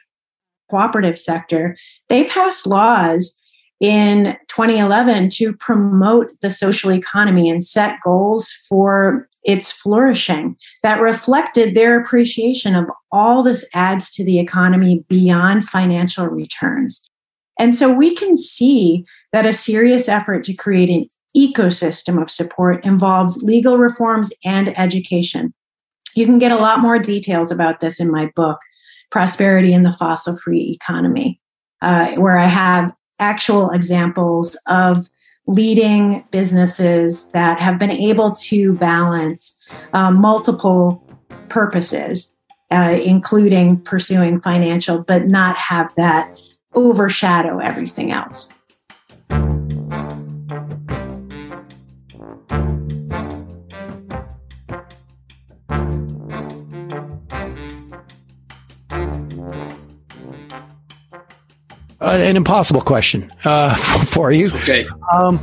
cooperative 0.70 1.18
sector, 1.18 1.76
they 2.08 2.24
passed 2.24 2.66
laws 2.66 3.38
in 3.80 4.36
2011 4.48 5.30
to 5.30 5.52
promote 5.52 6.28
the 6.40 6.50
social 6.50 6.92
economy 6.92 7.48
and 7.48 7.64
set 7.64 7.96
goals 8.02 8.52
for 8.68 9.28
its 9.44 9.70
flourishing 9.70 10.56
that 10.82 11.00
reflected 11.00 11.74
their 11.74 11.98
appreciation 11.98 12.74
of 12.74 12.90
all 13.12 13.42
this 13.42 13.64
adds 13.72 14.10
to 14.10 14.24
the 14.24 14.38
economy 14.40 15.04
beyond 15.08 15.64
financial 15.64 16.26
returns. 16.26 17.00
And 17.58 17.74
so 17.74 17.92
we 17.92 18.14
can 18.14 18.36
see 18.36 19.04
that 19.32 19.46
a 19.46 19.52
serious 19.52 20.08
effort 20.08 20.44
to 20.44 20.54
create 20.54 20.90
an 20.90 21.08
ecosystem 21.36 22.20
of 22.20 22.30
support 22.30 22.84
involves 22.84 23.42
legal 23.42 23.78
reforms 23.78 24.32
and 24.44 24.76
education. 24.78 25.54
You 26.14 26.26
can 26.26 26.38
get 26.38 26.52
a 26.52 26.56
lot 26.56 26.80
more 26.80 26.98
details 26.98 27.52
about 27.52 27.80
this 27.80 28.00
in 28.00 28.10
my 28.10 28.30
book, 28.34 28.58
Prosperity 29.10 29.72
in 29.72 29.82
the 29.82 29.92
Fossil 29.92 30.36
Free 30.36 30.78
Economy, 30.80 31.40
uh, 31.82 32.12
where 32.16 32.38
I 32.38 32.46
have 32.46 32.92
actual 33.18 33.70
examples 33.70 34.56
of 34.66 35.08
leading 35.46 36.26
businesses 36.30 37.26
that 37.32 37.58
have 37.60 37.78
been 37.78 37.90
able 37.90 38.32
to 38.32 38.74
balance 38.74 39.58
uh, 39.94 40.10
multiple 40.10 41.02
purposes, 41.48 42.36
uh, 42.70 42.98
including 43.02 43.80
pursuing 43.80 44.40
financial, 44.40 45.02
but 45.02 45.26
not 45.26 45.56
have 45.56 45.94
that 45.96 46.38
overshadow 46.74 47.58
everything 47.58 48.12
else. 48.12 48.52
An 62.14 62.36
impossible 62.36 62.80
question 62.80 63.30
uh, 63.44 63.74
for 64.06 64.30
you. 64.32 64.48
Okay. 64.48 64.86
Um, 65.12 65.40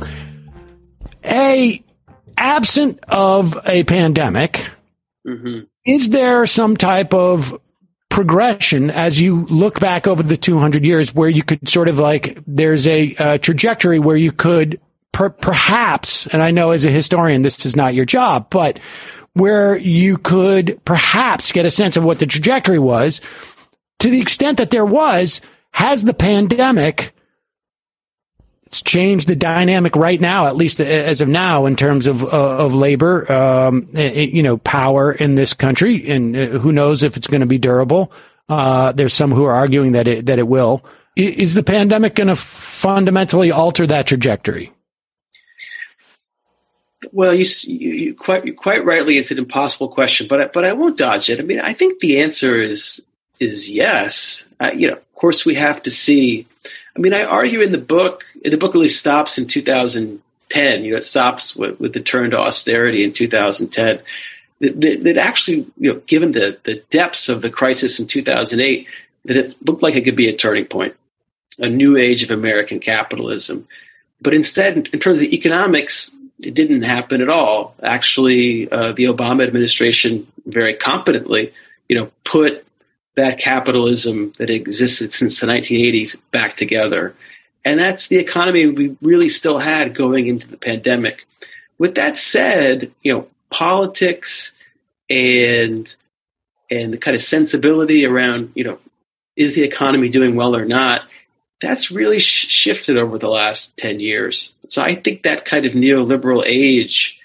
a 1.24 1.82
absent 2.36 3.00
of 3.08 3.58
a 3.66 3.84
pandemic, 3.84 4.66
mm-hmm. 5.26 5.60
is 5.84 6.10
there 6.10 6.46
some 6.46 6.76
type 6.76 7.14
of 7.14 7.58
progression 8.08 8.90
as 8.90 9.20
you 9.20 9.44
look 9.46 9.80
back 9.80 10.06
over 10.06 10.22
the 10.22 10.36
200 10.36 10.84
years 10.84 11.14
where 11.14 11.28
you 11.28 11.42
could 11.42 11.68
sort 11.68 11.88
of 11.88 11.98
like 11.98 12.38
there's 12.46 12.86
a, 12.86 13.14
a 13.18 13.38
trajectory 13.38 13.98
where 13.98 14.16
you 14.16 14.32
could 14.32 14.80
per- 15.12 15.28
perhaps 15.28 16.26
and 16.28 16.40
i 16.40 16.50
know 16.50 16.70
as 16.70 16.86
a 16.86 16.90
historian 16.90 17.42
this 17.42 17.66
is 17.66 17.76
not 17.76 17.94
your 17.94 18.06
job 18.06 18.48
but 18.48 18.78
where 19.34 19.76
you 19.76 20.16
could 20.16 20.80
perhaps 20.84 21.52
get 21.52 21.66
a 21.66 21.70
sense 21.70 21.98
of 21.98 22.04
what 22.04 22.18
the 22.18 22.26
trajectory 22.26 22.78
was 22.78 23.20
to 23.98 24.08
the 24.08 24.20
extent 24.20 24.56
that 24.56 24.70
there 24.70 24.86
was 24.86 25.42
has 25.76 26.02
the 26.02 26.14
pandemic 26.14 27.12
it's 28.64 28.80
changed 28.80 29.28
the 29.28 29.36
dynamic 29.36 29.94
right 29.94 30.20
now, 30.20 30.46
at 30.46 30.56
least 30.56 30.80
as 30.80 31.20
of 31.20 31.28
now, 31.28 31.66
in 31.66 31.76
terms 31.76 32.06
of 32.06 32.24
uh, 32.24 32.26
of 32.64 32.74
labor, 32.74 33.30
um, 33.30 33.88
you 33.92 34.42
know, 34.42 34.56
power 34.56 35.12
in 35.12 35.36
this 35.36 35.54
country, 35.54 36.10
and 36.10 36.36
uh, 36.36 36.46
who 36.58 36.72
knows 36.72 37.04
if 37.04 37.16
it's 37.16 37.28
going 37.28 37.42
to 37.42 37.46
be 37.46 37.58
durable. 37.58 38.10
Uh, 38.48 38.90
there's 38.90 39.14
some 39.14 39.30
who 39.30 39.44
are 39.44 39.52
arguing 39.52 39.92
that 39.92 40.08
it 40.08 40.26
that 40.26 40.40
it 40.40 40.48
will. 40.48 40.84
Is 41.14 41.54
the 41.54 41.62
pandemic 41.62 42.16
going 42.16 42.26
to 42.26 42.36
fundamentally 42.36 43.52
alter 43.52 43.86
that 43.86 44.08
trajectory? 44.08 44.72
Well, 47.12 47.34
you, 47.34 47.44
you 47.66 48.14
quite 48.14 48.56
quite 48.56 48.84
rightly, 48.84 49.18
it's 49.18 49.30
an 49.30 49.38
impossible 49.38 49.90
question, 49.90 50.26
but 50.26 50.52
but 50.52 50.64
I 50.64 50.72
won't 50.72 50.96
dodge 50.96 51.30
it. 51.30 51.38
I 51.38 51.42
mean, 51.44 51.60
I 51.60 51.72
think 51.72 52.00
the 52.00 52.20
answer 52.20 52.60
is 52.60 53.00
is 53.38 53.70
yes. 53.70 54.44
Uh, 54.58 54.72
you 54.74 54.88
know, 54.88 54.98
course, 55.16 55.44
we 55.44 55.56
have 55.56 55.82
to 55.82 55.90
see 55.90 56.46
I 56.96 56.98
mean, 56.98 57.12
I 57.12 57.24
argue 57.24 57.60
in 57.60 57.72
the 57.72 57.78
book, 57.78 58.24
the 58.42 58.56
book 58.56 58.72
really 58.72 58.88
stops 58.88 59.36
in 59.36 59.46
2010. 59.46 60.84
You 60.84 60.92
know, 60.92 60.96
it 60.96 61.04
stops 61.04 61.54
with, 61.54 61.78
with 61.78 61.92
the 61.92 62.00
turn 62.00 62.30
to 62.30 62.38
austerity 62.38 63.04
in 63.04 63.12
2010. 63.12 64.00
That, 64.60 64.80
that, 64.80 65.04
that, 65.04 65.16
actually, 65.18 65.66
you 65.76 65.92
know, 65.92 66.00
given 66.06 66.32
the, 66.32 66.58
the 66.64 66.82
depths 66.88 67.28
of 67.28 67.42
the 67.42 67.50
crisis 67.50 68.00
in 68.00 68.06
2008, 68.06 68.88
that 69.26 69.36
it 69.36 69.56
looked 69.66 69.82
like 69.82 69.94
it 69.94 70.04
could 70.04 70.16
be 70.16 70.28
a 70.28 70.36
turning 70.36 70.64
point, 70.64 70.96
a 71.58 71.68
new 71.68 71.98
age 71.98 72.22
of 72.22 72.30
American 72.30 72.80
capitalism. 72.80 73.68
But 74.22 74.32
instead, 74.32 74.88
in, 74.90 75.00
terms 75.00 75.18
of 75.18 75.20
the 75.20 75.34
economics, 75.34 76.10
it 76.42 76.54
didn't 76.54 76.82
happen 76.82 77.20
at 77.20 77.28
all. 77.28 77.74
Actually, 77.82 78.72
uh, 78.72 78.92
the 78.92 79.04
Obama 79.04 79.46
administration 79.46 80.26
very 80.46 80.72
competently, 80.72 81.52
you 81.90 82.00
know, 82.00 82.10
put 82.24 82.65
that 83.16 83.38
capitalism 83.38 84.32
that 84.38 84.50
existed 84.50 85.12
since 85.12 85.40
the 85.40 85.46
1980s 85.46 86.20
back 86.30 86.56
together. 86.56 87.14
And 87.64 87.80
that's 87.80 88.06
the 88.06 88.18
economy 88.18 88.66
we 88.66 88.96
really 89.02 89.28
still 89.28 89.58
had 89.58 89.94
going 89.94 90.28
into 90.28 90.46
the 90.46 90.56
pandemic. 90.56 91.26
With 91.78 91.96
that 91.96 92.18
said, 92.18 92.92
you 93.02 93.12
know, 93.12 93.28
politics 93.50 94.52
and 95.10 95.92
and 96.70 96.92
the 96.92 96.98
kind 96.98 97.16
of 97.16 97.22
sensibility 97.22 98.04
around, 98.06 98.52
you 98.54 98.64
know, 98.64 98.78
is 99.36 99.54
the 99.54 99.62
economy 99.62 100.08
doing 100.08 100.34
well 100.34 100.56
or 100.56 100.64
not? 100.64 101.02
That's 101.60 101.90
really 101.90 102.18
sh- 102.18 102.48
shifted 102.48 102.98
over 102.98 103.18
the 103.18 103.28
last 103.28 103.76
10 103.76 104.00
years. 104.00 104.54
So 104.68 104.82
I 104.82 104.94
think 104.96 105.22
that 105.22 105.44
kind 105.44 105.64
of 105.64 105.72
neoliberal 105.72 106.42
age 106.44 107.20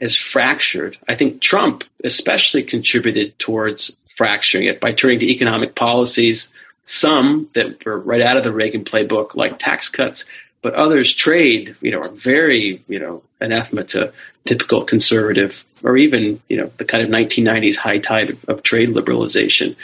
has 0.00 0.16
fractured. 0.16 0.98
I 1.08 1.14
think 1.14 1.40
Trump 1.40 1.84
especially 2.02 2.62
contributed 2.62 3.38
towards 3.38 3.96
fracturing 4.08 4.64
it 4.64 4.80
by 4.80 4.92
turning 4.92 5.20
to 5.20 5.30
economic 5.30 5.74
policies, 5.74 6.50
some 6.84 7.48
that 7.54 7.84
were 7.84 7.98
right 7.98 8.20
out 8.20 8.36
of 8.36 8.44
the 8.44 8.52
Reagan 8.52 8.84
playbook, 8.84 9.34
like 9.34 9.58
tax 9.58 9.88
cuts, 9.88 10.24
but 10.62 10.74
others 10.74 11.14
trade, 11.14 11.76
you 11.80 11.90
know, 11.90 12.00
are 12.00 12.08
very, 12.08 12.82
you 12.88 12.98
know, 12.98 13.22
anathema 13.40 13.84
to 13.84 14.12
typical 14.44 14.84
conservative 14.84 15.64
or 15.82 15.96
even, 15.96 16.40
you 16.48 16.56
know, 16.56 16.70
the 16.78 16.84
kind 16.84 17.02
of 17.02 17.10
1990s 17.10 17.76
high 17.76 17.98
tide 17.98 18.30
of, 18.30 18.44
of 18.46 18.62
trade 18.62 18.88
liberalization. 18.88 19.76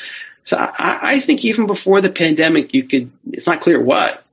So 0.44 0.56
I, 0.56 0.98
I 1.02 1.20
think 1.20 1.44
even 1.44 1.66
before 1.66 2.00
the 2.00 2.11
pandemic, 2.11 2.72
you 2.72 2.84
could, 2.84 3.11
it's 3.32 3.46
not 3.46 3.61
clear 3.61 3.80
what, 3.80 4.24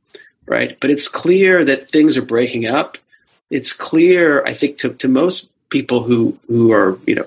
right? 0.45 0.77
But 0.79 0.89
it's 0.89 1.07
clear 1.07 1.65
that 1.65 1.91
things 1.91 2.17
are 2.17 2.21
breaking 2.21 2.65
up. 2.65 2.97
It's 3.49 3.73
clear, 3.73 4.43
I 4.45 4.53
think, 4.53 4.77
to, 4.79 4.93
to 4.95 5.07
most 5.07 5.49
people 5.69 6.03
who, 6.03 6.37
who 6.47 6.71
are, 6.71 6.99
you 7.05 7.15
know, 7.15 7.25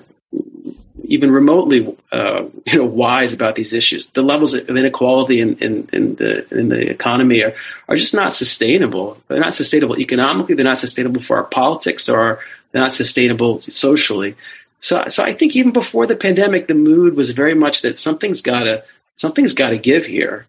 even 1.05 1.31
remotely 1.31 1.95
uh, 2.11 2.43
you 2.65 2.77
know 2.77 2.85
wise 2.85 3.33
about 3.33 3.55
these 3.55 3.73
issues. 3.73 4.07
The 4.07 4.21
levels 4.23 4.53
of 4.53 4.69
inequality 4.69 5.41
in, 5.41 5.55
in, 5.57 5.89
in, 5.91 6.15
the 6.15 6.47
in 6.57 6.69
the 6.69 6.89
economy 6.89 7.43
are, 7.43 7.53
are 7.87 7.95
just 7.95 8.13
not 8.13 8.33
sustainable. 8.33 9.17
They're 9.27 9.39
not 9.39 9.55
sustainable 9.55 9.99
economically. 9.99 10.55
They're 10.55 10.63
not 10.63 10.79
sustainable 10.79 11.21
for 11.21 11.37
our 11.37 11.43
politics. 11.43 12.07
Or 12.07 12.39
they're 12.71 12.81
not 12.81 12.93
sustainable 12.93 13.61
socially. 13.61 14.35
So 14.79 15.03
so 15.09 15.23
I 15.23 15.33
think 15.33 15.55
even 15.55 15.71
before 15.71 16.07
the 16.07 16.15
pandemic, 16.15 16.67
the 16.67 16.73
mood 16.73 17.15
was 17.15 17.31
very 17.31 17.55
much 17.55 17.81
that 17.81 17.99
something's 17.99 18.41
got 18.41 18.63
to 18.63 18.83
something's 19.17 19.53
got 19.53 19.69
to 19.71 19.77
give 19.77 20.05
here. 20.05 20.47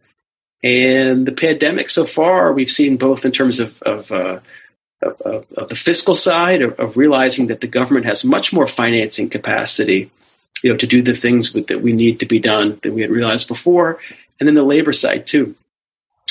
And 0.65 1.27
the 1.27 1.33
pandemic 1.33 1.91
so 1.91 2.05
far, 2.05 2.53
we've 2.53 2.71
seen 2.71 2.97
both 2.97 3.25
in 3.25 3.33
terms 3.33 3.59
of, 3.59 3.83
of 3.83 4.13
uh, 4.13 4.39
of, 5.03 5.47
of, 5.57 5.69
the 5.69 5.75
fiscal 5.75 6.15
side 6.15 6.63
of, 6.63 6.79
of, 6.79 6.97
realizing 6.97 7.49
that 7.49 7.61
the 7.61 7.67
government 7.67 8.07
has 8.07 8.25
much 8.25 8.53
more 8.53 8.69
financing 8.69 9.29
capacity, 9.29 10.11
you 10.63 10.71
know, 10.71 10.77
to 10.77 10.87
do 10.87 11.03
the 11.03 11.15
things 11.15 11.53
with, 11.53 11.67
that 11.69 11.83
we 11.83 11.93
need 11.93 12.21
to 12.21 12.27
be 12.27 12.39
done 12.39 12.79
than 12.83 12.95
we 12.95 13.03
had 13.03 13.11
realized 13.11 13.49
before, 13.49 13.99
and 14.39 14.47
then 14.47 14.55
the 14.55 14.63
labor 14.63 14.93
side 14.93 15.27
too, 15.27 15.55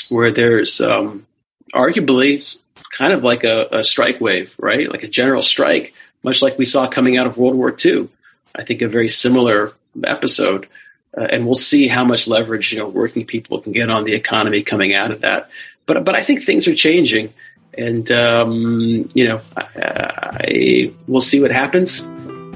where 0.08 0.30
there's 0.30 0.80
um, 0.80 1.26
arguably 1.74 2.62
kind 2.92 3.12
of 3.12 3.24
like 3.24 3.44
a, 3.44 3.68
a, 3.72 3.84
strike 3.84 4.20
wave, 4.20 4.54
right? 4.58 4.90
Like 4.90 5.02
a 5.02 5.08
general 5.08 5.42
strike, 5.42 5.94
much 6.22 6.42
like 6.42 6.58
we 6.58 6.64
saw 6.64 6.86
coming 6.86 7.16
out 7.16 7.26
of 7.26 7.36
World 7.36 7.54
War 7.54 7.74
II. 7.84 8.08
I 8.54 8.64
think 8.64 8.82
a 8.82 8.88
very 8.88 9.08
similar 9.08 9.72
episode. 10.04 10.68
Uh, 11.16 11.24
and 11.24 11.44
we'll 11.44 11.54
see 11.54 11.88
how 11.88 12.04
much 12.04 12.26
leverage 12.26 12.72
you 12.72 12.78
know 12.78 12.88
working 12.88 13.26
people 13.26 13.60
can 13.60 13.72
get 13.72 13.90
on 13.90 14.04
the 14.04 14.14
economy 14.14 14.62
coming 14.62 14.94
out 14.94 15.10
of 15.10 15.20
that. 15.20 15.50
But 15.86 16.04
but 16.04 16.14
I 16.14 16.22
think 16.22 16.42
things 16.42 16.66
are 16.68 16.74
changing, 16.74 17.32
and 17.76 18.10
um, 18.10 19.08
you 19.14 19.26
know, 19.26 19.40
I, 19.56 19.66
I, 19.76 20.92
we'll 21.06 21.20
see 21.20 21.40
what 21.40 21.50
happens. 21.50 22.02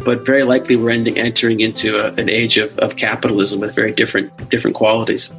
But 0.05 0.25
very 0.25 0.45
likely, 0.45 0.77
we're 0.77 0.91
ending, 0.91 1.19
entering 1.19 1.61
into 1.61 1.99
a, 1.99 2.13
an 2.15 2.29
age 2.29 2.59
of, 2.59 2.79
of 2.79 2.97
capitalism 2.97 3.61
with 3.61 3.75
very 3.75 3.93
different 3.93 4.51
different 4.51 4.77
qualities. 4.77 5.33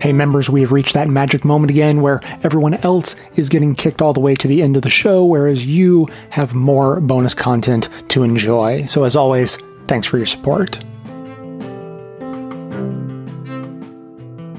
Hey, 0.00 0.12
members, 0.12 0.50
we 0.50 0.62
have 0.62 0.72
reached 0.72 0.94
that 0.94 1.08
magic 1.08 1.44
moment 1.44 1.70
again 1.70 2.02
where 2.02 2.20
everyone 2.42 2.74
else 2.74 3.14
is 3.36 3.48
getting 3.48 3.76
kicked 3.76 4.02
all 4.02 4.12
the 4.12 4.20
way 4.20 4.34
to 4.34 4.48
the 4.48 4.60
end 4.60 4.74
of 4.74 4.82
the 4.82 4.90
show, 4.90 5.24
whereas 5.24 5.64
you 5.64 6.08
have 6.30 6.54
more 6.54 7.00
bonus 7.00 7.34
content 7.34 7.88
to 8.08 8.24
enjoy. 8.24 8.84
So, 8.86 9.04
as 9.04 9.14
always, 9.14 9.58
thanks 9.86 10.06
for 10.06 10.16
your 10.16 10.26
support. 10.26 10.84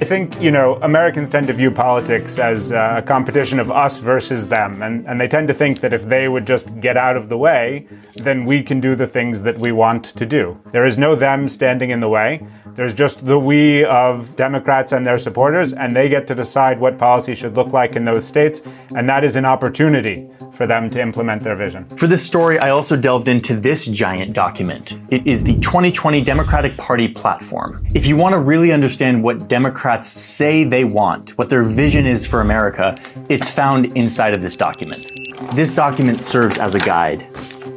I 0.02 0.06
think, 0.06 0.42
you 0.42 0.52
know, 0.52 0.80
Americans 0.82 1.30
tend 1.30 1.48
to 1.48 1.54
view 1.54 1.70
politics 1.70 2.40
as 2.40 2.72
uh, 2.72 2.96
a 2.98 3.02
competition 3.02 3.60
of 3.60 3.72
us 3.72 4.00
versus 4.00 4.48
them. 4.48 4.82
And, 4.82 5.08
and 5.08 5.22
they 5.22 5.28
tend 5.28 5.48
to 5.50 5.54
think 5.54 5.82
that 5.82 5.94
if 5.94 6.04
they 6.04 6.28
would 6.28 6.48
just 6.48 6.80
get 6.82 6.98
out 6.98 7.16
of 7.16 7.30
the 7.30 7.38
way, 7.38 7.88
then 8.16 8.44
we 8.44 8.64
can 8.64 8.82
do 8.82 8.96
the 8.96 9.08
things 9.08 9.44
that 9.44 9.58
we 9.58 9.72
want 9.72 10.06
to 10.06 10.26
do. 10.26 10.60
There 10.72 10.86
is 10.86 10.98
no 10.98 11.16
them 11.16 11.48
standing 11.48 11.92
in 11.92 12.00
the 12.00 12.10
way. 12.10 12.46
There's 12.74 12.94
just 12.94 13.24
the 13.24 13.38
we 13.38 13.86
of 13.86 14.36
Democrats 14.36 14.94
and 14.94 15.06
their 15.06 15.20
supporters, 15.20 15.74
and 15.74 15.96
they 15.96 16.10
get 16.10 16.26
to 16.28 16.36
decide 16.36 16.80
what 16.80 16.98
policy 16.98 17.36
should 17.36 17.56
look 17.56 17.72
like 17.72 17.96
in 17.96 18.04
those 18.04 18.26
states. 18.26 18.64
And 18.96 19.08
that 19.08 19.24
is 19.24 19.36
an 19.36 19.46
opportunity 19.46 20.28
for 20.54 20.66
them 20.66 20.90
to 20.90 21.02
implement 21.02 21.44
their 21.44 21.56
vision. 21.56 21.88
For 21.98 22.08
this 22.08 22.26
story, 22.26 22.58
I 22.58 22.72
also 22.72 22.96
delved 22.96 23.28
into 23.28 23.56
this 23.56 23.86
giant 23.86 24.34
document. 24.34 25.00
It 25.10 25.26
is 25.28 25.44
the 25.44 25.54
2020 25.60 26.24
Democratic 26.24 26.76
Party 26.78 27.08
platform. 27.08 27.86
If 27.94 28.08
you 28.08 28.18
want 28.18 28.34
to 28.34 28.40
really 28.40 28.72
understand 28.72 29.24
what 29.24 29.48
Democrats 29.48 29.83
say 29.92 30.64
they 30.64 30.86
want, 30.86 31.38
what 31.38 31.50
their 31.50 31.64
vision 31.64 32.06
is 32.06 32.26
for 32.26 32.40
America, 32.40 32.96
it's 33.28 33.52
found 33.52 33.98
inside 33.98 34.34
of 34.36 34.42
this 34.42 34.56
document. 34.56 35.12
This 35.54 35.74
document 35.74 36.22
serves 36.22 36.58
as 36.58 36.74
a 36.74 36.80
guide 36.80 37.28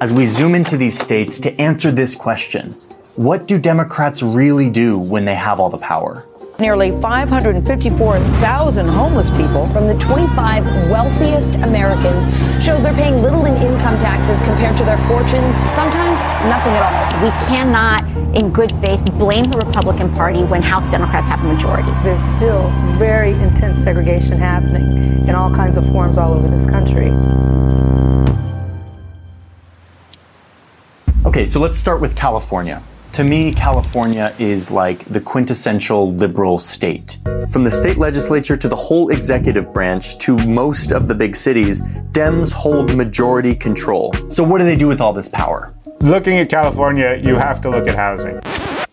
as 0.00 0.12
we 0.12 0.24
zoom 0.24 0.54
into 0.54 0.76
these 0.76 0.96
states 0.96 1.40
to 1.40 1.61
answer 1.61 1.90
this 1.90 2.14
question 2.14 2.74
what 3.16 3.48
do 3.48 3.59
Democrats 3.59 4.22
really 4.22 4.68
do 4.68 4.98
when 4.98 5.24
they 5.24 5.34
have 5.34 5.59
all 5.59 5.70
the 5.70 5.78
power? 5.78 6.26
Nearly 6.59 6.90
554,000 7.00 8.88
homeless 8.88 9.30
people 9.30 9.66
from 9.66 9.86
the 9.86 9.94
25 9.98 10.64
wealthiest 10.90 11.54
Americans 11.57 12.26
shows 12.62 12.82
they're 12.82 12.94
paying 12.94 13.22
little 13.22 13.46
in 13.46 13.57
income 13.57 13.98
taxes 13.98 14.40
compared 14.42 14.76
to 14.76 14.84
their 14.84 14.98
fortunes, 15.09 15.57
sometimes 15.74 16.20
nothing 16.44 16.72
at 16.72 16.82
all. 16.84 17.22
We 17.22 17.30
cannot, 17.57 18.02
in 18.37 18.53
good 18.53 18.70
faith, 18.84 19.03
blame 19.14 19.45
the 19.45 19.59
Republican 19.64 20.12
Party 20.12 20.45
when 20.45 20.62
House 20.62 20.89
Democrats 20.91 21.26
have 21.26 21.43
a 21.43 21.55
majority. 21.55 21.91
There's 22.03 22.22
still 22.22 22.68
very 22.99 23.32
intense 23.32 23.82
segregation 23.82 24.37
happening 24.39 25.26
in 25.26 25.34
all 25.34 25.51
kinds 25.51 25.78
of 25.78 25.87
forms 25.89 26.18
all 26.18 26.34
over 26.34 26.47
this 26.47 26.66
country. 26.66 27.11
Okay, 31.24 31.47
so 31.47 31.61
let's 31.61 31.78
start 31.78 32.01
with 32.03 32.14
California. 32.14 32.82
To 33.12 33.24
me, 33.24 33.51
California 33.51 34.34
is 34.39 34.70
like 34.70 35.07
the 35.07 35.20
quintessential 35.20 36.12
liberal 36.12 36.59
state. 36.59 37.18
From 37.51 37.64
the 37.64 37.70
state 37.70 37.97
legislature 37.97 38.59
to 38.59 38.68
the 38.68 38.76
whole 38.76 39.09
executive 39.09 39.72
branch 39.72 40.18
to 40.18 40.37
most 40.47 40.93
of 40.93 41.09
the 41.09 41.14
big 41.14 41.34
cities, 41.34 41.80
Dems 42.12 42.53
hold 42.53 42.95
majority 42.95 43.55
control. 43.55 44.12
So, 44.28 44.45
what 44.45 44.59
do 44.59 44.64
they 44.64 44.76
do 44.76 44.89
with 44.89 45.01
all 45.01 45.14
this 45.14 45.30
power? 45.30 45.72
Looking 46.07 46.38
at 46.38 46.48
California, 46.48 47.20
you 47.20 47.34
have 47.34 47.61
to 47.62 47.68
look 47.68 47.88
at 47.88 47.96
housing. 47.96 48.40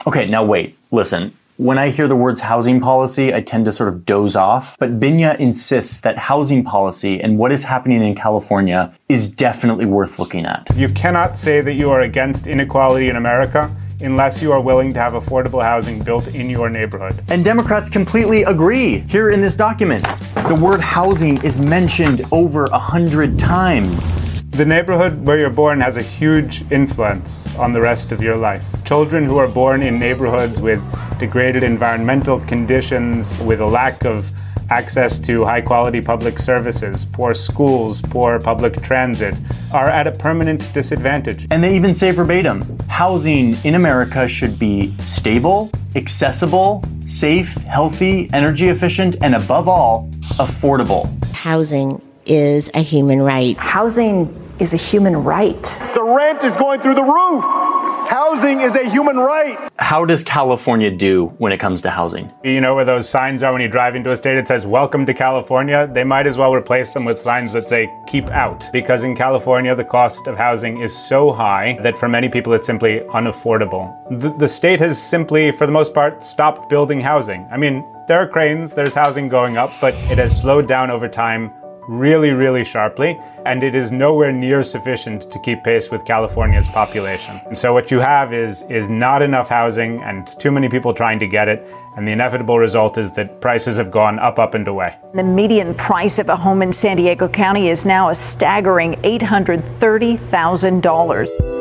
Okay, 0.07 0.25
now 0.25 0.43
wait, 0.43 0.75
listen. 0.89 1.37
When 1.57 1.77
I 1.77 1.91
hear 1.91 2.07
the 2.07 2.15
words 2.15 2.39
housing 2.39 2.81
policy, 2.81 3.31
I 3.31 3.39
tend 3.39 3.65
to 3.65 3.71
sort 3.71 3.89
of 3.89 4.03
doze 4.03 4.35
off. 4.35 4.79
But 4.79 4.99
Binya 4.99 5.37
insists 5.37 6.01
that 6.01 6.17
housing 6.17 6.63
policy 6.63 7.21
and 7.21 7.37
what 7.37 7.51
is 7.51 7.65
happening 7.65 8.01
in 8.01 8.15
California 8.15 8.91
is 9.09 9.31
definitely 9.31 9.85
worth 9.85 10.17
looking 10.17 10.47
at. 10.47 10.67
You 10.75 10.89
cannot 10.89 11.37
say 11.37 11.61
that 11.61 11.73
you 11.75 11.91
are 11.91 12.01
against 12.01 12.47
inequality 12.47 13.09
in 13.09 13.15
America 13.15 13.69
unless 14.01 14.41
you 14.41 14.51
are 14.51 14.61
willing 14.61 14.93
to 14.93 14.99
have 14.99 15.13
affordable 15.13 15.63
housing 15.63 16.01
built 16.01 16.33
in 16.33 16.49
your 16.49 16.69
neighborhood. 16.69 17.23
And 17.29 17.43
Democrats 17.43 17.89
completely 17.89 18.43
agree. 18.43 18.99
Here 19.09 19.29
in 19.29 19.41
this 19.41 19.55
document, 19.55 20.03
the 20.47 20.59
word 20.61 20.81
housing 20.81 21.43
is 21.43 21.59
mentioned 21.59 22.21
over 22.31 22.65
a 22.65 22.79
hundred 22.79 23.37
times. 23.37 24.43
The 24.51 24.65
neighborhood 24.65 25.25
where 25.25 25.39
you're 25.39 25.49
born 25.49 25.79
has 25.79 25.97
a 25.97 26.03
huge 26.03 26.63
influence 26.71 27.55
on 27.57 27.73
the 27.73 27.81
rest 27.81 28.11
of 28.11 28.21
your 28.21 28.37
life. 28.37 28.63
Children 28.83 29.25
who 29.25 29.37
are 29.37 29.47
born 29.47 29.81
in 29.81 29.97
neighborhoods 29.97 30.61
with 30.61 30.79
degraded 31.17 31.63
environmental 31.63 32.39
conditions, 32.41 33.39
with 33.39 33.61
a 33.61 33.65
lack 33.65 34.05
of 34.05 34.31
access 34.69 35.17
to 35.19 35.45
high 35.45 35.61
quality 35.61 36.01
public 36.01 36.39
services, 36.39 37.05
poor 37.05 37.33
schools, 37.33 38.01
poor 38.01 38.39
public 38.39 38.81
transit, 38.81 39.35
are 39.73 39.89
at 39.89 40.07
a 40.07 40.11
permanent 40.11 40.71
disadvantage. 40.73 41.47
And 41.51 41.63
they 41.63 41.75
even 41.75 41.93
say 41.93 42.11
verbatim 42.11 42.77
housing 42.87 43.55
in 43.63 43.75
America 43.75 44.27
should 44.27 44.59
be 44.59 44.91
stable, 44.99 45.71
accessible, 45.95 46.83
safe, 47.05 47.55
healthy, 47.63 48.29
energy 48.33 48.69
efficient, 48.69 49.17
and 49.21 49.35
above 49.35 49.67
all, 49.67 50.09
affordable. 50.37 51.09
Housing 51.33 52.01
is 52.25 52.69
a 52.73 52.81
human 52.81 53.21
right. 53.21 53.57
Housing 53.57 54.29
is 54.59 54.73
a 54.73 54.77
human 54.77 55.23
right. 55.23 55.63
The 55.95 56.03
rent 56.03 56.43
is 56.43 56.55
going 56.55 56.79
through 56.79 56.95
the 56.95 57.03
roof. 57.03 57.72
Housing 58.07 58.61
is 58.61 58.75
a 58.75 58.89
human 58.89 59.17
right. 59.17 59.57
How 59.77 60.05
does 60.05 60.23
California 60.23 60.91
do 60.91 61.27
when 61.37 61.51
it 61.51 61.59
comes 61.59 61.81
to 61.83 61.89
housing? 61.89 62.31
You 62.43 62.61
know 62.61 62.75
where 62.75 62.85
those 62.85 63.09
signs 63.09 63.43
are 63.43 63.51
when 63.51 63.61
you 63.61 63.67
drive 63.67 63.95
into 63.95 64.11
a 64.11 64.17
state, 64.17 64.37
it 64.37 64.47
says, 64.47 64.65
Welcome 64.65 65.05
to 65.05 65.13
California? 65.13 65.89
They 65.91 66.03
might 66.03 66.27
as 66.27 66.37
well 66.37 66.53
replace 66.53 66.93
them 66.93 67.05
with 67.05 67.19
signs 67.19 67.53
that 67.53 67.67
say, 67.67 67.89
Keep 68.07 68.29
out. 68.29 68.65
Because 68.73 69.03
in 69.03 69.15
California, 69.15 69.75
the 69.75 69.85
cost 69.85 70.27
of 70.27 70.37
housing 70.37 70.81
is 70.81 70.95
so 70.95 71.31
high 71.31 71.77
that 71.81 71.97
for 71.97 72.07
many 72.07 72.29
people, 72.29 72.53
it's 72.53 72.67
simply 72.67 72.99
unaffordable. 73.11 73.93
The, 74.19 74.31
the 74.37 74.47
state 74.47 74.79
has 74.79 75.01
simply, 75.01 75.51
for 75.51 75.65
the 75.65 75.71
most 75.71 75.93
part, 75.93 76.23
stopped 76.23 76.69
building 76.69 76.99
housing. 76.99 77.47
I 77.51 77.57
mean, 77.57 77.83
there 78.07 78.19
are 78.19 78.27
cranes, 78.27 78.73
there's 78.73 78.93
housing 78.93 79.29
going 79.29 79.57
up, 79.57 79.71
but 79.79 79.93
it 80.11 80.17
has 80.17 80.37
slowed 80.37 80.67
down 80.67 80.91
over 80.91 81.07
time 81.07 81.53
really, 81.87 82.31
really 82.31 82.63
sharply, 82.63 83.19
and 83.45 83.63
it 83.63 83.75
is 83.75 83.91
nowhere 83.91 84.31
near 84.31 84.63
sufficient 84.63 85.29
to 85.31 85.39
keep 85.39 85.63
pace 85.63 85.91
with 85.91 86.05
California's 86.05 86.67
population. 86.67 87.39
And 87.45 87.57
so 87.57 87.73
what 87.73 87.91
you 87.91 87.99
have 87.99 88.33
is 88.33 88.63
is 88.69 88.89
not 88.89 89.21
enough 89.21 89.49
housing 89.49 90.01
and 90.01 90.27
too 90.39 90.51
many 90.51 90.69
people 90.69 90.93
trying 90.93 91.19
to 91.19 91.27
get 91.27 91.47
it, 91.47 91.67
and 91.95 92.07
the 92.07 92.11
inevitable 92.11 92.59
result 92.59 92.97
is 92.97 93.11
that 93.13 93.41
prices 93.41 93.77
have 93.77 93.91
gone 93.91 94.19
up, 94.19 94.39
up, 94.39 94.53
and 94.53 94.67
away. 94.67 94.97
The 95.13 95.23
median 95.23 95.73
price 95.75 96.19
of 96.19 96.29
a 96.29 96.35
home 96.35 96.61
in 96.61 96.73
San 96.73 96.97
Diego 96.97 97.27
County 97.27 97.69
is 97.69 97.85
now 97.85 98.09
a 98.09 98.15
staggering 98.15 98.95
$830,000 99.03 101.52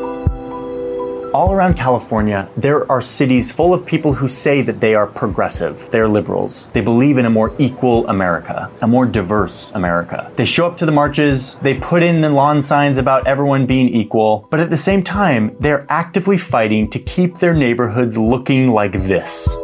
all 1.32 1.52
around 1.52 1.74
California, 1.74 2.48
there 2.56 2.90
are 2.90 3.00
cities 3.00 3.50
full 3.50 3.74
of 3.74 3.86
people 3.86 4.14
who 4.14 4.28
say 4.28 4.62
that 4.62 4.80
they 4.80 4.94
are 4.94 5.06
progressive, 5.06 5.90
they're 5.90 6.08
liberals. 6.08 6.66
They 6.68 6.80
believe 6.80 7.18
in 7.18 7.26
a 7.26 7.30
more 7.30 7.54
equal 7.58 8.06
America, 8.08 8.70
a 8.82 8.86
more 8.86 9.06
diverse 9.06 9.72
America. 9.72 10.30
They 10.36 10.44
show 10.44 10.66
up 10.66 10.76
to 10.78 10.86
the 10.86 10.92
marches, 10.92 11.58
they 11.60 11.78
put 11.78 12.02
in 12.02 12.20
the 12.20 12.30
lawn 12.30 12.62
signs 12.62 12.98
about 12.98 13.26
everyone 13.26 13.66
being 13.66 13.88
equal, 13.88 14.46
but 14.50 14.60
at 14.60 14.70
the 14.70 14.76
same 14.76 15.02
time, 15.02 15.56
they're 15.60 15.86
actively 15.88 16.38
fighting 16.38 16.88
to 16.90 16.98
keep 16.98 17.36
their 17.38 17.54
neighborhoods 17.54 18.18
looking 18.18 18.68
like 18.68 18.92
this. 18.92 19.54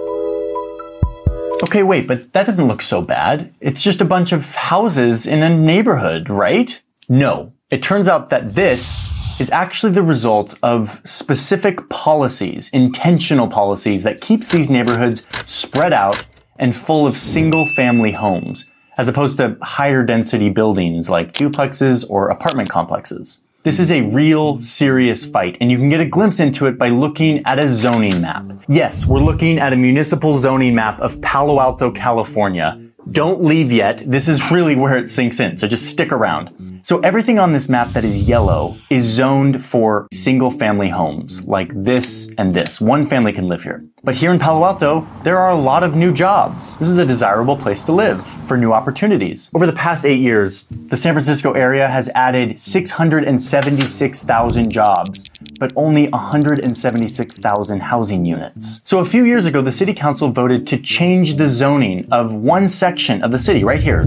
Okay, 1.65 1.83
wait, 1.83 2.07
but 2.07 2.33
that 2.33 2.47
doesn't 2.47 2.69
look 2.69 2.83
so 2.83 3.03
bad. 3.03 3.53
It's 3.61 3.83
just 3.83 4.01
a 4.01 4.05
bunch 4.05 4.33
of 4.33 4.55
houses 4.55 5.27
in 5.27 5.43
a 5.43 5.55
neighborhood, 5.55 6.31
right? 6.31 6.81
No. 7.09 7.53
It 7.71 7.83
turns 7.83 8.09
out 8.09 8.31
that 8.31 8.55
this 8.55 9.18
is 9.39 9.51
actually 9.51 9.93
the 9.93 10.03
result 10.03 10.59
of 10.63 11.01
specific 11.05 11.89
policies, 11.89 12.71
intentional 12.71 13.49
policies 13.49 14.03
that 14.03 14.21
keeps 14.21 14.49
these 14.49 14.69
neighborhoods 14.69 15.27
spread 15.49 15.93
out 15.93 16.27
and 16.57 16.75
full 16.75 17.07
of 17.07 17.17
single 17.17 17.65
family 17.65 18.13
homes, 18.13 18.71
as 18.97 19.07
opposed 19.07 19.39
to 19.39 19.57
higher 19.63 20.03
density 20.03 20.51
buildings 20.51 21.09
like 21.09 21.33
duplexes 21.33 22.09
or 22.11 22.29
apartment 22.29 22.69
complexes. 22.69 23.45
This 23.63 23.81
is 23.81 23.93
a 23.93 24.03
real 24.03 24.63
serious 24.63 25.27
fight, 25.27 25.59
and 25.61 25.71
you 25.71 25.79
can 25.79 25.89
get 25.89 26.01
a 26.01 26.09
glimpse 26.09 26.41
into 26.41 26.67
it 26.67 26.79
by 26.79 26.89
looking 26.89 27.43
at 27.45 27.59
a 27.59 27.67
zoning 27.67 28.21
map. 28.21 28.47
Yes, 28.69 29.07
we're 29.07 29.21
looking 29.21 29.59
at 29.59 29.73
a 29.73 29.77
municipal 29.77 30.37
zoning 30.37 30.75
map 30.75 31.01
of 31.01 31.21
Palo 31.21 31.61
Alto, 31.61 31.91
California. 31.91 32.88
Don't 33.11 33.43
leave 33.43 33.73
yet. 33.73 34.03
This 34.07 34.29
is 34.29 34.51
really 34.51 34.77
where 34.77 34.97
it 34.97 35.09
sinks 35.09 35.41
in, 35.41 35.57
so 35.57 35.67
just 35.67 35.87
stick 35.87 36.13
around. 36.13 36.81
So 36.83 37.01
everything 37.01 37.39
on 37.39 37.53
this 37.53 37.69
map 37.69 37.89
that 37.89 38.05
is 38.05 38.23
yellow 38.23 38.75
is 38.91 39.05
zoned 39.05 39.65
for 39.65 40.09
single 40.13 40.51
family 40.51 40.89
homes, 40.89 41.47
like 41.47 41.71
this 41.75 42.33
and 42.39 42.55
this. 42.55 42.81
One 42.81 43.07
family 43.07 43.33
can 43.33 43.49
live 43.49 43.63
here. 43.63 43.85
But 44.05 44.15
here 44.15 44.31
in 44.31 44.39
Palo 44.39 44.65
Alto, 44.65 45.09
there 45.25 45.39
are 45.39 45.51
a 45.51 45.57
lot 45.57 45.83
of 45.83 45.97
new 45.97 46.13
jobs. 46.13 46.77
This 46.77 46.89
is 46.89 46.99
a 46.99 47.07
desirable 47.07 47.57
place 47.57 47.83
to 47.83 47.93
live 47.93 48.25
for 48.25 48.57
new 48.57 48.73
opportunities. 48.73 49.51
Over 49.55 49.67
the 49.67 49.73
past 49.73 50.07
eight 50.07 50.21
years, 50.21 50.67
the 50.71 50.97
San 50.97 51.15
Francisco 51.15 51.53
area 51.53 51.89
has 51.89 52.09
added 52.15 52.61
676,000 52.61 54.73
jobs, 54.73 55.29
but 55.59 55.73
only 55.75 56.09
176,000 56.09 57.81
housing 57.81 58.25
units. 58.25 58.81
So 58.85 59.01
a 59.01 59.05
few 59.05 59.25
years 59.25 59.47
ago, 59.47 59.63
the 59.63 59.73
city 59.73 59.95
council 59.95 60.31
voted 60.31 60.67
to 60.69 60.79
change 60.79 61.35
the 61.35 61.49
zoning 61.49 62.07
of 62.13 62.35
one 62.35 62.69
section 62.69 63.25
of 63.25 63.33
the 63.33 63.39
city 63.39 63.65
right 63.65 63.83
here. 63.83 64.05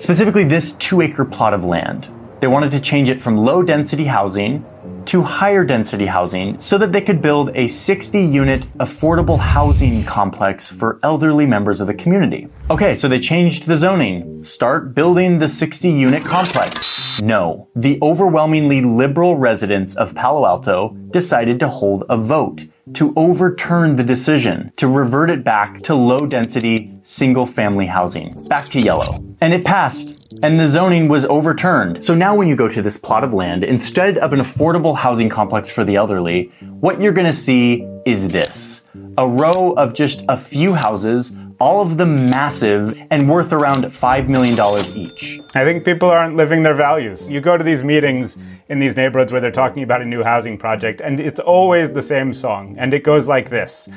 Specifically, 0.00 0.44
this 0.44 0.72
two 0.72 1.00
acre 1.00 1.24
plot 1.24 1.54
of 1.54 1.64
land. 1.64 2.08
They 2.40 2.46
wanted 2.46 2.70
to 2.72 2.80
change 2.80 3.10
it 3.10 3.20
from 3.20 3.36
low 3.36 3.62
density 3.62 4.04
housing 4.04 4.64
to 5.04 5.22
higher 5.22 5.62
density 5.62 6.06
housing 6.06 6.58
so 6.58 6.78
that 6.78 6.90
they 6.90 7.02
could 7.02 7.20
build 7.20 7.50
a 7.54 7.66
60 7.66 8.18
unit 8.18 8.62
affordable 8.78 9.38
housing 9.38 10.04
complex 10.04 10.70
for 10.70 10.98
elderly 11.02 11.46
members 11.46 11.80
of 11.80 11.86
the 11.86 11.94
community. 11.94 12.48
Okay, 12.70 12.94
so 12.94 13.08
they 13.08 13.18
changed 13.18 13.66
the 13.66 13.76
zoning. 13.76 14.42
Start 14.42 14.94
building 14.94 15.38
the 15.38 15.48
60 15.48 15.90
unit 15.90 16.24
complex. 16.24 17.20
No. 17.20 17.68
The 17.76 17.98
overwhelmingly 18.00 18.80
liberal 18.80 19.36
residents 19.36 19.94
of 19.94 20.14
Palo 20.14 20.46
Alto 20.46 20.96
decided 21.10 21.60
to 21.60 21.68
hold 21.68 22.04
a 22.08 22.16
vote 22.16 22.64
to 22.94 23.12
overturn 23.16 23.96
the 23.96 24.04
decision 24.04 24.72
to 24.76 24.86
revert 24.86 25.30
it 25.30 25.44
back 25.44 25.78
to 25.82 25.94
low 25.94 26.26
density 26.26 26.92
single 27.02 27.46
family 27.46 27.86
housing, 27.86 28.42
back 28.44 28.68
to 28.70 28.80
yellow. 28.80 29.18
And 29.40 29.54
it 29.54 29.64
passed. 29.64 30.16
And 30.42 30.58
the 30.58 30.68
zoning 30.68 31.08
was 31.08 31.24
overturned. 31.24 32.04
So 32.04 32.14
now 32.14 32.34
when 32.34 32.48
you 32.48 32.56
go 32.56 32.68
to 32.68 32.82
this 32.82 32.96
plot 32.96 33.24
of 33.24 33.32
land, 33.32 33.64
instead 33.64 34.18
of 34.18 34.32
an 34.32 34.40
affordable 34.40 34.96
housing 34.96 35.28
complex 35.28 35.70
for 35.70 35.84
the 35.84 35.96
elderly, 35.96 36.52
what 36.80 37.00
you're 37.00 37.12
gonna 37.12 37.32
see 37.32 37.86
is 38.06 38.28
this. 38.28 38.88
A 39.18 39.26
row 39.26 39.72
of 39.72 39.94
just 39.94 40.24
a 40.28 40.36
few 40.36 40.74
houses 40.74 41.36
all 41.60 41.82
of 41.82 41.98
them 41.98 42.30
massive 42.30 43.00
and 43.10 43.28
worth 43.28 43.52
around 43.52 43.84
$5 43.84 44.28
million 44.28 44.58
each. 44.96 45.40
I 45.54 45.62
think 45.64 45.84
people 45.84 46.08
aren't 46.08 46.34
living 46.34 46.62
their 46.62 46.74
values. 46.74 47.30
You 47.30 47.42
go 47.42 47.58
to 47.58 47.62
these 47.62 47.84
meetings 47.84 48.38
in 48.70 48.78
these 48.78 48.96
neighborhoods 48.96 49.30
where 49.30 49.42
they're 49.42 49.50
talking 49.50 49.82
about 49.82 50.00
a 50.00 50.06
new 50.06 50.22
housing 50.22 50.56
project, 50.56 51.02
and 51.02 51.20
it's 51.20 51.38
always 51.38 51.90
the 51.90 52.00
same 52.00 52.32
song. 52.32 52.76
And 52.78 52.94
it 52.94 53.04
goes 53.04 53.28
like 53.28 53.50
this 53.50 53.88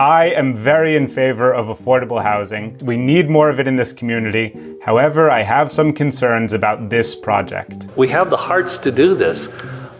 I 0.00 0.30
am 0.30 0.54
very 0.54 0.96
in 0.96 1.06
favor 1.06 1.52
of 1.52 1.66
affordable 1.66 2.22
housing. 2.22 2.78
We 2.84 2.96
need 2.96 3.28
more 3.28 3.50
of 3.50 3.60
it 3.60 3.68
in 3.68 3.76
this 3.76 3.92
community. 3.92 4.56
However, 4.82 5.30
I 5.30 5.42
have 5.42 5.70
some 5.70 5.92
concerns 5.92 6.54
about 6.54 6.88
this 6.88 7.14
project. 7.14 7.88
We 7.96 8.08
have 8.08 8.30
the 8.30 8.36
hearts 8.38 8.78
to 8.78 8.90
do 8.90 9.14
this, 9.14 9.48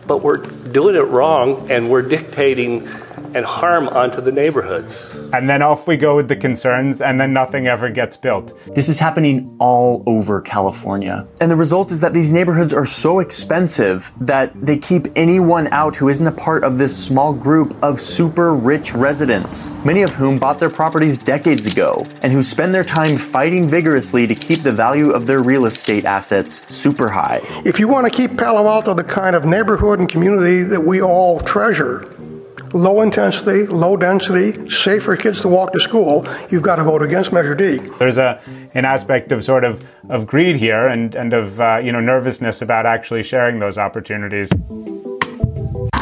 but 0.07 0.23
we're 0.23 0.39
doing 0.39 0.97
it 0.97 1.01
wrong 1.01 1.71
and 1.71 1.91
we're 1.91 2.03
dictating 2.03 2.89
and 3.35 3.45
harm 3.45 3.89
onto 3.89 4.21
the 4.21 4.33
neighborhoods. 4.33 5.07
And 5.33 5.49
then 5.49 5.63
off 5.63 5.87
we 5.87 5.97
go 5.97 6.17
with 6.17 6.29
the 6.29 6.37
concerns, 6.37 7.01
and 7.01 7.21
then 7.21 7.33
nothing 7.33 7.67
ever 7.67 7.91
gets 7.91 8.17
built. 8.17 8.53
This 8.75 8.89
is 8.89 8.99
happening 8.99 9.57
all 9.59 10.03
over 10.07 10.41
California. 10.41 11.27
And 11.41 11.51
the 11.51 11.57
result 11.57 11.91
is 11.91 12.01
that 12.01 12.13
these 12.13 12.33
neighborhoods 12.33 12.75
are 12.75 12.87
so 12.87 13.21
expensive 13.21 14.13
that 14.21 14.53
they 14.55 14.77
keep 14.77 15.07
anyone 15.17 15.69
out 15.69 15.97
who 15.97 16.09
isn't 16.09 16.27
a 16.27 16.33
part 16.33 16.65
of 16.65 16.79
this 16.79 16.97
small 16.97 17.33
group 17.33 17.77
of 17.83 18.01
super 18.01 18.55
rich 18.55 18.93
residents, 18.95 19.73
many 19.85 20.03
of 20.03 20.15
whom 20.15 20.39
bought 20.39 20.59
their 20.59 20.71
properties 20.71 21.19
decades 21.19 21.67
ago, 21.67 22.07
and 22.23 22.33
who 22.33 22.43
spend 22.43 22.75
their 22.75 22.85
time 22.85 23.17
fighting 23.17 23.69
vigorously 23.69 24.27
to 24.27 24.35
keep 24.35 24.61
the 24.63 24.73
value 24.73 25.11
of 25.11 25.27
their 25.27 25.43
real 25.43 25.67
estate 25.67 26.05
assets 26.05 26.67
super 26.75 27.09
high. 27.09 27.41
If 27.65 27.79
you 27.79 27.89
want 27.89 28.07
to 28.07 28.11
keep 28.11 28.37
Palo 28.37 28.67
Alto 28.67 28.95
the 28.95 29.05
kind 29.05 29.37
of 29.37 29.45
neighborhood 29.45 29.99
and 30.01 30.09
community 30.09 30.63
that 30.63 30.81
we 30.81 31.03
all 31.03 31.41
treasure, 31.41 32.09
low 32.73 33.01
intensity, 33.01 33.67
low 33.67 33.97
density, 33.97 34.69
safe 34.69 35.03
for 35.05 35.17
kids 35.17 35.41
to 35.43 35.49
walk 35.49 35.73
to 35.73 35.81
school, 35.81 36.27
you've 36.51 36.63
got 36.63 36.77
to 36.77 36.85
vote 36.85 37.03
against 37.03 37.33
Measure 37.33 37.55
D. 37.55 37.79
There's 37.99 38.19
a 38.19 38.41
an 38.75 38.85
aspect 38.85 39.33
of 39.33 39.43
sort 39.45 39.65
of 39.65 39.85
of 40.09 40.27
greed 40.27 40.57
here 40.57 40.89
and 40.89 41.15
and 41.15 41.33
of 41.33 41.61
uh, 41.61 41.81
you 41.83 41.93
know 41.93 42.01
nervousness 42.01 42.63
about 42.63 42.87
actually 42.87 43.23
sharing 43.23 43.59
those 43.59 43.79
opportunities. 43.79 44.51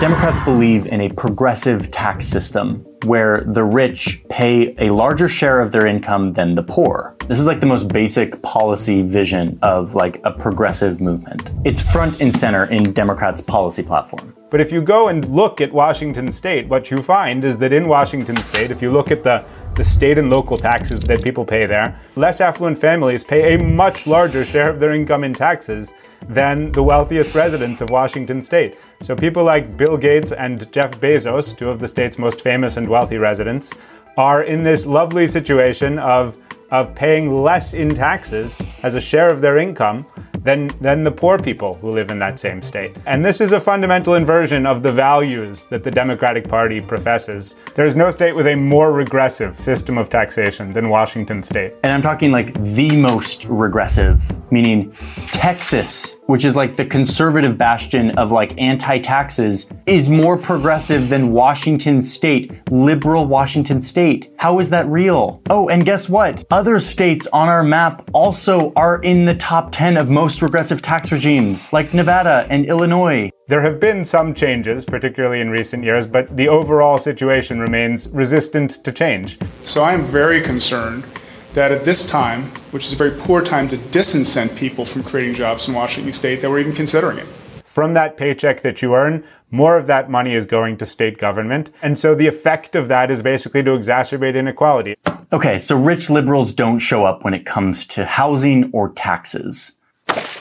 Democrats 0.01 0.39
believe 0.41 0.87
in 0.87 1.01
a 1.01 1.09
progressive 1.09 1.91
tax 1.91 2.25
system 2.25 2.87
where 3.05 3.43
the 3.45 3.65
rich 3.65 4.23
pay 4.29 4.75
a 4.79 4.91
larger 4.91 5.29
share 5.29 5.61
of 5.61 5.73
their 5.73 5.87
income 5.87 6.35
than 6.35 6.55
the 6.55 6.63
poor. 6.63 7.17
This 7.27 7.41
is 7.41 7.47
like 7.47 7.59
the 7.59 7.67
most 7.67 7.89
basic 7.89 8.41
policy 8.43 9.03
vision 9.03 9.59
of 9.61 9.97
like 9.97 10.21
a 10.25 10.31
progressive 10.31 11.01
movement. 11.01 11.51
It's 11.65 11.93
front 11.93 12.21
and 12.21 12.33
center 12.33 12.67
in 12.67 12.93
Democrats' 12.93 13.41
policy 13.41 13.83
platform. 13.83 14.38
But 14.51 14.63
if 14.63 14.73
you 14.73 14.81
go 14.81 15.09
and 15.09 15.29
look 15.29 15.61
at 15.61 15.71
Washington 15.71 16.31
state, 16.31 16.69
what 16.69 16.91
you 16.91 17.03
find 17.03 17.45
is 17.45 17.59
that 17.59 17.71
in 17.71 17.87
Washington 17.87 18.37
state, 18.39 18.71
if 18.71 18.81
you 18.81 18.91
look 18.91 19.11
at 19.11 19.23
the, 19.23 19.45
the 19.77 19.85
state 19.85 20.17
and 20.17 20.31
local 20.31 20.57
taxes 20.57 21.01
that 21.01 21.23
people 21.23 21.45
pay 21.45 21.67
there, 21.67 22.01
less 22.17 22.41
affluent 22.41 22.79
families 22.79 23.23
pay 23.23 23.55
a 23.55 23.59
much 23.59 24.07
larger 24.07 24.47
share 24.47 24.71
of 24.71 24.81
their 24.81 24.95
income 24.95 25.23
in 25.23 25.35
taxes 25.35 25.93
than 26.31 26.73
the 26.73 26.83
wealthiest 26.83 27.35
residents 27.35 27.83
of 27.83 27.91
Washington 27.91 28.41
state. 28.41 28.79
So 29.03 29.15
people 29.15 29.45
like 29.45 29.77
Bill 29.77 29.99
Gates 29.99 30.33
and 30.33 30.71
Jeff 30.73 30.93
Bezos, 30.93 31.57
two 31.57 31.69
of 31.69 31.79
the 31.79 31.89
state's 31.89 32.19
most 32.19 32.41
famous 32.41 32.79
and 32.79 32.89
wealthy 32.89 33.19
residents, 33.19 33.75
are 34.17 34.45
in 34.45 34.63
this 34.63 34.87
lovely 34.87 35.27
situation 35.27 35.99
of 35.99 36.39
of 36.71 36.95
paying 36.95 37.43
less 37.43 37.75
in 37.75 37.95
taxes 37.95 38.81
as 38.83 38.95
a 38.95 39.01
share 39.01 39.31
of 39.31 39.41
their 39.41 39.59
income 39.59 40.07
than, 40.45 40.71
than 40.81 41.03
the 41.03 41.11
poor 41.11 41.39
people 41.39 41.75
who 41.75 41.91
live 41.91 42.11
in 42.11 42.19
that 42.19 42.39
same 42.39 42.63
state. 42.63 42.97
And 43.07 43.25
this 43.25 43.41
is 43.41 43.53
a 43.53 43.61
fundamental 43.61 44.15
inversion 44.15 44.67
of 44.67 44.83
the 44.83 44.93
values 44.93 45.65
that 45.67 45.85
the 45.85 45.91
Democratic 45.91 46.49
Party 46.49 46.81
professes. 46.81 47.57
There 47.75 47.87
is 47.87 47.95
no 47.95 48.11
state 48.11 48.33
with 48.33 48.47
a 48.47 48.55
more 48.55 48.93
regressive 48.93 49.59
system 49.59 49.99
of 49.99 50.09
taxation 50.09 50.73
than 50.73 50.89
Washington 50.89 51.43
state. 51.43 51.75
And 51.83 51.93
I'm 51.93 52.03
talking 52.03 52.33
like 52.33 52.55
the 52.63 52.97
most 52.97 53.45
regressive, 53.47 54.21
meaning 54.51 54.93
Texas, 55.33 56.21
which 56.27 56.45
is 56.45 56.55
like 56.57 56.77
the 56.77 56.87
conservative 56.87 57.59
bastion 57.59 58.17
of 58.19 58.33
like 58.33 58.59
anti 58.59 58.99
taxes, 58.99 59.73
is 59.87 60.09
more 60.09 60.37
progressive 60.37 61.09
than 61.09 61.33
Washington 61.33 62.03
state, 62.03 62.53
liberal 62.71 63.27
Washington 63.27 63.83
state. 63.83 64.31
How 64.37 64.59
is 64.59 64.71
that 64.71 64.87
real? 64.89 65.43
Oh, 65.51 65.69
and 65.69 65.85
guess 65.85 66.09
what? 66.09 66.45
Other 66.59 66.81
states 66.81 67.29
on 67.29 67.49
our 67.49 67.63
map 67.63 68.11
also 68.13 68.73
are 68.75 69.01
in 69.01 69.27
the 69.27 69.35
top 69.37 69.71
10 69.71 69.97
of 69.97 70.11
most 70.11 70.43
regressive 70.43 70.83
tax 70.83 71.13
regimes, 71.13 71.73
like 71.73 71.95
Nevada 71.95 72.49
and 72.51 72.67
Illinois. 72.67 73.31
There 73.47 73.61
have 73.61 73.79
been 73.79 74.05
some 74.05 74.35
changes, 74.35 74.85
particularly 74.85 75.41
in 75.41 75.51
recent 75.51 75.85
years, 75.85 76.05
but 76.05 76.37
the 76.37 76.49
overall 76.49 76.99
situation 76.99 77.61
remains 77.61 78.09
resistant 78.09 78.83
to 78.83 78.91
change. 78.91 79.39
So 79.63 79.85
I 79.85 79.93
am 79.93 80.03
very 80.03 80.41
concerned 80.41 81.05
that 81.53 81.71
at 81.71 81.85
this 81.85 82.05
time, 82.05 82.47
which 82.73 82.87
is 82.87 82.93
a 82.93 82.97
very 82.97 83.13
poor 83.13 83.41
time 83.41 83.69
to 83.69 83.77
disincent 83.77 84.57
people 84.57 84.85
from 84.85 85.05
creating 85.05 85.35
jobs 85.35 85.69
in 85.69 85.75
Washington 85.75 86.13
state, 86.13 86.41
that 86.41 86.51
we're 86.51 86.59
even 86.59 86.75
considering 86.75 87.19
it. 87.19 87.29
From 87.67 87.95
that 87.95 88.17
paycheck 88.17 88.63
that 88.63 88.83
you 88.83 88.97
earn, 88.97 89.23
more 89.51 89.79
of 89.79 89.87
that 89.87 90.11
money 90.11 90.35
is 90.35 90.47
going 90.47 90.77
to 90.77 90.87
state 90.87 91.19
government. 91.19 91.71
And 91.83 91.97
so 91.97 92.15
the 92.15 92.27
effect 92.27 92.77
of 92.77 92.89
that 92.89 93.11
is 93.11 93.23
basically 93.23 93.63
to 93.63 93.71
exacerbate 93.71 94.35
inequality. 94.35 94.97
Okay, 95.33 95.59
so 95.59 95.79
rich 95.79 96.11
liberals 96.11 96.53
don't 96.53 96.79
show 96.79 97.05
up 97.05 97.25
when 97.25 97.35
it 97.35 97.47
comes 97.47 97.87
to 97.87 98.05
housing 98.05 98.71
or 98.73 98.91
taxes. 98.91 99.73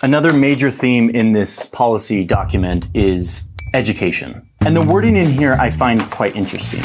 Another 0.02 0.32
major 0.32 0.70
theme 0.70 1.10
in 1.10 1.32
this 1.32 1.66
policy 1.66 2.24
document 2.24 2.88
is 2.94 3.48
education. 3.74 4.42
And 4.66 4.76
the 4.76 4.86
wording 4.86 5.16
in 5.16 5.28
here 5.28 5.54
I 5.54 5.70
find 5.70 6.02
quite 6.12 6.36
interesting. 6.36 6.82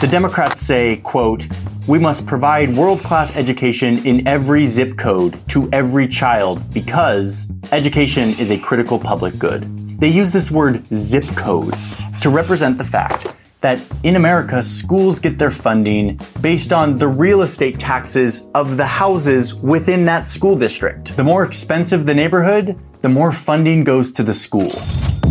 The 0.00 0.08
Democrats 0.10 0.60
say, 0.60 0.96
quote, 0.98 1.46
we 1.86 1.98
must 1.98 2.26
provide 2.26 2.76
world-class 2.76 3.36
education 3.36 4.06
in 4.06 4.26
every 4.28 4.64
zip 4.66 4.98
code 4.98 5.40
to 5.48 5.70
every 5.72 6.06
child 6.06 6.72
because 6.72 7.50
education 7.72 8.28
is 8.28 8.50
a 8.50 8.58
critical 8.58 8.98
public 8.98 9.38
good. 9.38 9.87
They 9.98 10.10
use 10.10 10.30
this 10.30 10.48
word 10.48 10.86
zip 10.94 11.24
code 11.34 11.74
to 12.22 12.30
represent 12.30 12.78
the 12.78 12.84
fact 12.84 13.26
that 13.62 13.80
in 14.04 14.14
America, 14.14 14.62
schools 14.62 15.18
get 15.18 15.40
their 15.40 15.50
funding 15.50 16.20
based 16.40 16.72
on 16.72 16.96
the 16.96 17.08
real 17.08 17.42
estate 17.42 17.80
taxes 17.80 18.48
of 18.54 18.76
the 18.76 18.86
houses 18.86 19.56
within 19.56 20.04
that 20.04 20.24
school 20.24 20.54
district. 20.54 21.16
The 21.16 21.24
more 21.24 21.42
expensive 21.42 22.06
the 22.06 22.14
neighborhood, 22.14 22.78
the 23.00 23.08
more 23.08 23.32
funding 23.32 23.82
goes 23.82 24.12
to 24.12 24.22
the 24.22 24.32
school. 24.32 24.70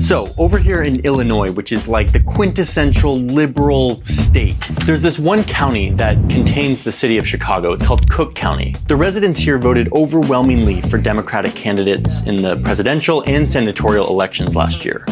So, 0.01 0.35
over 0.37 0.57
here 0.57 0.81
in 0.81 0.99
Illinois, 1.05 1.49
which 1.49 1.71
is 1.71 1.87
like 1.87 2.11
the 2.11 2.19
quintessential 2.19 3.21
liberal 3.21 4.01
state, 4.37 4.59
there's 4.85 5.01
this 5.01 5.17
one 5.17 5.43
county 5.45 5.89
that 5.89 6.15
contains 6.29 6.83
the 6.83 6.91
city 6.91 7.17
of 7.17 7.27
Chicago. 7.27 7.73
It's 7.73 7.83
called 7.83 8.07
Cook 8.11 8.35
County. 8.35 8.75
The 8.85 8.95
residents 8.95 9.39
here 9.39 9.57
voted 9.57 9.91
overwhelmingly 9.93 10.79
for 10.83 10.99
Democratic 10.99 11.55
candidates 11.55 12.21
in 12.27 12.35
the 12.35 12.57
presidential 12.57 13.23
and 13.25 13.49
senatorial 13.49 14.07
elections 14.07 14.55
last 14.55 14.85
year. 14.85 15.07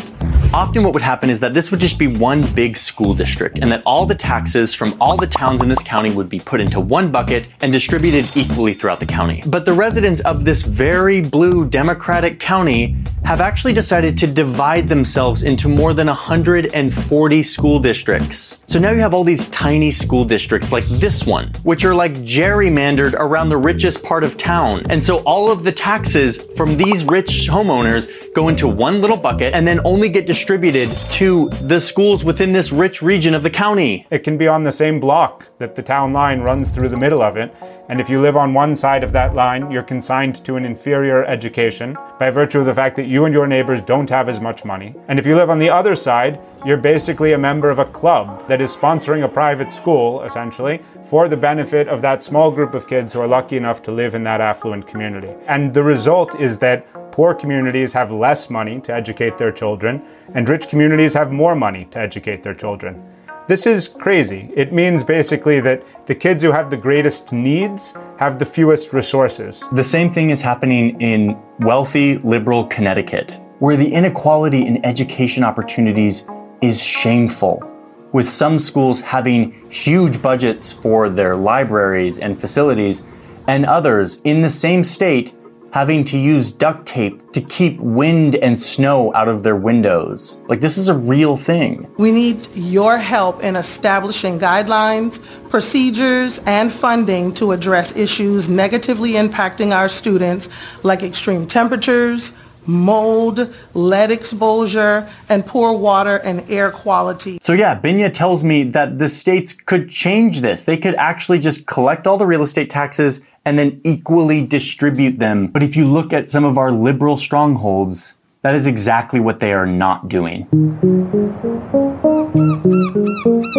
Often, 0.56 0.84
what 0.86 0.94
would 0.94 1.04
happen 1.04 1.30
is 1.30 1.42
that 1.42 1.54
this 1.54 1.70
would 1.70 1.82
just 1.82 2.00
be 2.00 2.08
one 2.08 2.42
big 2.54 2.78
school 2.78 3.14
district, 3.14 3.60
and 3.60 3.70
that 3.74 3.84
all 3.86 4.06
the 4.06 4.16
taxes 4.16 4.74
from 4.74 4.96
all 5.02 5.18
the 5.18 5.28
towns 5.28 5.62
in 5.62 5.68
this 5.68 5.84
county 5.84 6.12
would 6.12 6.30
be 6.30 6.40
put 6.40 6.62
into 6.62 6.80
one 6.80 7.12
bucket 7.12 7.48
and 7.60 7.74
distributed 7.74 8.26
equally 8.38 8.74
throughout 8.74 9.02
the 9.02 9.06
county. 9.06 9.44
But 9.48 9.66
the 9.66 9.74
residents 9.74 10.22
of 10.22 10.46
this 10.46 10.62
very 10.62 11.20
blue 11.20 11.66
Democratic 11.66 12.40
county 12.40 12.96
have 13.26 13.42
actually 13.42 13.74
decided 13.74 14.18
to 14.20 14.28
divide 14.28 14.88
themselves 14.88 15.44
into 15.44 15.68
more 15.68 15.94
than 15.94 16.08
140 16.08 17.44
school 17.44 17.80
districts. 17.80 18.64
So 18.66 18.80
now 18.80 18.92
you 18.92 19.02
have 19.02 19.14
all 19.14 19.26
these 19.26 19.50
tiny 19.50 19.92
school 19.92 20.24
districts 20.24 20.72
like 20.72 20.86
this 20.86 21.26
one, 21.26 21.52
which 21.64 21.84
are 21.84 21.96
like 21.96 22.14
gerrymandered 22.20 23.14
around 23.16 23.50
the 23.50 23.58
richest 23.58 24.06
part 24.06 24.24
of 24.24 24.38
town. 24.38 24.84
And 24.90 25.04
so 25.04 25.18
all 25.24 25.52
of 25.52 25.66
the 25.66 25.72
taxes 25.74 26.48
from 26.56 26.78
these 26.78 27.04
rich 27.04 27.50
homeowners 27.50 28.34
go 28.34 28.48
into 28.48 28.70
one 28.70 29.02
little 29.02 29.18
bucket 29.18 29.54
and 29.54 29.68
then 29.68 29.82
only 29.84 30.08
get 30.08 30.26
distributed 30.26 30.45
to 30.46 31.50
the 31.62 31.80
schools 31.80 32.24
within 32.24 32.54
this 32.54 32.72
rich 32.72 33.02
region 33.02 33.34
of 33.34 33.42
the 33.42 33.50
county. 33.50 34.06
It 34.12 34.20
can 34.20 34.38
be 34.38 34.48
on 34.48 34.64
the 34.64 34.72
same 34.72 35.00
block 35.00 35.50
that 35.58 35.76
the 35.76 35.82
town 35.82 36.14
line 36.14 36.42
runs 36.42 36.72
through 36.72 36.90
the 36.90 37.00
middle 37.00 37.22
of 37.22 37.36
it. 37.36 37.54
And 37.90 38.00
if 38.02 38.10
you 38.10 38.20
live 38.20 38.36
on 38.36 38.54
one 38.54 38.76
side 38.76 39.04
of 39.04 39.12
that 39.14 39.36
line, 39.36 39.70
you're 39.72 39.84
consigned 39.84 40.44
to 40.46 40.56
an 40.56 40.66
inferior 40.66 41.24
education 41.26 41.98
by 42.20 42.30
virtue 42.30 42.60
of 42.60 42.66
the 42.66 42.74
fact 42.74 42.96
that 42.96 43.06
you 43.06 43.26
and 43.26 43.34
your 43.34 43.48
neighbors 43.48 43.82
don't 43.82 44.10
have 44.10 44.28
as 44.28 44.40
much 44.40 44.66
money. 44.66 44.96
And 45.08 45.20
if 45.20 45.26
you 45.26 45.36
live 45.36 45.50
on 45.50 45.60
the 45.60 45.70
other 45.70 45.96
side, 45.96 46.40
you're 46.66 46.78
basically 46.78 47.34
a 47.34 47.38
member 47.38 47.70
of 47.70 47.80
a 47.80 47.86
club 47.86 48.48
that 48.48 48.62
is 48.62 48.76
sponsoring 48.76 49.24
a 49.24 49.28
private 49.28 49.72
school, 49.72 50.24
essentially, 50.24 50.80
for 51.06 51.28
the 51.28 51.38
benefit 51.38 51.88
of 51.88 52.02
that 52.02 52.24
small 52.24 52.52
group 52.52 52.74
of 52.74 52.88
kids 52.88 53.14
who 53.14 53.22
are 53.22 53.28
lucky 53.28 53.58
enough 53.58 53.84
to 53.84 53.92
live 53.92 54.16
in 54.16 54.24
that 54.24 54.42
affluent 54.42 54.88
community. 54.88 55.34
And 55.48 55.74
the 55.74 55.84
result 55.84 56.40
is 56.40 56.58
that 56.60 56.88
poor 57.16 57.34
communities 57.34 57.94
have 57.94 58.12
less 58.12 58.50
money 58.50 58.82
to 58.82 58.94
educate 58.94 59.38
their 59.38 59.50
children, 59.50 60.06
and 60.34 60.50
rich 60.50 60.68
communities 60.68 61.14
have 61.14 61.32
more 61.32 61.56
money 61.56 61.86
to 61.86 61.98
educate 61.98 62.44
their 62.44 62.54
children. 62.54 63.02
This 63.48 63.66
is 63.66 63.88
crazy. 63.88 64.52
It 64.54 64.74
means 64.74 65.02
basically 65.02 65.62
that 65.62 65.82
the 66.08 66.16
kids 66.16 66.44
who 66.44 66.52
have 66.52 66.70
the 66.70 66.76
greatest 66.76 67.32
needs 67.32 67.94
have 68.20 68.38
the 68.38 68.46
fewest 68.46 68.92
resources. 68.92 69.66
The 69.72 69.84
same 69.84 70.12
thing 70.12 70.30
is 70.30 70.42
happening 70.42 71.00
in 71.00 71.42
wealthy, 71.62 72.18
liberal 72.18 72.66
Connecticut, 72.66 73.40
where 73.60 73.78
the 73.78 73.94
inequality 73.94 74.66
in 74.66 74.86
education 74.86 75.46
opportunities 75.46 76.28
is 76.62 76.84
shameful. 76.84 77.64
With 78.12 78.28
some 78.28 78.60
schools 78.60 79.00
having 79.00 79.54
huge 79.72 80.22
budgets 80.22 80.74
for 80.74 81.08
their 81.10 81.38
libraries 81.38 82.20
and 82.20 82.38
facilities, 82.38 83.04
and 83.48 83.66
others 83.66 84.22
in 84.24 84.42
the 84.42 84.50
same 84.50 84.84
state 84.84 85.34
having 85.76 86.06
to 86.06 86.18
use 86.18 86.54
duct 86.54 86.86
tape 86.86 87.34
to 87.34 87.42
keep 87.42 87.78
wind 87.82 88.38
and 88.38 88.58
snow 88.58 89.14
out 89.14 89.28
of 89.28 89.44
their 89.44 89.58
windows. 89.58 90.40
Like, 90.48 90.62
this 90.62 90.78
is 90.78 90.88
a 90.88 90.94
real 90.94 91.36
thing. 91.36 91.86
We 91.98 92.14
need 92.14 92.48
your 92.56 92.98
help 92.98 93.44
in 93.44 93.58
establishing 93.58 94.40
guidelines, 94.40 95.20
procedures, 95.50 96.40
and 96.46 96.72
funding 96.72 97.34
to 97.34 97.52
address 97.52 97.94
issues 97.98 98.48
negatively 98.48 99.16
impacting 99.16 99.74
our 99.74 99.90
students, 99.90 100.48
like 100.86 101.04
extreme 101.04 101.46
temperatures, 101.46 102.38
mold, 102.66 103.54
lead 103.74 104.12
exposure, 104.12 105.10
and 105.28 105.46
poor 105.46 105.78
water 105.78 106.22
and 106.24 106.50
air 106.50 106.72
quality. 106.72 107.38
So, 107.42 107.52
yeah, 107.52 107.78
Binya 107.78 108.14
tells 108.14 108.46
me 108.46 108.64
that 108.64 108.98
the 108.98 109.10
states 109.10 109.52
could 109.52 109.90
change 109.90 110.40
this. 110.40 110.64
They 110.64 110.78
could 110.78 110.96
actually 110.96 111.40
just 111.40 111.68
collect 111.68 112.08
all 112.08 112.18
the 112.18 112.26
real 112.26 112.44
estate 112.44 112.70
taxes 112.70 113.28
and 113.46 113.60
then 113.60 113.80
equally 113.84 114.46
distribute 114.46 115.20
them. 115.20 115.48
But 115.48 115.64
if 115.64 115.76
you 115.76 115.86
look 115.86 116.12
at 116.12 116.28
some 116.28 116.44
of 116.44 116.58
our 116.58 116.72
liberal 116.72 117.16
strongholds, 117.16 118.18
that 118.42 118.56
is 118.56 118.68
exactly 118.68 119.20
what 119.20 119.40
they 119.40 119.54
are 119.54 119.66
not 119.66 120.08
doing. 120.08 120.48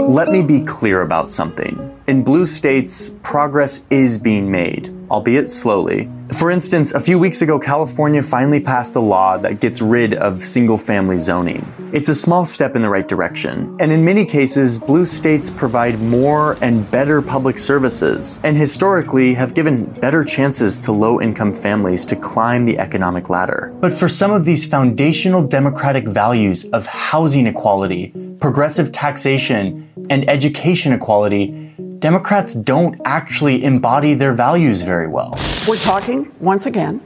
Let 0.08 0.28
me 0.28 0.42
be 0.42 0.64
clear 0.64 1.02
about 1.02 1.30
something. 1.30 1.92
In 2.06 2.22
blue 2.22 2.46
states, 2.46 3.10
progress 3.22 3.86
is 3.90 4.18
being 4.18 4.50
made, 4.50 4.90
albeit 5.10 5.48
slowly. 5.48 6.08
For 6.34 6.50
instance, 6.50 6.92
a 6.92 7.00
few 7.00 7.18
weeks 7.18 7.42
ago, 7.42 7.58
California 7.58 8.20
finally 8.20 8.60
passed 8.60 8.96
a 8.96 9.00
law 9.00 9.38
that 9.38 9.60
gets 9.60 9.80
rid 9.80 10.14
of 10.14 10.40
single 10.40 10.76
family 10.76 11.18
zoning. 11.18 11.64
It's 11.92 12.08
a 12.08 12.14
small 12.14 12.44
step 12.44 12.74
in 12.74 12.82
the 12.82 12.88
right 12.88 13.06
direction, 13.06 13.76
and 13.78 13.92
in 13.92 14.04
many 14.04 14.24
cases, 14.24 14.78
blue 14.78 15.04
states 15.04 15.50
provide 15.50 16.00
more 16.00 16.58
and 16.60 16.90
better 16.90 17.22
public 17.22 17.58
services, 17.58 18.40
and 18.42 18.56
historically 18.56 19.34
have 19.34 19.54
given 19.54 19.84
better 19.84 20.24
chances 20.24 20.80
to 20.80 20.92
low 20.92 21.20
income 21.20 21.54
families 21.54 22.04
to 22.06 22.16
climb 22.16 22.64
the 22.64 22.78
economic 22.78 23.30
ladder. 23.30 23.72
But 23.80 23.92
for 23.92 24.08
some 24.08 24.32
of 24.32 24.44
these 24.44 24.66
foundational 24.66 25.46
democratic 25.46 26.08
values 26.08 26.64
of 26.66 26.86
housing 26.86 27.46
equality, 27.46 28.12
progressive 28.40 28.90
taxation, 28.90 29.88
and 30.10 30.28
education 30.28 30.92
equality, 30.92 31.72
Democrats 31.98 32.54
don't 32.54 33.00
actually 33.04 33.64
embody 33.64 34.14
their 34.14 34.34
values 34.34 34.82
very 34.82 35.06
well. 35.06 35.38
We're 35.66 35.78
talking, 35.78 36.30
once 36.40 36.66
again, 36.66 37.00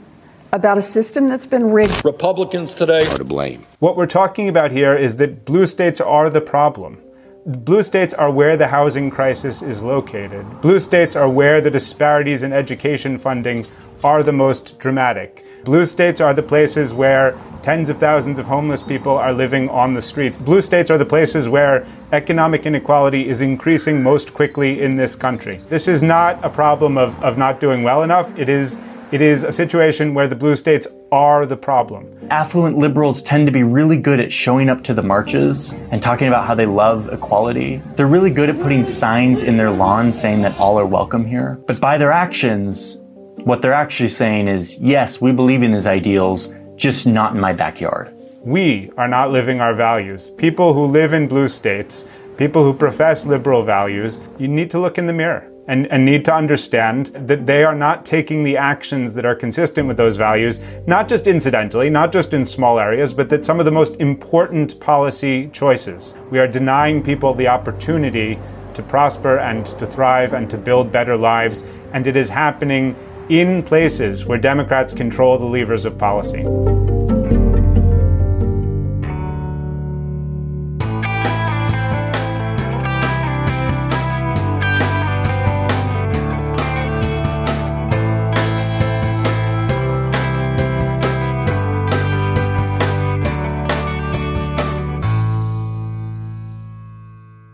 about 0.51 0.77
a 0.77 0.81
system 0.81 1.27
that's 1.27 1.45
been 1.45 1.71
rigged. 1.71 2.03
Republicans 2.03 2.73
today 2.73 3.07
are 3.07 3.17
to 3.17 3.23
blame. 3.23 3.65
What 3.79 3.95
we're 3.95 4.07
talking 4.07 4.49
about 4.49 4.71
here 4.71 4.95
is 4.95 5.15
that 5.17 5.45
blue 5.45 5.65
states 5.65 6.01
are 6.01 6.29
the 6.29 6.41
problem. 6.41 6.99
Blue 7.45 7.83
states 7.83 8.13
are 8.13 8.31
where 8.31 8.57
the 8.57 8.67
housing 8.67 9.09
crisis 9.09 9.61
is 9.61 9.81
located. 9.81 10.45
Blue 10.61 10.79
states 10.79 11.15
are 11.15 11.29
where 11.29 11.61
the 11.61 11.71
disparities 11.71 12.43
in 12.43 12.51
education 12.51 13.17
funding 13.17 13.65
are 14.03 14.23
the 14.23 14.33
most 14.33 14.77
dramatic. 14.77 15.45
Blue 15.63 15.85
states 15.85 16.19
are 16.19 16.33
the 16.33 16.43
places 16.43 16.93
where 16.93 17.37
tens 17.63 17.89
of 17.89 17.97
thousands 17.97 18.39
of 18.39 18.47
homeless 18.47 18.81
people 18.81 19.17
are 19.17 19.33
living 19.33 19.69
on 19.69 19.93
the 19.93 20.01
streets. 20.01 20.37
Blue 20.37 20.61
states 20.61 20.89
are 20.89 20.97
the 20.97 21.05
places 21.05 21.47
where 21.47 21.85
economic 22.11 22.65
inequality 22.65 23.29
is 23.29 23.41
increasing 23.41 24.01
most 24.01 24.33
quickly 24.33 24.81
in 24.81 24.95
this 24.95 25.15
country. 25.15 25.61
This 25.69 25.87
is 25.87 26.01
not 26.01 26.43
a 26.43 26.49
problem 26.49 26.97
of, 26.97 27.21
of 27.23 27.37
not 27.37 27.59
doing 27.59 27.83
well 27.83 28.03
enough. 28.03 28.37
It 28.37 28.49
is 28.49 28.77
it 29.11 29.21
is 29.21 29.43
a 29.43 29.51
situation 29.51 30.13
where 30.13 30.29
the 30.29 30.37
blue 30.37 30.55
states 30.55 30.87
are 31.11 31.45
the 31.45 31.57
problem. 31.57 32.07
Affluent 32.29 32.77
liberals 32.77 33.21
tend 33.21 33.45
to 33.45 33.51
be 33.51 33.61
really 33.61 33.97
good 33.97 34.21
at 34.21 34.31
showing 34.31 34.69
up 34.69 34.85
to 34.85 34.93
the 34.93 35.03
marches 35.03 35.73
and 35.91 36.01
talking 36.01 36.29
about 36.29 36.47
how 36.47 36.55
they 36.55 36.65
love 36.65 37.09
equality. 37.11 37.81
They're 37.97 38.07
really 38.07 38.31
good 38.31 38.49
at 38.49 38.57
putting 38.61 38.85
signs 38.85 39.43
in 39.43 39.57
their 39.57 39.69
lawns 39.69 40.17
saying 40.17 40.43
that 40.43 40.57
all 40.57 40.79
are 40.79 40.85
welcome 40.85 41.25
here. 41.25 41.59
But 41.67 41.81
by 41.81 41.97
their 41.97 42.13
actions, 42.13 43.01
what 43.43 43.61
they're 43.61 43.73
actually 43.73 44.07
saying 44.07 44.47
is, 44.47 44.79
yes, 44.79 45.19
we 45.19 45.33
believe 45.33 45.61
in 45.61 45.73
these 45.73 45.87
ideals, 45.87 46.55
just 46.81 47.05
not 47.05 47.35
in 47.35 47.39
my 47.39 47.53
backyard. 47.53 48.11
We 48.43 48.89
are 48.97 49.07
not 49.07 49.31
living 49.31 49.61
our 49.61 49.75
values. 49.75 50.31
People 50.31 50.73
who 50.73 50.85
live 50.85 51.13
in 51.13 51.27
blue 51.27 51.47
states, 51.47 52.07
people 52.37 52.63
who 52.63 52.73
profess 52.73 53.23
liberal 53.23 53.61
values, 53.61 54.19
you 54.39 54.47
need 54.47 54.71
to 54.71 54.79
look 54.79 54.97
in 54.97 55.05
the 55.05 55.13
mirror 55.13 55.47
and, 55.67 55.85
and, 55.91 56.03
need 56.03 56.25
to 56.25 56.33
understand 56.33 57.05
that 57.27 57.45
they 57.45 57.63
are 57.63 57.75
not 57.75 58.03
taking 58.03 58.43
the 58.43 58.57
actions 58.57 59.13
that 59.13 59.27
are 59.27 59.35
consistent 59.35 59.87
with 59.87 59.95
those 59.95 60.17
values, 60.17 60.59
not 60.87 61.07
just 61.07 61.27
incidentally, 61.27 61.87
not 61.87 62.11
just 62.11 62.33
in 62.33 62.43
small 62.43 62.79
areas, 62.79 63.13
but 63.13 63.29
that 63.29 63.45
some 63.45 63.59
of 63.59 63.65
the 63.65 63.71
most 63.71 63.95
important 63.97 64.79
policy 64.79 65.49
choices. 65.49 66.15
We 66.31 66.39
are 66.39 66.47
denying 66.47 67.03
people 67.03 67.35
the 67.35 67.47
opportunity 67.47 68.39
to 68.73 68.81
prosper 68.81 69.37
and 69.37 69.67
to 69.67 69.85
thrive 69.85 70.33
and 70.33 70.49
to 70.49 70.57
build 70.57 70.91
better 70.91 71.15
lives, 71.15 71.63
and 71.93 72.07
it 72.07 72.15
is 72.15 72.27
happening 72.27 72.95
in 73.31 73.63
places 73.63 74.25
where 74.25 74.37
Democrats 74.37 74.91
control 74.91 75.37
the 75.37 75.45
levers 75.45 75.85
of 75.85 75.97
policy. 75.97 76.43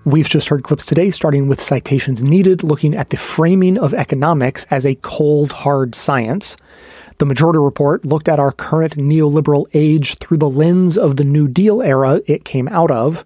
We've 0.07 0.29
just 0.29 0.47
heard 0.47 0.63
clips 0.63 0.85
today, 0.85 1.11
starting 1.11 1.49
with 1.49 1.61
citations 1.61 2.23
needed, 2.23 2.63
looking 2.63 2.95
at 2.95 3.09
the 3.09 3.17
framing 3.17 3.77
of 3.77 3.93
economics 3.93 4.65
as 4.71 4.85
a 4.85 4.95
cold, 4.95 5.51
hard 5.51 5.95
science. 5.95 6.55
The 7.17 7.25
Majority 7.25 7.59
Report 7.59 8.05
looked 8.05 8.29
at 8.29 8.39
our 8.39 8.53
current 8.53 8.95
neoliberal 8.95 9.65
age 9.73 10.17
through 10.19 10.37
the 10.37 10.49
lens 10.49 10.97
of 10.97 11.17
the 11.17 11.25
New 11.25 11.49
Deal 11.49 11.81
era 11.81 12.21
it 12.25 12.45
came 12.45 12.69
out 12.69 12.89
of. 12.89 13.25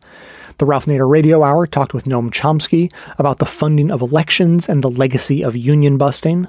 The 0.58 0.66
Ralph 0.66 0.88
Nader 0.88 1.08
Radio 1.08 1.44
Hour 1.44 1.68
talked 1.68 1.94
with 1.94 2.06
Noam 2.06 2.32
Chomsky 2.32 2.92
about 3.20 3.38
the 3.38 3.46
funding 3.46 3.92
of 3.92 4.02
elections 4.02 4.68
and 4.68 4.84
the 4.84 4.90
legacy 4.90 5.44
of 5.44 5.56
union 5.56 6.00
busting. 6.00 6.48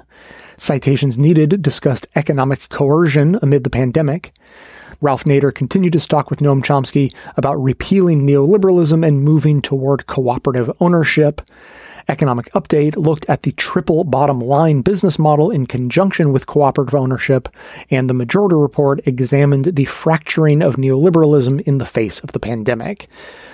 Citations 0.57 1.15
Needed 1.15 1.61
discussed 1.61 2.07
economic 2.15 2.69
coercion 2.69 3.37
amid 3.43 3.63
the 3.63 3.69
pandemic. 3.69 4.33
Ralph 5.03 5.25
Nader 5.25 5.53
continued 5.53 5.91
to 5.93 6.07
talk 6.07 6.29
with 6.29 6.39
Noam 6.39 6.63
Chomsky 6.63 7.13
about 7.35 7.61
repealing 7.61 8.25
neoliberalism 8.25 9.05
and 9.05 9.21
moving 9.21 9.61
toward 9.61 10.07
cooperative 10.07 10.71
ownership. 10.79 11.41
Economic 12.07 12.49
Update 12.53 12.95
looked 12.95 13.25
at 13.27 13.43
the 13.43 13.51
triple 13.51 14.05
bottom 14.05 14.39
line 14.39 14.79
business 14.79 15.19
model 15.19 15.51
in 15.51 15.65
conjunction 15.65 16.31
with 16.31 16.45
cooperative 16.45 16.95
ownership, 16.95 17.49
and 17.91 18.09
the 18.09 18.13
Majority 18.13 18.55
Report 18.55 19.05
examined 19.05 19.75
the 19.75 19.83
fracturing 19.83 20.61
of 20.61 20.77
neoliberalism 20.77 21.59
in 21.63 21.79
the 21.79 21.85
face 21.85 22.19
of 22.19 22.31
the 22.31 22.39
pandemic. 22.39 23.09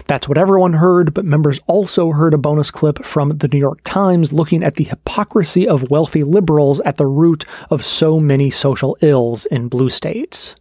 That's 0.05 0.29
what 0.29 0.37
everyone 0.37 0.73
heard, 0.73 1.15
but 1.15 1.25
members 1.25 1.59
also 1.65 2.11
heard 2.11 2.35
a 2.35 2.37
bonus 2.37 2.69
clip 2.69 3.03
from 3.03 3.39
the 3.39 3.47
New 3.47 3.57
York 3.57 3.81
Times 3.83 4.31
looking 4.31 4.63
at 4.63 4.75
the 4.75 4.83
hypocrisy 4.83 5.67
of 5.67 5.89
wealthy 5.89 6.23
liberals 6.23 6.79
at 6.81 6.97
the 6.97 7.07
root 7.07 7.43
of 7.71 7.83
so 7.83 8.19
many 8.19 8.51
social 8.51 8.95
ills 9.01 9.47
in 9.47 9.67
blue 9.67 9.89
states. 9.89 10.55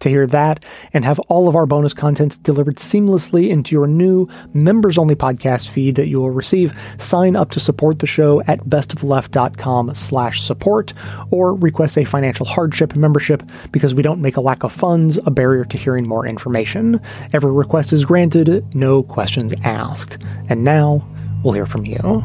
To 0.00 0.08
hear 0.10 0.26
that 0.26 0.64
and 0.92 1.04
have 1.04 1.18
all 1.20 1.48
of 1.48 1.56
our 1.56 1.64
bonus 1.66 1.94
content 1.94 2.42
delivered 2.42 2.76
seamlessly 2.76 3.48
into 3.48 3.74
your 3.74 3.86
new 3.86 4.28
members 4.52 4.98
only 4.98 5.14
podcast 5.14 5.68
feed 5.68 5.96
that 5.96 6.08
you 6.08 6.20
will 6.20 6.30
receive, 6.30 6.78
sign 6.98 7.34
up 7.34 7.50
to 7.52 7.60
support 7.60 7.98
the 7.98 8.06
show 8.06 8.42
at 8.42 8.60
bestofleft.com 8.64 9.94
slash 9.94 10.42
support 10.42 10.92
or 11.30 11.54
request 11.54 11.96
a 11.96 12.04
financial 12.04 12.44
hardship 12.44 12.94
membership 12.94 13.42
because 13.72 13.94
we 13.94 14.02
don't 14.02 14.20
make 14.20 14.36
a 14.36 14.40
lack 14.40 14.64
of 14.64 14.72
funds 14.72 15.18
a 15.24 15.30
barrier 15.30 15.64
to 15.64 15.78
hearing 15.78 16.06
more 16.06 16.26
information. 16.26 17.00
Every 17.32 17.52
request 17.52 17.92
is 17.92 18.04
granted, 18.04 18.74
no 18.74 19.02
questions 19.02 19.54
asked. 19.64 20.18
And 20.48 20.62
now 20.62 21.06
we'll 21.42 21.54
hear 21.54 21.66
from 21.66 21.86
you. 21.86 22.22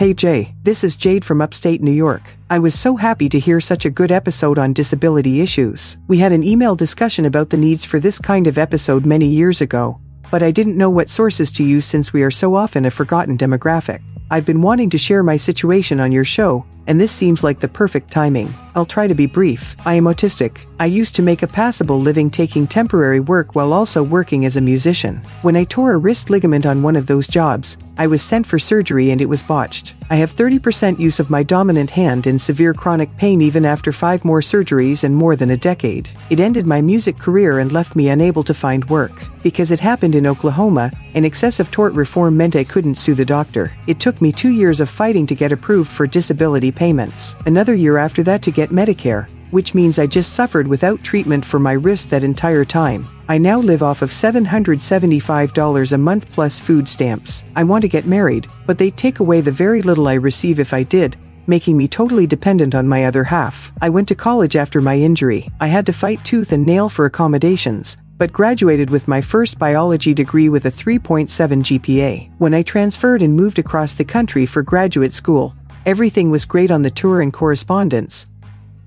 Hey 0.00 0.14
Jay, 0.14 0.54
this 0.62 0.82
is 0.82 0.96
Jade 0.96 1.26
from 1.26 1.42
upstate 1.42 1.82
New 1.82 1.90
York. 1.90 2.22
I 2.48 2.58
was 2.58 2.74
so 2.74 2.96
happy 2.96 3.28
to 3.28 3.38
hear 3.38 3.60
such 3.60 3.84
a 3.84 3.90
good 3.90 4.10
episode 4.10 4.56
on 4.56 4.72
disability 4.72 5.42
issues. 5.42 5.98
We 6.08 6.16
had 6.16 6.32
an 6.32 6.42
email 6.42 6.74
discussion 6.74 7.26
about 7.26 7.50
the 7.50 7.58
needs 7.58 7.84
for 7.84 8.00
this 8.00 8.18
kind 8.18 8.46
of 8.46 8.56
episode 8.56 9.04
many 9.04 9.26
years 9.26 9.60
ago, 9.60 10.00
but 10.30 10.42
I 10.42 10.52
didn't 10.52 10.78
know 10.78 10.88
what 10.88 11.10
sources 11.10 11.52
to 11.52 11.64
use 11.64 11.84
since 11.84 12.14
we 12.14 12.22
are 12.22 12.30
so 12.30 12.54
often 12.54 12.86
a 12.86 12.90
forgotten 12.90 13.36
demographic. 13.36 14.00
I've 14.30 14.46
been 14.46 14.62
wanting 14.62 14.88
to 14.88 14.96
share 14.96 15.22
my 15.22 15.36
situation 15.36 16.00
on 16.00 16.12
your 16.12 16.24
show, 16.24 16.64
and 16.86 16.98
this 16.98 17.12
seems 17.12 17.44
like 17.44 17.60
the 17.60 17.68
perfect 17.68 18.10
timing. 18.10 18.54
I'll 18.74 18.86
try 18.86 19.06
to 19.06 19.14
be 19.14 19.26
brief. 19.26 19.76
I 19.84 19.94
am 19.94 20.04
autistic. 20.04 20.66
I 20.78 20.86
used 20.86 21.14
to 21.16 21.22
make 21.22 21.42
a 21.42 21.46
passable 21.46 22.00
living 22.00 22.30
taking 22.30 22.66
temporary 22.66 23.20
work 23.20 23.54
while 23.54 23.72
also 23.72 24.02
working 24.02 24.44
as 24.44 24.56
a 24.56 24.60
musician. 24.60 25.16
When 25.42 25.56
I 25.56 25.64
tore 25.64 25.92
a 25.92 25.98
wrist 25.98 26.30
ligament 26.30 26.66
on 26.66 26.82
one 26.82 26.96
of 26.96 27.06
those 27.06 27.26
jobs, 27.26 27.78
I 27.98 28.06
was 28.06 28.22
sent 28.22 28.46
for 28.46 28.58
surgery 28.58 29.10
and 29.10 29.20
it 29.20 29.28
was 29.28 29.42
botched. 29.42 29.94
I 30.08 30.16
have 30.16 30.34
30% 30.34 30.98
use 30.98 31.20
of 31.20 31.30
my 31.30 31.42
dominant 31.42 31.90
hand 31.90 32.26
and 32.26 32.40
severe 32.40 32.74
chronic 32.74 33.14
pain 33.16 33.40
even 33.40 33.64
after 33.64 33.92
five 33.92 34.24
more 34.24 34.40
surgeries 34.40 35.04
and 35.04 35.14
more 35.14 35.36
than 35.36 35.50
a 35.50 35.56
decade. 35.56 36.10
It 36.30 36.40
ended 36.40 36.66
my 36.66 36.80
music 36.80 37.18
career 37.18 37.58
and 37.60 37.70
left 37.70 37.94
me 37.94 38.08
unable 38.08 38.42
to 38.44 38.54
find 38.54 38.88
work. 38.88 39.12
Because 39.42 39.70
it 39.70 39.80
happened 39.80 40.14
in 40.14 40.26
Oklahoma, 40.26 40.92
an 41.14 41.24
excessive 41.24 41.70
tort 41.70 41.94
reform 41.94 42.36
meant 42.36 42.56
I 42.56 42.64
couldn't 42.64 42.96
sue 42.96 43.14
the 43.14 43.24
doctor. 43.24 43.72
It 43.86 43.98
took 43.98 44.20
me 44.20 44.32
two 44.32 44.50
years 44.50 44.80
of 44.80 44.90
fighting 44.90 45.26
to 45.28 45.34
get 45.34 45.52
approved 45.52 45.90
for 45.90 46.06
disability 46.06 46.70
payments. 46.70 47.36
Another 47.46 47.74
year 47.74 47.96
after 47.96 48.22
that 48.24 48.42
to 48.42 48.50
get 48.50 48.59
Medicare, 48.68 49.26
which 49.50 49.74
means 49.74 49.98
I 49.98 50.06
just 50.06 50.34
suffered 50.34 50.68
without 50.68 51.02
treatment 51.02 51.44
for 51.44 51.58
my 51.58 51.72
wrist 51.72 52.10
that 52.10 52.22
entire 52.22 52.64
time. 52.64 53.08
I 53.28 53.38
now 53.38 53.58
live 53.58 53.82
off 53.82 54.02
of 54.02 54.10
$775 54.10 55.92
a 55.92 55.98
month 55.98 56.30
plus 56.32 56.58
food 56.58 56.88
stamps. 56.88 57.44
I 57.56 57.64
want 57.64 57.82
to 57.82 57.88
get 57.88 58.06
married, 58.06 58.46
but 58.66 58.78
they 58.78 58.90
take 58.90 59.20
away 59.20 59.40
the 59.40 59.50
very 59.50 59.82
little 59.82 60.08
I 60.08 60.14
receive 60.14 60.60
if 60.60 60.72
I 60.72 60.82
did, 60.82 61.16
making 61.46 61.76
me 61.76 61.88
totally 61.88 62.26
dependent 62.26 62.74
on 62.74 62.88
my 62.88 63.04
other 63.06 63.24
half. 63.24 63.72
I 63.80 63.88
went 63.88 64.08
to 64.08 64.14
college 64.14 64.56
after 64.56 64.80
my 64.80 64.96
injury. 64.96 65.48
I 65.60 65.68
had 65.68 65.86
to 65.86 65.92
fight 65.92 66.24
tooth 66.24 66.52
and 66.52 66.66
nail 66.66 66.88
for 66.88 67.06
accommodations, 67.06 67.96
but 68.18 68.32
graduated 68.32 68.90
with 68.90 69.08
my 69.08 69.20
first 69.20 69.58
biology 69.58 70.12
degree 70.12 70.48
with 70.48 70.66
a 70.66 70.70
3.7 70.70 71.28
GPA. 71.28 72.30
When 72.38 72.54
I 72.54 72.62
transferred 72.62 73.22
and 73.22 73.34
moved 73.34 73.58
across 73.58 73.94
the 73.94 74.04
country 74.04 74.46
for 74.46 74.62
graduate 74.62 75.14
school, 75.14 75.54
everything 75.86 76.30
was 76.30 76.44
great 76.44 76.70
on 76.70 76.82
the 76.82 76.90
tour 76.90 77.22
and 77.22 77.32
correspondence, 77.32 78.26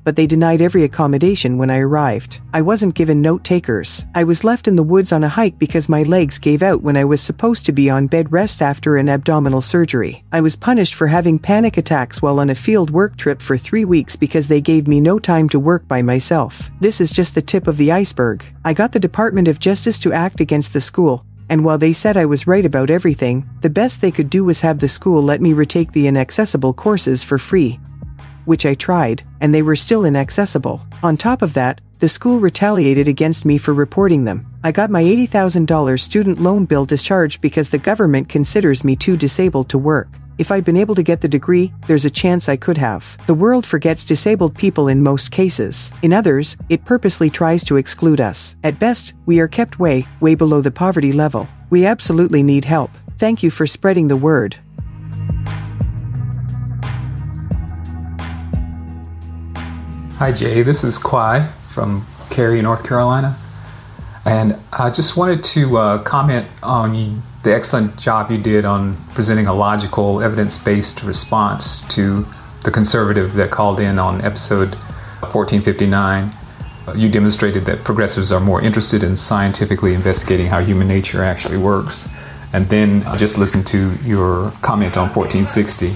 but 0.03 0.15
they 0.15 0.27
denied 0.27 0.61
every 0.61 0.83
accommodation 0.83 1.57
when 1.57 1.69
I 1.69 1.79
arrived. 1.79 2.41
I 2.53 2.61
wasn't 2.61 2.95
given 2.95 3.21
note 3.21 3.43
takers. 3.43 4.05
I 4.13 4.23
was 4.23 4.43
left 4.43 4.67
in 4.67 4.75
the 4.75 4.83
woods 4.83 5.11
on 5.11 5.23
a 5.23 5.29
hike 5.29 5.57
because 5.57 5.89
my 5.89 6.03
legs 6.03 6.39
gave 6.39 6.61
out 6.61 6.81
when 6.81 6.97
I 6.97 7.05
was 7.05 7.21
supposed 7.21 7.65
to 7.65 7.71
be 7.71 7.89
on 7.89 8.07
bed 8.07 8.31
rest 8.31 8.61
after 8.61 8.97
an 8.97 9.09
abdominal 9.09 9.61
surgery. 9.61 10.23
I 10.31 10.41
was 10.41 10.55
punished 10.55 10.93
for 10.93 11.07
having 11.07 11.39
panic 11.39 11.77
attacks 11.77 12.21
while 12.21 12.39
on 12.39 12.49
a 12.49 12.55
field 12.55 12.89
work 12.89 13.17
trip 13.17 13.41
for 13.41 13.57
three 13.57 13.85
weeks 13.85 14.15
because 14.15 14.47
they 14.47 14.61
gave 14.61 14.87
me 14.87 14.99
no 14.99 15.19
time 15.19 15.49
to 15.49 15.59
work 15.59 15.87
by 15.87 16.01
myself. 16.01 16.69
This 16.79 16.99
is 16.99 17.11
just 17.11 17.35
the 17.35 17.41
tip 17.41 17.67
of 17.67 17.77
the 17.77 17.91
iceberg. 17.91 18.43
I 18.65 18.73
got 18.73 18.91
the 18.91 18.99
Department 18.99 19.47
of 19.47 19.59
Justice 19.59 19.99
to 19.99 20.13
act 20.13 20.41
against 20.41 20.73
the 20.73 20.81
school, 20.81 21.25
and 21.49 21.63
while 21.63 21.77
they 21.77 21.93
said 21.93 22.17
I 22.17 22.25
was 22.25 22.47
right 22.47 22.65
about 22.65 22.89
everything, 22.89 23.47
the 23.61 23.69
best 23.69 24.01
they 24.01 24.11
could 24.11 24.29
do 24.29 24.43
was 24.43 24.61
have 24.61 24.79
the 24.79 24.89
school 24.89 25.21
let 25.21 25.41
me 25.41 25.53
retake 25.53 25.91
the 25.91 26.07
inaccessible 26.07 26.73
courses 26.73 27.23
for 27.23 27.37
free 27.37 27.79
which 28.45 28.65
I 28.65 28.73
tried, 28.73 29.23
and 29.41 29.53
they 29.53 29.61
were 29.61 29.75
still 29.75 30.05
inaccessible. 30.05 30.85
On 31.01 31.17
top 31.17 31.41
of 31.41 31.53
that, 31.53 31.81
the 31.99 32.09
school 32.09 32.39
retaliated 32.39 33.07
against 33.07 33.45
me 33.45 33.57
for 33.57 33.73
reporting 33.73 34.25
them. 34.25 34.45
I 34.63 34.71
got 34.71 34.89
my 34.89 35.03
$80,000 35.03 35.99
student 35.99 36.41
loan 36.41 36.65
bill 36.65 36.85
discharged 36.85 37.41
because 37.41 37.69
the 37.69 37.77
government 37.77 38.27
considers 38.27 38.83
me 38.83 38.95
too 38.95 39.15
disabled 39.15 39.69
to 39.69 39.77
work. 39.77 40.09
If 40.37 40.51
I'd 40.51 40.65
been 40.65 40.77
able 40.77 40.95
to 40.95 41.03
get 41.03 41.21
the 41.21 41.27
degree, 41.27 41.71
there's 41.87 42.05
a 42.05 42.09
chance 42.09 42.49
I 42.49 42.57
could 42.57 42.77
have. 42.77 43.17
The 43.27 43.35
world 43.35 43.65
forgets 43.65 44.03
disabled 44.03 44.57
people 44.57 44.87
in 44.87 45.03
most 45.03 45.31
cases. 45.31 45.93
In 46.01 46.11
others, 46.11 46.57
it 46.69 46.85
purposely 46.85 47.29
tries 47.29 47.63
to 47.65 47.77
exclude 47.77 48.19
us. 48.19 48.55
At 48.63 48.79
best, 48.79 49.13
we 49.27 49.39
are 49.39 49.47
kept 49.47 49.79
way, 49.79 50.07
way 50.19 50.33
below 50.33 50.59
the 50.59 50.71
poverty 50.71 51.11
level. 51.11 51.47
We 51.69 51.85
absolutely 51.85 52.41
need 52.41 52.65
help. 52.65 52.89
Thank 53.17 53.43
you 53.43 53.51
for 53.51 53.67
spreading 53.67 54.07
the 54.07 54.17
word. 54.17 54.57
Hi, 60.23 60.31
Jay. 60.31 60.63
This 60.63 60.85
is 60.85 60.97
Quai 60.97 61.49
from 61.71 62.07
Cary, 62.29 62.61
North 62.61 62.85
Carolina. 62.85 63.37
And 64.23 64.57
I 64.71 64.89
just 64.89 65.17
wanted 65.17 65.43
to 65.43 65.77
uh, 65.77 66.03
comment 66.03 66.47
on 66.63 67.21
the 67.43 67.53
excellent 67.53 67.97
job 67.97 68.31
you 68.31 68.37
did 68.37 68.63
on 68.63 68.95
presenting 69.15 69.47
a 69.47 69.53
logical, 69.53 70.21
evidence 70.21 70.57
based 70.57 71.03
response 71.03 71.85
to 71.89 72.25
the 72.63 72.71
conservative 72.71 73.33
that 73.33 73.51
called 73.51 73.81
in 73.81 73.99
on 73.99 74.21
episode 74.21 74.75
1459. 75.33 76.31
You 76.95 77.09
demonstrated 77.09 77.65
that 77.65 77.83
progressives 77.83 78.31
are 78.31 78.39
more 78.39 78.61
interested 78.61 79.03
in 79.03 79.17
scientifically 79.17 79.93
investigating 79.93 80.47
how 80.47 80.61
human 80.61 80.87
nature 80.87 81.21
actually 81.21 81.57
works. 81.57 82.07
And 82.53 82.69
then 82.69 83.03
I 83.03 83.17
just 83.17 83.37
listened 83.37 83.67
to 83.67 83.95
your 84.05 84.51
comment 84.61 84.95
on 84.95 85.09
1460. 85.09 85.93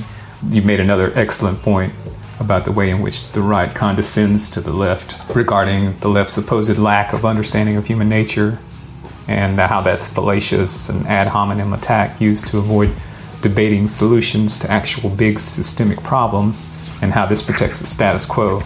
You 0.50 0.64
made 0.64 0.82
another 0.82 1.14
excellent 1.16 1.62
point 1.62 1.94
about 2.40 2.66
the 2.66 2.72
way 2.72 2.90
in 2.90 3.02
which 3.02 3.32
the 3.32 3.42
right 3.42 3.74
condescends 3.74 4.50
to 4.50 4.62
the 4.62 4.74
left 4.74 5.16
regarding 5.36 5.98
the 6.00 6.08
left's 6.08 6.34
supposed 6.34 6.78
lack 6.78 7.14
of 7.14 7.26
understanding 7.26 7.76
of 7.76 7.88
human 7.88 8.08
nature 8.08 8.60
and 9.28 9.60
how 9.60 9.82
that's 9.82 10.08
fallacious 10.08 10.90
and 10.90 11.06
ad 11.08 11.28
hominem 11.28 11.74
attack 11.74 12.22
used 12.22 12.48
to 12.48 12.58
avoid 12.58 12.92
debating 13.42 13.88
solutions 13.88 14.58
to 14.60 14.72
actual 14.72 15.10
big 15.10 15.40
systemic 15.40 16.02
problems 16.04 16.66
and 17.02 17.12
how 17.14 17.26
this 17.26 17.42
protects 17.42 17.80
the 17.80 17.86
status 17.86 18.26
quo. 18.26 18.64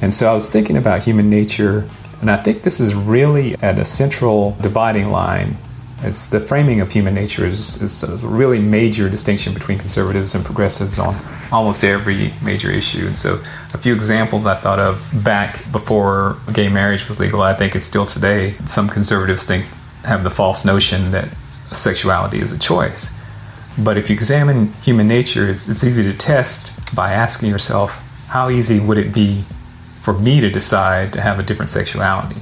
And 0.00 0.12
so 0.12 0.30
I 0.30 0.34
was 0.34 0.50
thinking 0.50 0.76
about 0.76 1.04
human 1.04 1.30
nature, 1.30 1.88
and 2.20 2.30
I 2.30 2.36
think 2.36 2.62
this 2.62 2.80
is 2.80 2.94
really 2.94 3.54
at 3.56 3.78
a 3.78 3.84
central 3.84 4.56
dividing 4.60 5.10
line 5.10 5.56
it's 6.04 6.26
the 6.26 6.40
framing 6.40 6.80
of 6.80 6.92
human 6.92 7.14
nature 7.14 7.46
is, 7.46 7.80
is, 7.80 8.02
a 8.02 8.26
really 8.26 8.58
major 8.58 9.08
distinction 9.08 9.54
between 9.54 9.78
conservatives 9.78 10.34
and 10.34 10.44
progressives 10.44 10.98
on 10.98 11.16
almost 11.50 11.82
every 11.82 12.32
major 12.42 12.70
issue. 12.70 13.06
And 13.06 13.16
so, 13.16 13.42
a 13.72 13.78
few 13.78 13.94
examples 13.94 14.44
I 14.44 14.54
thought 14.60 14.78
of 14.78 15.08
back 15.24 15.70
before 15.72 16.38
gay 16.52 16.68
marriage 16.68 17.08
was 17.08 17.18
legal, 17.18 17.42
I 17.42 17.54
think 17.54 17.74
it's 17.74 17.84
still 17.84 18.06
today. 18.06 18.54
Some 18.66 18.88
conservatives 18.88 19.44
think 19.44 19.66
have 20.04 20.24
the 20.24 20.30
false 20.30 20.64
notion 20.64 21.10
that 21.12 21.28
sexuality 21.72 22.40
is 22.40 22.52
a 22.52 22.58
choice. 22.58 23.12
But 23.78 23.96
if 23.96 24.08
you 24.10 24.14
examine 24.14 24.72
human 24.74 25.08
nature, 25.08 25.48
it's, 25.48 25.68
it's 25.68 25.82
easy 25.82 26.02
to 26.04 26.12
test 26.12 26.72
by 26.94 27.12
asking 27.12 27.50
yourself, 27.50 27.96
how 28.28 28.50
easy 28.50 28.78
would 28.78 28.98
it 28.98 29.12
be 29.12 29.44
for 30.00 30.12
me 30.12 30.40
to 30.40 30.50
decide 30.50 31.12
to 31.14 31.20
have 31.20 31.38
a 31.38 31.42
different 31.42 31.70
sexuality? 31.70 32.40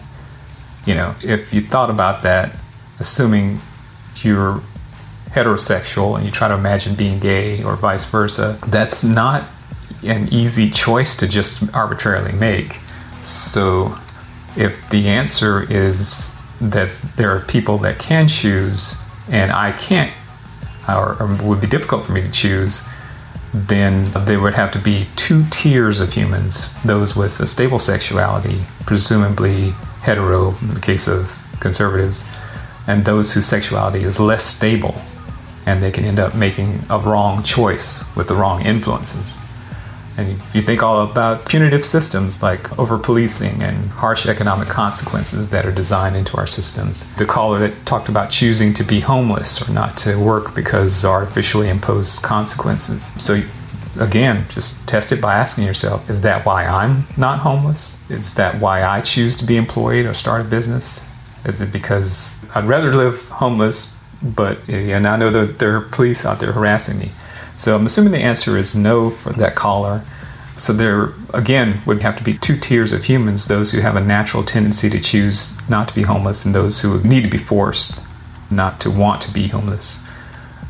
You 0.85 0.95
know, 0.95 1.15
if 1.23 1.55
you 1.55 1.67
thought 1.67 1.91
about 1.91 2.23
that 2.25 2.57
assuming 3.03 3.61
you're 4.23 4.63
heterosexual 5.31 6.17
and 6.17 6.25
you 6.25 6.31
try 6.31 6.47
to 6.47 6.55
imagine 6.55 6.95
being 6.95 7.19
gay 7.19 7.61
or 7.65 7.75
vice 7.75 8.05
versa, 8.05 8.59
that's 8.69 9.03
not 9.03 9.49
an 10.05 10.29
easy 10.33 10.71
choice 10.71 11.17
to 11.17 11.27
just 11.27 11.75
arbitrarily 11.75 12.33
make. 12.33 12.75
So, 13.23 13.99
if 14.57 14.89
the 14.91 15.09
answer 15.09 15.63
is 15.63 16.37
that 16.61 16.91
there 17.17 17.31
are 17.35 17.41
people 17.41 17.79
that 17.79 17.99
can 17.99 18.29
choose 18.29 18.97
and 19.29 19.51
I 19.51 19.73
can't, 19.73 20.13
or, 20.89 21.21
or 21.21 21.27
would 21.43 21.61
be 21.61 21.67
difficult 21.67 22.07
for 22.07 22.13
me 22.13 22.21
to 22.21 22.31
choose, 22.31 22.87
then 23.53 24.13
there 24.13 24.41
would 24.41 24.55
have 24.55 24.71
to 24.73 24.79
be 24.79 25.09
two 25.17 25.45
tiers 25.51 25.99
of 25.99 26.13
humans 26.15 26.75
those 26.83 27.17
with 27.17 27.41
a 27.41 27.47
stable 27.47 27.79
sexuality, 27.79 28.63
presumably 28.87 29.71
hetero 30.03 30.55
in 30.61 30.75
the 30.75 30.81
case 30.81 31.09
of 31.09 31.39
conservatives, 31.61 32.25
and 32.93 33.07
those 33.07 33.33
whose 33.33 33.47
sexuality 33.47 34.05
is 34.05 34.21
less 34.21 34.45
stable 34.45 34.95
and 35.65 35.83
they 35.83 35.91
can 35.91 36.05
end 36.05 36.21
up 36.21 36.35
making 36.35 36.83
a 36.91 36.99
wrong 36.99 37.43
choice 37.43 38.05
with 38.15 38.29
the 38.29 38.35
wrong 38.35 38.61
influences. 38.67 39.39
And 40.19 40.29
if 40.29 40.55
you 40.55 40.61
think 40.61 40.83
all 40.83 41.01
about 41.01 41.47
punitive 41.47 41.87
systems 41.87 42.43
like 42.43 42.79
over 42.79 42.99
policing 42.99 43.63
and 43.63 43.89
harsh 43.89 44.27
economic 44.27 44.69
consequences 44.69 45.49
that 45.49 45.65
are 45.65 45.73
designed 45.73 46.17
into 46.17 46.37
our 46.37 46.47
systems, 46.47 47.15
the 47.15 47.25
caller 47.25 47.59
that 47.61 47.87
talked 47.87 48.11
about 48.11 48.29
choosing 48.29 48.75
to 48.75 48.85
be 48.85 49.01
homeless 49.01 49.67
or 49.67 49.73
not 49.73 49.97
to 49.99 50.17
work 50.17 50.55
because 50.55 51.03
artificially 51.03 51.71
imposed 51.71 52.23
consequences. 52.23 53.11
So, 53.17 53.41
again, 53.99 54.45
just 54.51 54.87
test 54.87 55.13
it 55.13 55.21
by 55.23 55.35
asking 55.37 55.65
yourself 55.65 56.11
is 56.11 56.21
that 56.21 56.45
why 56.45 56.67
I'm 56.67 57.07
not 57.17 57.39
homeless? 57.39 57.99
Is 58.11 58.35
that 58.35 58.61
why 58.61 58.85
I 58.85 59.01
choose 59.01 59.35
to 59.39 59.47
be 59.47 59.57
employed 59.57 60.05
or 60.05 60.13
start 60.13 60.43
a 60.43 60.45
business? 60.45 61.09
Is 61.45 61.61
it 61.61 61.73
because 61.73 62.43
I'd 62.55 62.65
rather 62.65 62.95
live 62.95 63.29
homeless, 63.29 63.99
but 64.23 64.69
and 64.69 65.07
I 65.07 65.17
know 65.17 65.31
that 65.31 65.59
there 65.59 65.77
are 65.77 65.81
police 65.81 66.25
out 66.25 66.41
there 66.41 66.53
harassing 66.53 66.99
me? 66.99 67.13
So 67.57 67.77
I'm 67.77 67.87
assuming 67.87 68.13
the 68.13 68.19
answer 68.19 68.57
is 68.57 68.75
no 68.75 69.11
for 69.11 69.33
that 69.33 69.55
caller. 69.55 70.03
So 70.57 70.73
there, 70.73 71.15
again, 71.33 71.81
would 71.87 72.03
have 72.03 72.17
to 72.17 72.25
be 72.25 72.37
two 72.37 72.57
tiers 72.57 72.93
of 72.93 73.05
humans 73.05 73.47
those 73.47 73.73
who 73.73 73.81
have 73.81 73.97
a 73.97 74.05
natural 74.05 74.45
tendency 74.45 74.91
to 74.91 75.01
choose 75.01 75.57
not 75.69 75.89
to 75.89 75.95
be 75.95 76.03
homeless, 76.03 76.45
and 76.45 76.55
those 76.55 76.83
who 76.83 77.03
need 77.03 77.23
to 77.23 77.31
be 77.31 77.39
forced 77.39 78.01
not 78.51 78.81
to 78.83 78.91
want 78.91 79.23
to 79.23 79.33
be 79.33 79.49
homeless. 79.49 80.07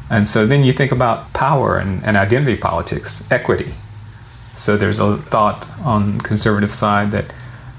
And 0.09 0.29
so 0.29 0.47
then 0.47 0.65
you 0.65 0.73
think 0.73 0.93
about 0.93 1.33
power 1.33 1.79
and, 1.79 2.05
and 2.05 2.17
identity 2.17 2.57
politics, 2.57 3.27
equity. 3.31 3.75
So 4.55 4.77
there's 4.77 4.99
a 4.99 5.17
thought 5.17 5.67
on 5.81 6.21
conservative 6.21 6.73
side 6.73 7.11
that 7.13 7.33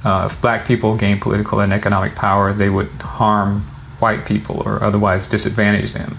uh, 0.04 0.28
if 0.30 0.42
black 0.42 0.66
people 0.68 0.96
gain 0.98 1.20
political 1.20 1.60
and 1.60 1.72
economic 1.74 2.16
power, 2.16 2.54
they 2.54 2.70
would 2.70 2.90
harm 3.02 3.62
white 4.00 4.26
people 4.26 4.62
or 4.66 4.84
otherwise 4.84 5.28
disadvantage 5.28 5.94
them 5.94 6.18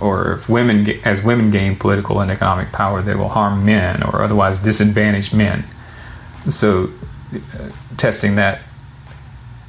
or 0.00 0.32
if 0.32 0.48
women, 0.48 0.88
as 1.04 1.22
women 1.22 1.50
gain 1.50 1.76
political 1.76 2.20
and 2.20 2.30
economic 2.30 2.72
power, 2.72 3.02
they 3.02 3.14
will 3.14 3.28
harm 3.28 3.64
men 3.64 4.02
or 4.02 4.22
otherwise 4.22 4.58
disadvantage 4.58 5.32
men. 5.32 5.64
So, 6.48 6.90
uh, 7.34 7.70
testing 7.96 8.34
that 8.36 8.62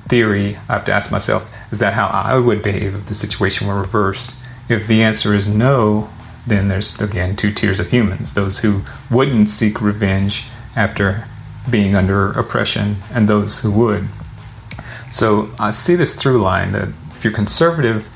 theory, 0.08 0.58
I 0.70 0.74
have 0.74 0.86
to 0.86 0.94
ask 0.94 1.12
myself, 1.12 1.54
is 1.72 1.80
that 1.80 1.94
how 1.94 2.08
I 2.08 2.38
would 2.38 2.64
behave 2.64 2.96
if 2.96 3.06
the 3.08 3.14
situation 3.14 3.68
were 3.68 3.80
reversed? 3.80 4.38
If 4.70 4.88
the 4.88 5.04
answer 5.04 5.34
is 5.34 5.48
no, 5.48 6.10
then 6.48 6.70
there's 6.70 7.00
again 7.00 7.36
two 7.36 7.52
tiers 7.52 7.80
of 7.80 7.92
humans 7.92 8.34
those 8.34 8.60
who 8.60 8.82
wouldn't 9.12 9.50
seek 9.50 9.80
revenge 9.80 10.46
after 10.76 11.28
being 11.70 11.96
under 11.96 12.32
oppression, 12.32 12.98
and 13.12 13.28
those 13.28 13.60
who 13.60 13.72
would. 13.72 14.08
So 15.10 15.52
I 15.60 15.72
see 15.72 15.96
this 15.96 16.16
through 16.16 16.42
line 16.42 16.72
that 16.72 16.90
if 17.16 17.24
you're 17.24 17.34
conservative, 17.34 18.08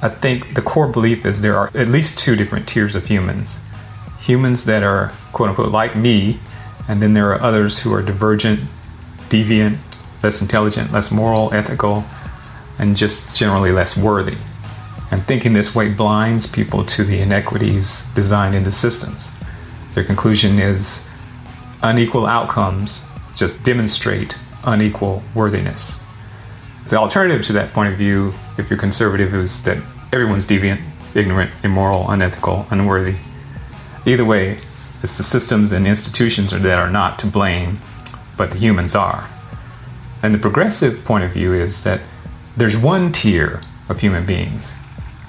I 0.00 0.08
think 0.08 0.54
the 0.54 0.62
core 0.62 0.86
belief 0.86 1.26
is 1.26 1.40
there 1.40 1.56
are 1.56 1.70
at 1.74 1.88
least 1.88 2.18
two 2.18 2.36
different 2.36 2.68
tiers 2.68 2.94
of 2.94 3.06
humans 3.06 3.60
humans 4.20 4.66
that 4.66 4.82
are, 4.82 5.10
quote 5.32 5.48
unquote, 5.48 5.70
like 5.70 5.96
me, 5.96 6.38
and 6.86 7.00
then 7.00 7.14
there 7.14 7.32
are 7.32 7.40
others 7.40 7.78
who 7.78 7.94
are 7.94 8.02
divergent, 8.02 8.60
deviant, 9.30 9.78
less 10.22 10.42
intelligent, 10.42 10.92
less 10.92 11.10
moral, 11.10 11.52
ethical, 11.54 12.04
and 12.78 12.94
just 12.94 13.34
generally 13.34 13.72
less 13.72 13.96
worthy. 13.96 14.36
And 15.10 15.24
thinking 15.24 15.54
this 15.54 15.74
way 15.74 15.88
blinds 15.88 16.46
people 16.46 16.84
to 16.84 17.04
the 17.04 17.20
inequities 17.20 18.10
designed 18.14 18.54
into 18.54 18.70
systems. 18.70 19.30
Their 19.94 20.04
conclusion 20.04 20.58
is 20.58 21.07
unequal 21.82 22.26
outcomes 22.26 23.06
just 23.36 23.62
demonstrate 23.62 24.36
unequal 24.64 25.22
worthiness. 25.34 26.00
The 26.88 26.96
alternative 26.96 27.44
to 27.46 27.52
that 27.52 27.72
point 27.72 27.92
of 27.92 27.98
view, 27.98 28.34
if 28.56 28.70
you're 28.70 28.78
conservative, 28.78 29.34
is 29.34 29.62
that 29.64 29.78
everyone's 30.12 30.46
deviant, 30.46 30.82
ignorant, 31.14 31.50
immoral, 31.62 32.10
unethical, 32.10 32.66
unworthy. 32.70 33.16
Either 34.06 34.24
way, 34.24 34.58
it's 35.02 35.16
the 35.16 35.22
systems 35.22 35.70
and 35.70 35.86
institutions 35.86 36.50
that 36.50 36.66
are 36.66 36.90
not 36.90 37.18
to 37.20 37.26
blame, 37.26 37.78
but 38.36 38.50
the 38.50 38.58
humans 38.58 38.94
are. 38.94 39.28
And 40.22 40.34
the 40.34 40.38
progressive 40.38 41.04
point 41.04 41.24
of 41.24 41.30
view 41.30 41.52
is 41.52 41.84
that 41.84 42.00
there's 42.56 42.76
one 42.76 43.12
tier 43.12 43.60
of 43.88 44.00
human 44.00 44.26
beings. 44.26 44.72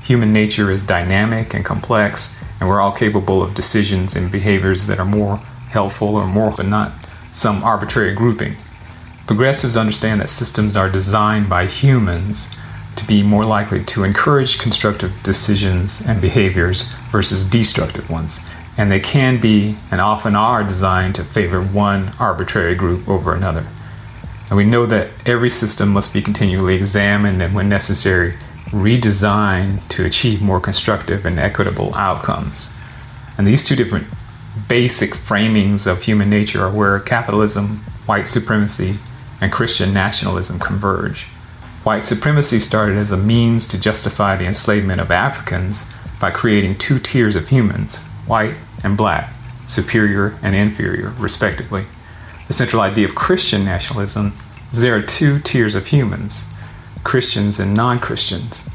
Human 0.01 0.33
nature 0.33 0.71
is 0.71 0.81
dynamic 0.81 1.53
and 1.53 1.63
complex, 1.63 2.41
and 2.59 2.67
we're 2.67 2.81
all 2.81 2.91
capable 2.91 3.43
of 3.43 3.53
decisions 3.53 4.15
and 4.15 4.31
behaviors 4.31 4.87
that 4.87 4.99
are 4.99 5.05
more 5.05 5.39
helpful 5.69 6.15
or 6.15 6.25
moral, 6.25 6.55
but 6.55 6.65
not 6.65 6.93
some 7.31 7.63
arbitrary 7.63 8.13
grouping. 8.13 8.55
Progressives 9.27 9.77
understand 9.77 10.21
that 10.21 10.29
systems 10.29 10.75
are 10.75 10.89
designed 10.89 11.49
by 11.49 11.67
humans 11.67 12.49
to 12.95 13.05
be 13.05 13.23
more 13.23 13.45
likely 13.45 13.83
to 13.85 14.03
encourage 14.03 14.57
constructive 14.57 15.23
decisions 15.23 16.01
and 16.01 16.21
behaviors 16.21 16.83
versus 17.11 17.43
destructive 17.43 18.09
ones. 18.09 18.41
And 18.77 18.91
they 18.91 18.99
can 18.99 19.39
be, 19.39 19.75
and 19.91 20.01
often 20.01 20.35
are, 20.35 20.63
designed 20.63 21.15
to 21.15 21.23
favor 21.23 21.61
one 21.61 22.13
arbitrary 22.19 22.75
group 22.75 23.07
over 23.07 23.33
another. 23.33 23.65
And 24.49 24.57
we 24.57 24.65
know 24.65 24.85
that 24.87 25.09
every 25.25 25.49
system 25.49 25.89
must 25.89 26.13
be 26.13 26.21
continually 26.21 26.75
examined 26.75 27.41
and, 27.41 27.53
when 27.53 27.69
necessary, 27.69 28.35
redesigned 28.67 29.87
to 29.89 30.05
achieve 30.05 30.41
more 30.41 30.59
constructive 30.59 31.25
and 31.25 31.39
equitable 31.39 31.93
outcomes. 31.95 32.73
And 33.37 33.45
these 33.45 33.63
two 33.63 33.75
different 33.75 34.07
basic 34.67 35.11
framings 35.11 35.87
of 35.87 36.03
human 36.03 36.29
nature 36.29 36.63
are 36.63 36.71
where 36.71 36.99
capitalism, 36.99 37.83
white 38.05 38.27
supremacy, 38.27 38.99
and 39.41 39.51
Christian 39.51 39.93
nationalism 39.93 40.59
converge. 40.59 41.23
White 41.83 42.03
supremacy 42.03 42.59
started 42.59 42.97
as 42.97 43.11
a 43.11 43.17
means 43.17 43.67
to 43.67 43.79
justify 43.79 44.35
the 44.35 44.45
enslavement 44.45 44.99
of 44.99 45.11
Africans 45.11 45.85
by 46.19 46.31
creating 46.31 46.77
two 46.77 46.99
tiers 46.99 47.35
of 47.35 47.49
humans, 47.49 47.97
white 48.27 48.55
and 48.83 48.97
black, 48.97 49.31
superior 49.65 50.37
and 50.41 50.55
inferior, 50.55 51.13
respectively. 51.17 51.85
The 52.47 52.53
central 52.53 52.81
idea 52.81 53.05
of 53.05 53.15
Christian 53.15 53.63
nationalism 53.63 54.33
is 54.71 54.81
there 54.81 54.95
are 54.95 55.01
two 55.01 55.39
tiers 55.39 55.75
of 55.75 55.87
humans, 55.87 56.43
Christians 57.03 57.59
and 57.59 57.73
non 57.73 57.99
Christians. 57.99 58.67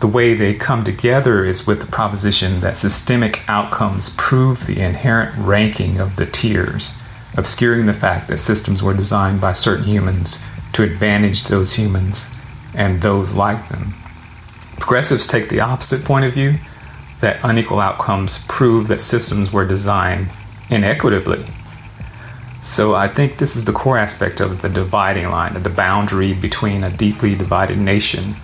The 0.00 0.06
way 0.06 0.34
they 0.34 0.54
come 0.54 0.84
together 0.84 1.44
is 1.44 1.66
with 1.66 1.80
the 1.80 1.86
proposition 1.86 2.60
that 2.60 2.76
systemic 2.76 3.48
outcomes 3.48 4.10
prove 4.10 4.66
the 4.66 4.80
inherent 4.80 5.36
ranking 5.36 5.98
of 5.98 6.16
the 6.16 6.26
tiers 6.26 6.92
obscuring 7.38 7.86
the 7.86 7.94
fact 7.94 8.28
that 8.28 8.38
systems 8.38 8.82
were 8.82 8.92
designed 8.92 9.40
by 9.40 9.52
certain 9.52 9.84
humans 9.84 10.44
to 10.72 10.82
advantage 10.82 11.44
those 11.44 11.74
humans 11.74 12.28
and 12.74 13.00
those 13.00 13.34
like 13.34 13.68
them. 13.68 13.94
Progressives 14.78 15.26
take 15.26 15.48
the 15.48 15.60
opposite 15.60 16.04
point 16.04 16.24
of 16.24 16.34
view 16.34 16.54
that 17.20 17.38
unequal 17.42 17.78
outcomes 17.78 18.44
prove 18.48 18.88
that 18.88 19.00
systems 19.00 19.52
were 19.52 19.66
designed 19.66 20.28
inequitably. 20.68 21.44
So 22.60 22.94
I 22.94 23.06
think 23.06 23.38
this 23.38 23.54
is 23.54 23.64
the 23.64 23.72
core 23.72 23.98
aspect 23.98 24.40
of 24.40 24.60
the 24.60 24.68
dividing 24.68 25.30
line, 25.30 25.56
of 25.56 25.62
the 25.62 25.70
boundary 25.70 26.34
between 26.34 26.82
a 26.82 26.90
deeply 26.90 27.36
divided 27.36 27.78
nation. 27.78 28.34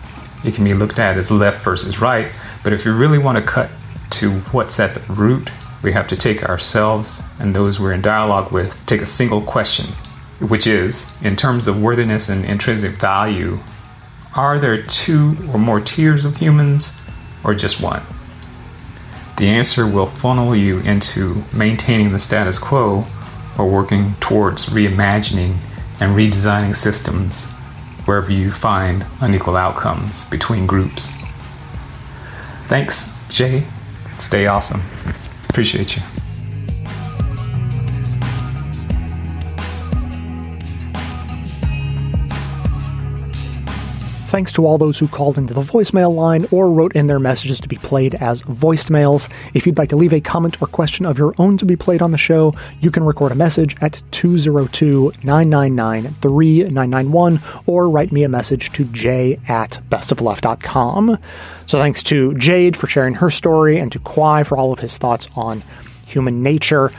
It 0.45 0.55
can 0.55 0.65
be 0.65 0.75
looked 0.75 0.99
at 0.99 1.17
as 1.17 1.31
left 1.31 1.65
versus 1.65 2.01
right, 2.01 2.39
but 2.63 2.73
if 2.73 2.85
you 2.85 2.95
really 2.95 3.19
want 3.19 3.39
to 3.39 3.45
cut 3.45 3.71
to 4.11 4.41
what's 4.53 4.79
at 4.79 4.95
the 4.95 5.13
root 5.13 5.51
we 5.85 5.93
have 5.93 6.09
to 6.09 6.17
take 6.17 6.43
ourselves 6.43 7.23
and 7.39 7.55
those 7.55 7.79
we're 7.79 7.93
in 7.93 8.01
dialogue 8.01 8.51
with, 8.51 8.75
take 8.87 9.03
a 9.03 9.07
single 9.07 9.43
question, 9.43 9.85
which 10.41 10.67
is 10.67 11.23
in 11.23 11.37
terms 11.37 11.69
of 11.69 11.81
worthiness 11.81 12.31
and 12.31 12.45
intrinsic 12.47 12.93
value, 12.93 13.59
are 14.35 14.59
there 14.59 14.83
two 14.83 15.37
or 15.53 15.59
more 15.59 15.81
tiers 15.81 16.25
of 16.25 16.39
humans 16.39 17.03
or 17.45 17.55
just 17.55 17.83
one? 17.83 18.03
The 19.37 19.47
answer 19.49 19.87
will 19.87 20.07
funnel 20.07 20.57
you 20.57 20.79
into 20.81 21.45
maintaining 21.53 22.13
the 22.13 22.19
status 22.19 22.59
quo 22.59 23.05
or 23.59 23.69
working 23.69 24.15
towards 24.21 24.67
reimagining 24.67 25.61
and 26.01 26.17
redesigning 26.17 26.75
systems 26.75 27.55
wherever 28.07 28.33
you 28.33 28.51
find 28.51 29.07
unequal 29.21 29.57
outcomes 29.57 30.25
between 30.31 30.67
groups. 30.67 31.17
Thanks, 32.67 33.17
Jay. 33.29 33.65
Stay 34.19 34.47
awesome. 34.47 34.83
Appreciate 35.49 35.97
you. 35.97 36.24
Thanks 44.35 44.51
to 44.55 44.67
all 44.67 44.79
those 44.79 44.99
who 44.99 45.07
called 45.07 45.39
into 45.39 45.55
the 45.55 45.61
voicemail 45.61 46.13
line 46.13 46.49
or 46.51 46.69
wrote 46.69 46.97
in 46.97 47.07
their 47.07 47.21
messages 47.21 47.61
to 47.61 47.69
be 47.69 47.77
played 47.77 48.17
as 48.17 48.43
voicemails. 48.43 49.31
If 49.55 49.65
you'd 49.65 49.79
like 49.79 49.91
to 49.91 49.97
leave 49.97 50.13
a 50.13 50.21
comment 50.21 50.61
or 50.61 50.67
question 50.67 51.07
of 51.07 51.19
your 51.19 51.37
own 51.39 51.57
to 51.59 51.65
be 51.65 51.77
played 51.77 52.03
on 52.03 52.11
the 52.11 52.19
show, 52.19 52.53
you 52.81 52.91
can 52.91 53.05
record 53.05 53.31
a 53.31 53.37
message 53.37 53.77
at 53.81 54.03
202 54.11 55.13
999 55.23 56.15
3991 56.15 57.41
or 57.67 57.89
write 57.89 58.11
me 58.11 58.25
a 58.25 58.29
message 58.29 58.73
to 58.73 58.87
j 58.87 59.39
at 59.47 59.81
bestofleft.com. 59.89 61.17
So 61.67 61.79
thanks 61.79 62.03
to 62.03 62.35
Jade 62.35 62.77
for 62.77 62.89
sharing 62.89 63.15
her 63.15 63.31
story 63.31 63.79
and 63.79 63.93
to 63.93 64.01
Kwai 64.01 64.43
for 64.43 64.59
all 64.59 64.73
of 64.73 64.81
his 64.81 64.99
thoughts 64.99 65.29
on 65.37 65.63
human 66.07 66.43
nature. 66.43 66.91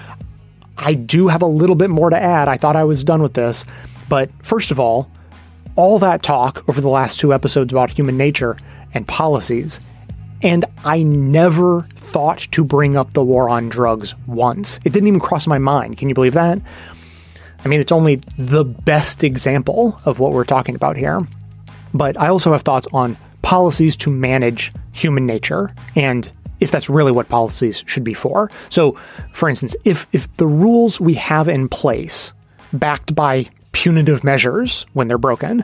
I 0.78 0.94
do 0.94 1.28
have 1.28 1.42
a 1.42 1.48
little 1.48 1.76
bit 1.76 1.90
more 1.90 2.10
to 2.10 2.18
add. 2.18 2.48
I 2.48 2.56
thought 2.56 2.78
I 2.78 2.86
was 2.86 3.04
done 3.04 3.22
with 3.22 3.34
this. 3.34 3.66
But 4.08 4.30
first 4.42 4.72
of 4.72 4.80
all, 4.80 5.12
all 5.76 6.00
that 6.00 6.24
talk 6.24 6.68
over 6.70 6.82
the 6.82 6.90
last 6.90 7.20
two 7.20 7.34
episodes 7.34 7.74
about 7.74 7.90
human 7.90 8.18
nature 8.18 8.58
and 8.94 9.08
policies, 9.08 9.80
and 10.42 10.66
I 10.84 11.04
never 11.04 11.88
thought 11.96 12.48
to 12.52 12.64
bring 12.64 12.96
up 12.96 13.14
the 13.14 13.24
war 13.24 13.50
on 13.50 13.70
drugs 13.70 14.16
once. 14.28 14.80
It 14.86 14.94
didn't 14.94 15.08
even 15.08 15.20
cross 15.20 15.48
my 15.48 15.58
mind. 15.58 15.98
Can 15.98 16.10
you 16.10 16.16
believe 16.16 16.34
that? 16.34 16.62
I 17.64 17.68
mean, 17.68 17.82
it's 17.82 17.92
only 17.92 18.22
the 18.38 18.64
best 18.64 19.24
example 19.24 20.00
of 20.06 20.20
what 20.20 20.34
we're 20.34 20.46
talking 20.46 20.76
about 20.76 20.98
here. 20.98 21.22
But 21.94 22.20
I 22.20 22.28
also 22.28 22.52
have 22.52 22.62
thoughts 22.62 22.88
on 22.94 23.18
policies 23.42 23.96
to 23.98 24.10
manage 24.10 24.72
human 24.92 25.26
nature 25.26 25.70
and 25.96 26.32
if 26.60 26.72
that's 26.72 26.90
really 26.90 27.12
what 27.12 27.28
policies 27.28 27.84
should 27.86 28.04
be 28.04 28.14
for. 28.14 28.50
So, 28.70 28.98
for 29.34 29.50
instance, 29.50 29.76
if 29.84 30.08
if 30.14 30.32
the 30.38 30.48
rules 30.48 31.00
we 31.00 31.16
have 31.16 31.48
in 31.48 31.68
place 31.68 32.32
backed 32.72 33.14
by 33.14 33.50
punitive 33.76 34.24
measures 34.24 34.86
when 34.94 35.10
they're 35.10 35.18
broken 35.18 35.62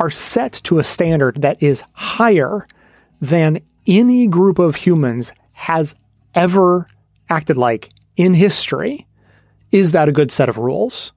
are 0.00 0.10
set 0.10 0.54
to 0.64 0.78
a 0.78 0.82
standard 0.82 1.42
that 1.42 1.62
is 1.62 1.84
higher 1.92 2.66
than 3.20 3.60
any 3.86 4.26
group 4.26 4.58
of 4.58 4.76
humans 4.76 5.30
has 5.52 5.94
ever 6.34 6.86
acted 7.28 7.58
like 7.58 7.90
in 8.16 8.32
history, 8.32 9.06
is 9.70 9.92
that 9.92 10.08
a 10.08 10.12
good 10.12 10.32
set 10.32 10.48
of 10.48 10.56
rules? 10.56 11.12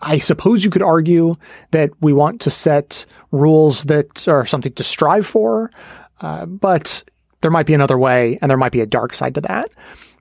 I 0.00 0.18
suppose 0.18 0.64
you 0.64 0.70
could 0.70 0.82
argue 0.82 1.36
that 1.72 1.90
we 2.00 2.14
want 2.14 2.40
to 2.42 2.50
set 2.50 3.04
rules 3.30 3.84
that 3.84 4.26
are 4.26 4.46
something 4.46 4.72
to 4.72 4.82
strive 4.82 5.26
for, 5.26 5.70
uh, 6.22 6.46
but 6.46 7.04
there 7.42 7.50
might 7.50 7.66
be 7.66 7.74
another 7.74 7.98
way 7.98 8.38
and 8.40 8.50
there 8.50 8.58
might 8.58 8.72
be 8.72 8.80
a 8.80 8.86
dark 8.86 9.12
side 9.12 9.34
to 9.34 9.42
that. 9.42 9.70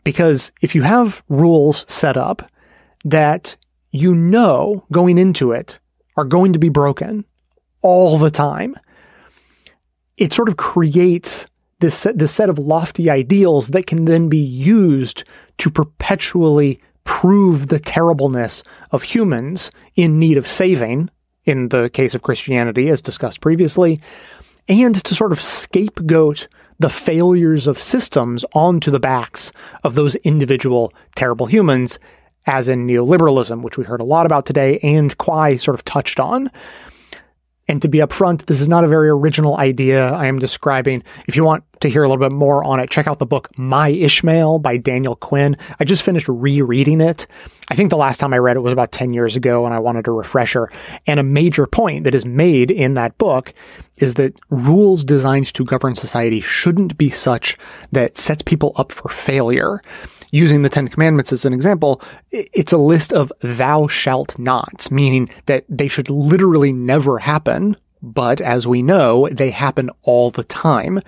Because 0.03 0.51
if 0.61 0.75
you 0.75 0.81
have 0.81 1.23
rules 1.29 1.85
set 1.87 2.17
up 2.17 2.51
that 3.05 3.55
you 3.93 4.13
know 4.13 4.83
going 4.91 5.17
into 5.17 5.53
it 5.53 5.79
are 6.17 6.25
going 6.25 6.51
to 6.51 6.59
be 6.59 6.69
broken 6.69 7.23
all 7.81 8.17
the 8.17 8.31
time, 8.31 8.75
it 10.17 10.33
sort 10.33 10.49
of 10.49 10.57
creates 10.57 11.47
this 11.79 11.95
set, 11.95 12.17
this 12.17 12.33
set 12.33 12.49
of 12.49 12.59
lofty 12.59 13.09
ideals 13.09 13.69
that 13.69 13.87
can 13.87 14.05
then 14.05 14.29
be 14.29 14.37
used 14.37 15.23
to 15.59 15.69
perpetually 15.69 16.79
prove 17.03 17.67
the 17.67 17.79
terribleness 17.79 18.63
of 18.91 19.03
humans 19.03 19.69
in 19.95 20.19
need 20.19 20.37
of 20.37 20.47
saving, 20.47 21.09
in 21.45 21.69
the 21.69 21.89
case 21.89 22.15
of 22.15 22.21
Christianity, 22.21 22.89
as 22.89 23.01
discussed 23.01 23.41
previously, 23.41 23.99
and 24.67 25.03
to 25.03 25.13
sort 25.13 25.31
of 25.31 25.41
scapegoat 25.41 26.47
the 26.79 26.89
failures 26.89 27.67
of 27.67 27.81
systems 27.81 28.45
onto 28.53 28.89
the 28.89 28.99
backs 28.99 29.51
of 29.83 29.95
those 29.95 30.15
individual 30.15 30.93
terrible 31.15 31.45
humans 31.45 31.99
as 32.45 32.69
in 32.69 32.87
neoliberalism, 32.87 33.61
which 33.61 33.77
we 33.77 33.83
heard 33.83 34.01
a 34.01 34.05
lot 34.05 34.25
about 34.25 34.45
today, 34.45 34.79
and 34.79 35.17
Quai 35.17 35.57
sort 35.57 35.75
of 35.75 35.85
touched 35.85 36.19
on. 36.19 36.49
And 37.67 37.81
to 37.81 37.87
be 37.87 37.99
upfront, 37.99 38.45
this 38.45 38.59
is 38.59 38.67
not 38.67 38.83
a 38.83 38.89
very 38.89 39.07
original 39.07 39.57
idea 39.57 40.11
I 40.11 40.25
am 40.25 40.37
describing. 40.37 41.01
If 41.27 41.37
you 41.37 41.45
want 41.45 41.63
to 41.79 41.89
hear 41.89 42.03
a 42.03 42.09
little 42.09 42.29
bit 42.29 42.35
more 42.35 42.61
on 42.63 42.81
it, 42.81 42.89
check 42.89 43.07
out 43.07 43.19
the 43.19 43.25
book 43.25 43.57
My 43.57 43.87
Ishmael 43.87 44.59
by 44.59 44.75
Daniel 44.75 45.15
Quinn. 45.15 45.55
I 45.79 45.85
just 45.85 46.03
finished 46.03 46.27
rereading 46.27 46.99
it. 46.99 47.25
I 47.69 47.75
think 47.75 47.89
the 47.89 47.97
last 47.97 48.19
time 48.19 48.33
I 48.33 48.37
read 48.39 48.57
it 48.57 48.61
was 48.61 48.73
about 48.73 48.91
10 48.91 49.13
years 49.13 49.37
ago 49.37 49.65
and 49.65 49.73
I 49.73 49.79
wanted 49.79 50.07
a 50.07 50.11
refresher. 50.11 50.69
And 51.07 51.21
a 51.21 51.23
major 51.23 51.65
point 51.65 52.03
that 52.03 52.15
is 52.15 52.25
made 52.25 52.69
in 52.69 52.95
that 52.95 53.17
book 53.17 53.53
is 53.97 54.15
that 54.15 54.37
rules 54.49 55.05
designed 55.05 55.53
to 55.53 55.63
govern 55.63 55.95
society 55.95 56.41
shouldn't 56.41 56.97
be 56.97 57.09
such 57.09 57.57
that 57.93 58.17
sets 58.17 58.41
people 58.41 58.73
up 58.75 58.91
for 58.91 59.07
failure 59.07 59.81
using 60.33 60.63
the 60.63 60.69
Ten 60.69 60.87
Commandments 60.87 61.31
as 61.31 61.45
an 61.45 61.53
example, 61.53 62.01
it's 62.31 62.73
a 62.73 62.77
list 62.77 63.13
of 63.13 63.31
thou 63.41 63.87
shalt 63.87 64.37
nots, 64.39 64.89
meaning 64.89 65.29
that 65.45 65.63
they 65.69 65.87
should 65.87 66.09
literally 66.09 66.73
never 66.73 67.19
happen. 67.19 67.77
But 68.01 68.41
as 68.41 68.67
we 68.67 68.81
know, 68.81 69.29
they 69.29 69.51
happen 69.51 69.89
all 70.01 70.31
the 70.31 70.43
time. 70.43 70.99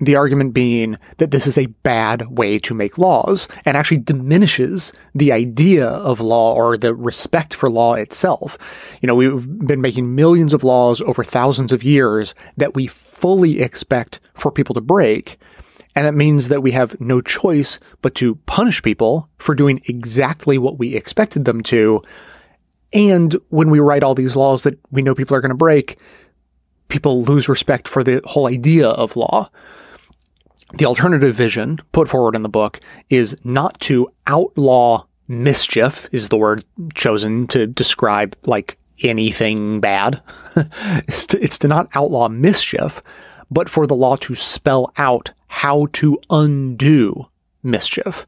The 0.00 0.16
argument 0.16 0.54
being 0.54 0.96
that 1.18 1.30
this 1.30 1.46
is 1.46 1.58
a 1.58 1.66
bad 1.66 2.38
way 2.38 2.58
to 2.60 2.74
make 2.74 2.98
laws 2.98 3.46
and 3.64 3.76
actually 3.76 3.98
diminishes 3.98 4.92
the 5.14 5.30
idea 5.30 5.86
of 5.86 6.18
law 6.18 6.54
or 6.54 6.76
the 6.76 6.94
respect 6.94 7.54
for 7.54 7.70
law 7.70 7.94
itself. 7.94 8.58
You 9.00 9.06
know, 9.06 9.14
we've 9.14 9.46
been 9.58 9.82
making 9.82 10.14
millions 10.16 10.54
of 10.54 10.64
laws 10.64 11.00
over 11.02 11.22
thousands 11.22 11.70
of 11.70 11.84
years 11.84 12.34
that 12.56 12.74
we 12.74 12.86
fully 12.86 13.60
expect 13.60 14.18
for 14.34 14.50
people 14.50 14.74
to 14.74 14.80
break. 14.80 15.38
And 15.94 16.06
that 16.06 16.14
means 16.14 16.48
that 16.48 16.62
we 16.62 16.70
have 16.72 17.00
no 17.00 17.20
choice 17.20 17.80
but 18.00 18.14
to 18.16 18.36
punish 18.46 18.82
people 18.82 19.28
for 19.38 19.54
doing 19.54 19.80
exactly 19.86 20.56
what 20.56 20.78
we 20.78 20.94
expected 20.94 21.44
them 21.44 21.62
to. 21.64 22.02
And 22.92 23.36
when 23.48 23.70
we 23.70 23.80
write 23.80 24.02
all 24.02 24.14
these 24.14 24.36
laws 24.36 24.62
that 24.62 24.78
we 24.90 25.02
know 25.02 25.14
people 25.14 25.36
are 25.36 25.40
going 25.40 25.50
to 25.50 25.56
break, 25.56 25.98
people 26.88 27.22
lose 27.22 27.48
respect 27.48 27.88
for 27.88 28.04
the 28.04 28.20
whole 28.24 28.46
idea 28.46 28.88
of 28.88 29.16
law. 29.16 29.50
The 30.74 30.86
alternative 30.86 31.34
vision 31.34 31.80
put 31.90 32.08
forward 32.08 32.36
in 32.36 32.42
the 32.42 32.48
book 32.48 32.78
is 33.08 33.36
not 33.42 33.80
to 33.80 34.08
outlaw 34.26 35.04
mischief, 35.26 36.08
is 36.12 36.28
the 36.28 36.36
word 36.36 36.64
chosen 36.94 37.46
to 37.48 37.66
describe 37.66 38.36
like 38.44 38.78
anything 39.02 39.80
bad. 39.80 40.22
it's, 41.08 41.26
to, 41.26 41.42
it's 41.42 41.58
to 41.60 41.68
not 41.68 41.88
outlaw 41.94 42.28
mischief, 42.28 43.02
but 43.50 43.68
for 43.68 43.86
the 43.86 43.96
law 43.96 44.16
to 44.16 44.34
spell 44.34 44.92
out 44.96 45.32
how 45.60 45.86
to 45.92 46.18
undo 46.30 47.26
mischief. 47.62 48.24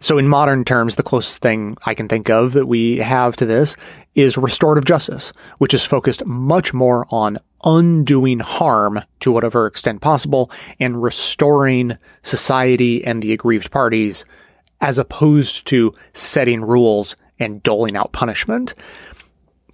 So, 0.00 0.18
in 0.18 0.26
modern 0.26 0.64
terms, 0.64 0.96
the 0.96 1.04
closest 1.04 1.40
thing 1.40 1.76
I 1.86 1.94
can 1.94 2.08
think 2.08 2.28
of 2.28 2.52
that 2.54 2.66
we 2.66 2.96
have 2.96 3.36
to 3.36 3.46
this 3.46 3.76
is 4.16 4.36
restorative 4.36 4.84
justice, 4.84 5.32
which 5.58 5.72
is 5.72 5.84
focused 5.84 6.26
much 6.26 6.74
more 6.74 7.06
on 7.10 7.38
undoing 7.64 8.40
harm 8.40 9.00
to 9.20 9.30
whatever 9.30 9.68
extent 9.68 10.00
possible 10.00 10.50
and 10.80 11.00
restoring 11.00 11.96
society 12.22 13.04
and 13.04 13.22
the 13.22 13.32
aggrieved 13.32 13.70
parties, 13.70 14.24
as 14.80 14.98
opposed 14.98 15.64
to 15.68 15.94
setting 16.12 16.60
rules 16.60 17.14
and 17.38 17.62
doling 17.62 17.96
out 17.96 18.10
punishment. 18.10 18.74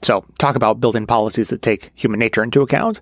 So, 0.02 0.22
talk 0.38 0.54
about 0.54 0.80
building 0.80 1.06
policies 1.06 1.48
that 1.48 1.62
take 1.62 1.92
human 1.94 2.20
nature 2.20 2.42
into 2.42 2.60
account. 2.60 3.00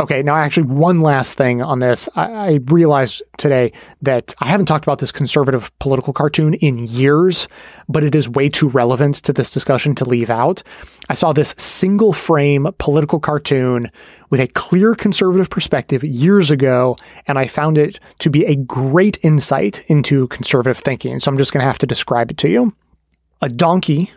Okay, 0.00 0.22
now 0.22 0.34
actually, 0.34 0.62
one 0.62 1.02
last 1.02 1.36
thing 1.36 1.60
on 1.60 1.80
this. 1.80 2.08
I, 2.16 2.32
I, 2.32 2.60
realized 2.68 3.20
today 3.36 3.70
that 4.00 4.34
I 4.40 4.48
haven't 4.48 4.64
talked 4.64 4.86
about 4.86 4.98
this 4.98 5.12
conservative 5.12 5.70
political 5.78 6.14
cartoon 6.14 6.54
in 6.54 6.78
years, 6.78 7.48
but 7.86 8.02
it 8.02 8.14
is 8.14 8.26
way 8.26 8.48
too 8.48 8.70
relevant 8.70 9.16
to 9.16 9.34
this 9.34 9.50
discussion 9.50 9.94
to 9.96 10.06
leave 10.06 10.30
out. 10.30 10.62
I 11.10 11.14
saw 11.14 11.34
this 11.34 11.54
single 11.58 12.14
frame 12.14 12.66
political 12.78 13.20
cartoon 13.20 13.90
with 14.30 14.40
a 14.40 14.46
clear 14.46 14.94
conservative 14.94 15.50
perspective 15.50 16.02
years 16.02 16.50
ago, 16.50 16.96
and 17.26 17.38
I 17.38 17.46
found 17.46 17.76
it 17.76 18.00
to 18.20 18.30
be 18.30 18.46
a 18.46 18.56
great 18.56 19.18
insight 19.22 19.84
into 19.88 20.28
conservative 20.28 20.78
thinking. 20.78 21.20
So 21.20 21.30
I'm 21.30 21.36
just 21.36 21.52
going 21.52 21.60
to 21.60 21.66
have 21.66 21.76
to 21.76 21.86
describe 21.86 22.30
it 22.30 22.38
to 22.38 22.48
you. 22.48 22.74
A 23.42 23.50
donkey 23.50 24.12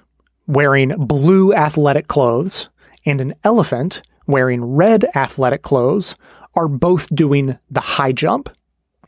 wearing 0.48 0.96
blue 0.96 1.54
athletic 1.54 2.08
clothes 2.08 2.70
and 3.06 3.20
an 3.20 3.34
elephant 3.44 4.02
wearing 4.28 4.64
red 4.64 5.06
athletic 5.16 5.62
clothes 5.62 6.16
are 6.56 6.68
both 6.68 7.14
doing 7.16 7.58
the 7.70 7.80
high 7.80 8.12
jump, 8.12 8.50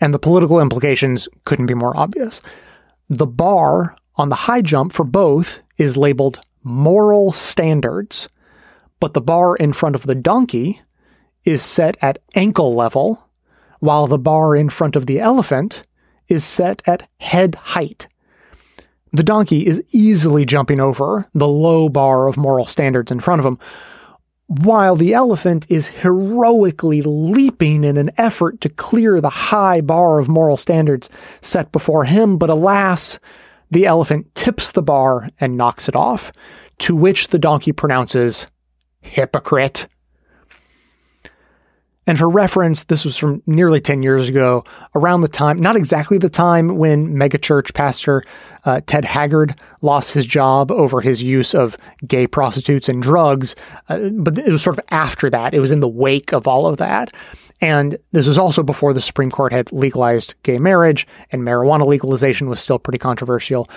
and 0.01 0.13
the 0.13 0.19
political 0.19 0.59
implications 0.59 1.27
couldn't 1.43 1.67
be 1.67 1.73
more 1.73 1.97
obvious. 1.97 2.41
The 3.09 3.27
bar 3.27 3.95
on 4.15 4.29
the 4.29 4.35
high 4.35 4.61
jump 4.61 4.93
for 4.93 5.03
both 5.03 5.59
is 5.77 5.97
labeled 5.97 6.39
moral 6.63 7.31
standards, 7.31 8.27
but 8.99 9.13
the 9.13 9.21
bar 9.21 9.55
in 9.55 9.73
front 9.73 9.95
of 9.95 10.03
the 10.03 10.15
donkey 10.15 10.81
is 11.43 11.61
set 11.61 11.95
at 12.01 12.17
ankle 12.33 12.73
level, 12.73 13.21
while 13.79 14.07
the 14.07 14.17
bar 14.17 14.55
in 14.55 14.69
front 14.69 14.95
of 14.95 15.05
the 15.05 15.19
elephant 15.19 15.83
is 16.27 16.43
set 16.43 16.81
at 16.87 17.07
head 17.19 17.55
height. 17.55 18.07
The 19.13 19.23
donkey 19.23 19.67
is 19.67 19.83
easily 19.91 20.43
jumping 20.43 20.79
over 20.79 21.29
the 21.33 21.47
low 21.47 21.87
bar 21.87 22.27
of 22.27 22.35
moral 22.35 22.65
standards 22.65 23.11
in 23.11 23.19
front 23.19 23.39
of 23.39 23.45
him, 23.45 23.59
while 24.47 24.95
the 24.95 25.13
elephant 25.13 25.65
is 25.69 25.87
heroically 25.87 27.01
leaping 27.01 27.83
in 27.83 27.97
an 27.97 28.11
effort 28.17 28.61
to 28.61 28.69
clear 28.69 29.19
the 29.19 29.29
high 29.29 29.81
bar 29.81 30.19
of 30.19 30.27
moral 30.27 30.57
standards 30.57 31.09
set 31.41 31.71
before 31.71 32.05
him, 32.05 32.37
but 32.37 32.49
alas, 32.49 33.19
the 33.71 33.85
elephant 33.85 34.33
tips 34.35 34.71
the 34.71 34.83
bar 34.83 35.29
and 35.39 35.57
knocks 35.57 35.89
it 35.89 35.95
off, 35.95 36.31
to 36.79 36.95
which 36.95 37.29
the 37.29 37.39
donkey 37.39 37.71
pronounces, 37.71 38.47
Hypocrite. 39.01 39.87
And 42.07 42.17
for 42.17 42.29
reference, 42.29 42.83
this 42.83 43.03
was 43.03 43.17
from 43.17 43.41
nearly 43.47 43.81
10 43.81 44.03
years 44.03 44.29
ago, 44.29 44.63
around 44.93 45.21
the 45.21 45.27
time, 45.27 45.57
not 45.57 45.75
exactly 45.75 46.17
the 46.17 46.29
time 46.29 46.77
when 46.77 47.15
megachurch 47.15 47.73
pastor 47.73 48.23
uh, 48.65 48.81
Ted 48.85 49.05
Haggard 49.05 49.59
lost 49.81 50.13
his 50.13 50.25
job 50.25 50.71
over 50.71 51.01
his 51.01 51.23
use 51.23 51.53
of 51.55 51.77
gay 52.07 52.27
prostitutes 52.27 52.89
and 52.89 53.01
drugs, 53.01 53.55
uh, 53.89 54.09
but 54.13 54.37
it 54.37 54.51
was 54.51 54.61
sort 54.61 54.77
of 54.77 54.85
after 54.91 55.29
that. 55.29 55.53
It 55.53 55.59
was 55.59 55.71
in 55.71 55.79
the 55.79 55.87
wake 55.87 56.31
of 56.31 56.47
all 56.47 56.67
of 56.67 56.77
that. 56.77 57.13
And 57.61 57.97
this 58.11 58.27
was 58.27 58.37
also 58.37 58.63
before 58.63 58.93
the 58.93 59.01
Supreme 59.01 59.31
Court 59.31 59.53
had 59.53 59.71
legalized 59.71 60.35
gay 60.43 60.59
marriage 60.59 61.07
and 61.31 61.41
marijuana 61.41 61.85
legalization 61.87 62.49
was 62.49 62.59
still 62.59 62.79
pretty 62.79 62.99
controversial. 62.99 63.69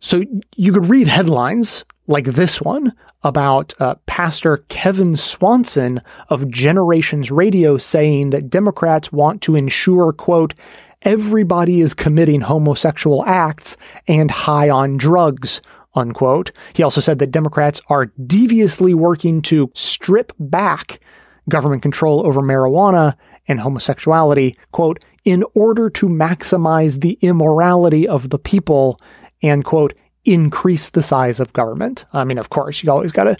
So 0.00 0.22
you 0.56 0.72
could 0.72 0.88
read 0.88 1.08
headlines 1.08 1.84
like 2.12 2.26
this 2.26 2.60
one 2.60 2.92
about 3.22 3.74
uh, 3.80 3.94
Pastor 4.06 4.58
Kevin 4.68 5.16
Swanson 5.16 6.00
of 6.28 6.50
Generations 6.50 7.30
Radio 7.30 7.78
saying 7.78 8.30
that 8.30 8.50
Democrats 8.50 9.10
want 9.10 9.42
to 9.42 9.56
ensure, 9.56 10.12
quote, 10.12 10.54
everybody 11.02 11.80
is 11.80 11.94
committing 11.94 12.42
homosexual 12.42 13.24
acts 13.24 13.76
and 14.06 14.30
high 14.30 14.68
on 14.70 14.96
drugs, 14.96 15.60
unquote. 15.94 16.52
He 16.74 16.82
also 16.82 17.00
said 17.00 17.18
that 17.18 17.30
Democrats 17.30 17.80
are 17.88 18.12
deviously 18.26 18.94
working 18.94 19.42
to 19.42 19.70
strip 19.74 20.32
back 20.38 21.00
government 21.48 21.82
control 21.82 22.24
over 22.26 22.40
marijuana 22.40 23.16
and 23.48 23.58
homosexuality, 23.58 24.56
quote, 24.70 25.02
in 25.24 25.44
order 25.54 25.90
to 25.90 26.08
maximize 26.08 27.00
the 27.00 27.18
immorality 27.20 28.06
of 28.06 28.30
the 28.30 28.38
people 28.38 29.00
and, 29.42 29.64
quote, 29.64 29.94
increase 30.24 30.90
the 30.90 31.02
size 31.02 31.40
of 31.40 31.52
government. 31.52 32.04
I 32.12 32.24
mean, 32.24 32.38
of 32.38 32.50
course, 32.50 32.82
you 32.82 32.90
always 32.90 33.12
got 33.12 33.24
to 33.24 33.36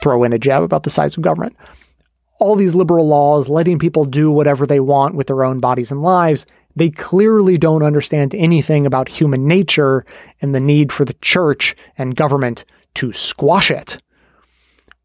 throw 0.00 0.24
in 0.24 0.32
a 0.32 0.38
jab 0.38 0.62
about 0.62 0.82
the 0.82 0.90
size 0.90 1.16
of 1.16 1.22
government. 1.22 1.56
All 2.38 2.56
these 2.56 2.74
liberal 2.74 3.06
laws 3.06 3.48
letting 3.48 3.78
people 3.78 4.04
do 4.04 4.30
whatever 4.30 4.66
they 4.66 4.80
want 4.80 5.14
with 5.14 5.26
their 5.26 5.44
own 5.44 5.60
bodies 5.60 5.90
and 5.90 6.02
lives, 6.02 6.46
they 6.76 6.90
clearly 6.90 7.58
don't 7.58 7.82
understand 7.82 8.34
anything 8.34 8.86
about 8.86 9.08
human 9.08 9.46
nature 9.46 10.04
and 10.40 10.54
the 10.54 10.60
need 10.60 10.92
for 10.92 11.04
the 11.04 11.16
church 11.20 11.76
and 11.98 12.16
government 12.16 12.64
to 12.94 13.12
squash 13.12 13.70
it 13.70 13.98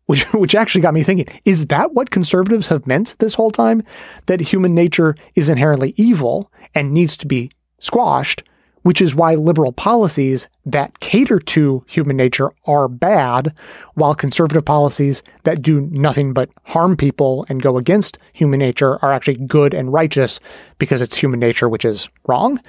which 0.05 0.23
which 0.33 0.55
actually 0.55 0.81
got 0.81 0.93
me 0.93 1.03
thinking 1.03 1.27
is 1.45 1.67
that 1.67 1.93
what 1.93 2.09
conservatives 2.09 2.67
have 2.67 2.87
meant 2.87 3.15
this 3.19 3.33
whole 3.33 3.51
time 3.51 3.81
that 4.25 4.39
human 4.39 4.73
nature 4.73 5.15
is 5.35 5.49
inherently 5.49 5.93
evil 5.97 6.51
and 6.73 6.93
needs 6.93 7.17
to 7.17 7.27
be 7.27 7.51
squashed 7.79 8.43
which 8.85 9.01
is 9.01 9.15
why 9.15 9.33
liberal 9.33 9.71
policies 9.71 10.47
that 10.63 10.99
cater 10.99 11.39
to 11.39 11.83
human 11.87 12.15
nature 12.15 12.51
are 12.67 12.87
bad 12.87 13.51
while 13.95 14.13
conservative 14.13 14.63
policies 14.63 15.23
that 15.41 15.63
do 15.63 15.81
nothing 15.89 16.33
but 16.33 16.51
harm 16.65 16.95
people 16.95 17.47
and 17.49 17.63
go 17.63 17.79
against 17.79 18.19
human 18.33 18.59
nature 18.59 19.03
are 19.03 19.11
actually 19.11 19.37
good 19.47 19.73
and 19.73 19.91
righteous 19.91 20.39
because 20.77 21.01
it's 21.01 21.15
human 21.15 21.39
nature 21.39 21.67
which 21.67 21.83
is 21.83 22.07
wrong. 22.27 22.61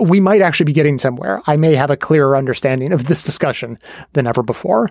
We 0.00 0.18
might 0.18 0.42
actually 0.42 0.64
be 0.64 0.72
getting 0.72 0.98
somewhere. 0.98 1.40
I 1.46 1.56
may 1.56 1.76
have 1.76 1.90
a 1.90 1.96
clearer 1.96 2.36
understanding 2.36 2.90
of 2.90 3.04
this 3.04 3.22
discussion 3.22 3.78
than 4.14 4.26
ever 4.26 4.42
before 4.42 4.90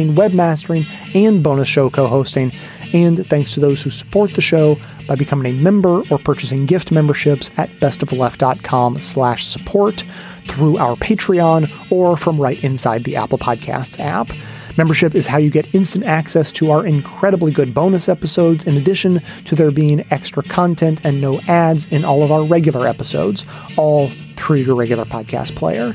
designing, 0.00 0.14
webmastering, 0.14 0.86
and 1.14 1.42
bonus 1.42 1.68
show 1.68 1.90
co 1.90 2.06
hosting. 2.06 2.52
And 2.92 3.24
thanks 3.26 3.54
to 3.54 3.60
those 3.60 3.82
who 3.82 3.90
support 3.90 4.34
the 4.34 4.40
show 4.40 4.76
by 5.06 5.14
becoming 5.14 5.52
a 5.52 5.56
member 5.56 6.02
or 6.10 6.18
purchasing 6.18 6.66
gift 6.66 6.90
memberships 6.90 7.50
at 7.56 7.70
bestofleft.com 7.80 9.00
slash 9.00 9.46
support 9.46 10.04
through 10.48 10.78
our 10.78 10.96
Patreon 10.96 11.70
or 11.90 12.16
from 12.16 12.40
right 12.40 12.62
inside 12.64 13.04
the 13.04 13.16
Apple 13.16 13.38
Podcasts 13.38 14.00
app. 14.00 14.30
Membership 14.76 15.14
is 15.14 15.26
how 15.26 15.36
you 15.36 15.50
get 15.50 15.72
instant 15.74 16.04
access 16.04 16.50
to 16.52 16.70
our 16.70 16.86
incredibly 16.86 17.52
good 17.52 17.74
bonus 17.74 18.08
episodes, 18.08 18.64
in 18.64 18.76
addition 18.76 19.20
to 19.44 19.54
there 19.54 19.70
being 19.70 20.04
extra 20.10 20.42
content 20.42 21.00
and 21.04 21.20
no 21.20 21.40
ads 21.42 21.86
in 21.86 22.04
all 22.04 22.22
of 22.22 22.32
our 22.32 22.44
regular 22.44 22.86
episodes, 22.86 23.44
all 23.76 24.10
through 24.36 24.58
your 24.58 24.74
regular 24.74 25.04
podcast 25.04 25.54
player. 25.54 25.94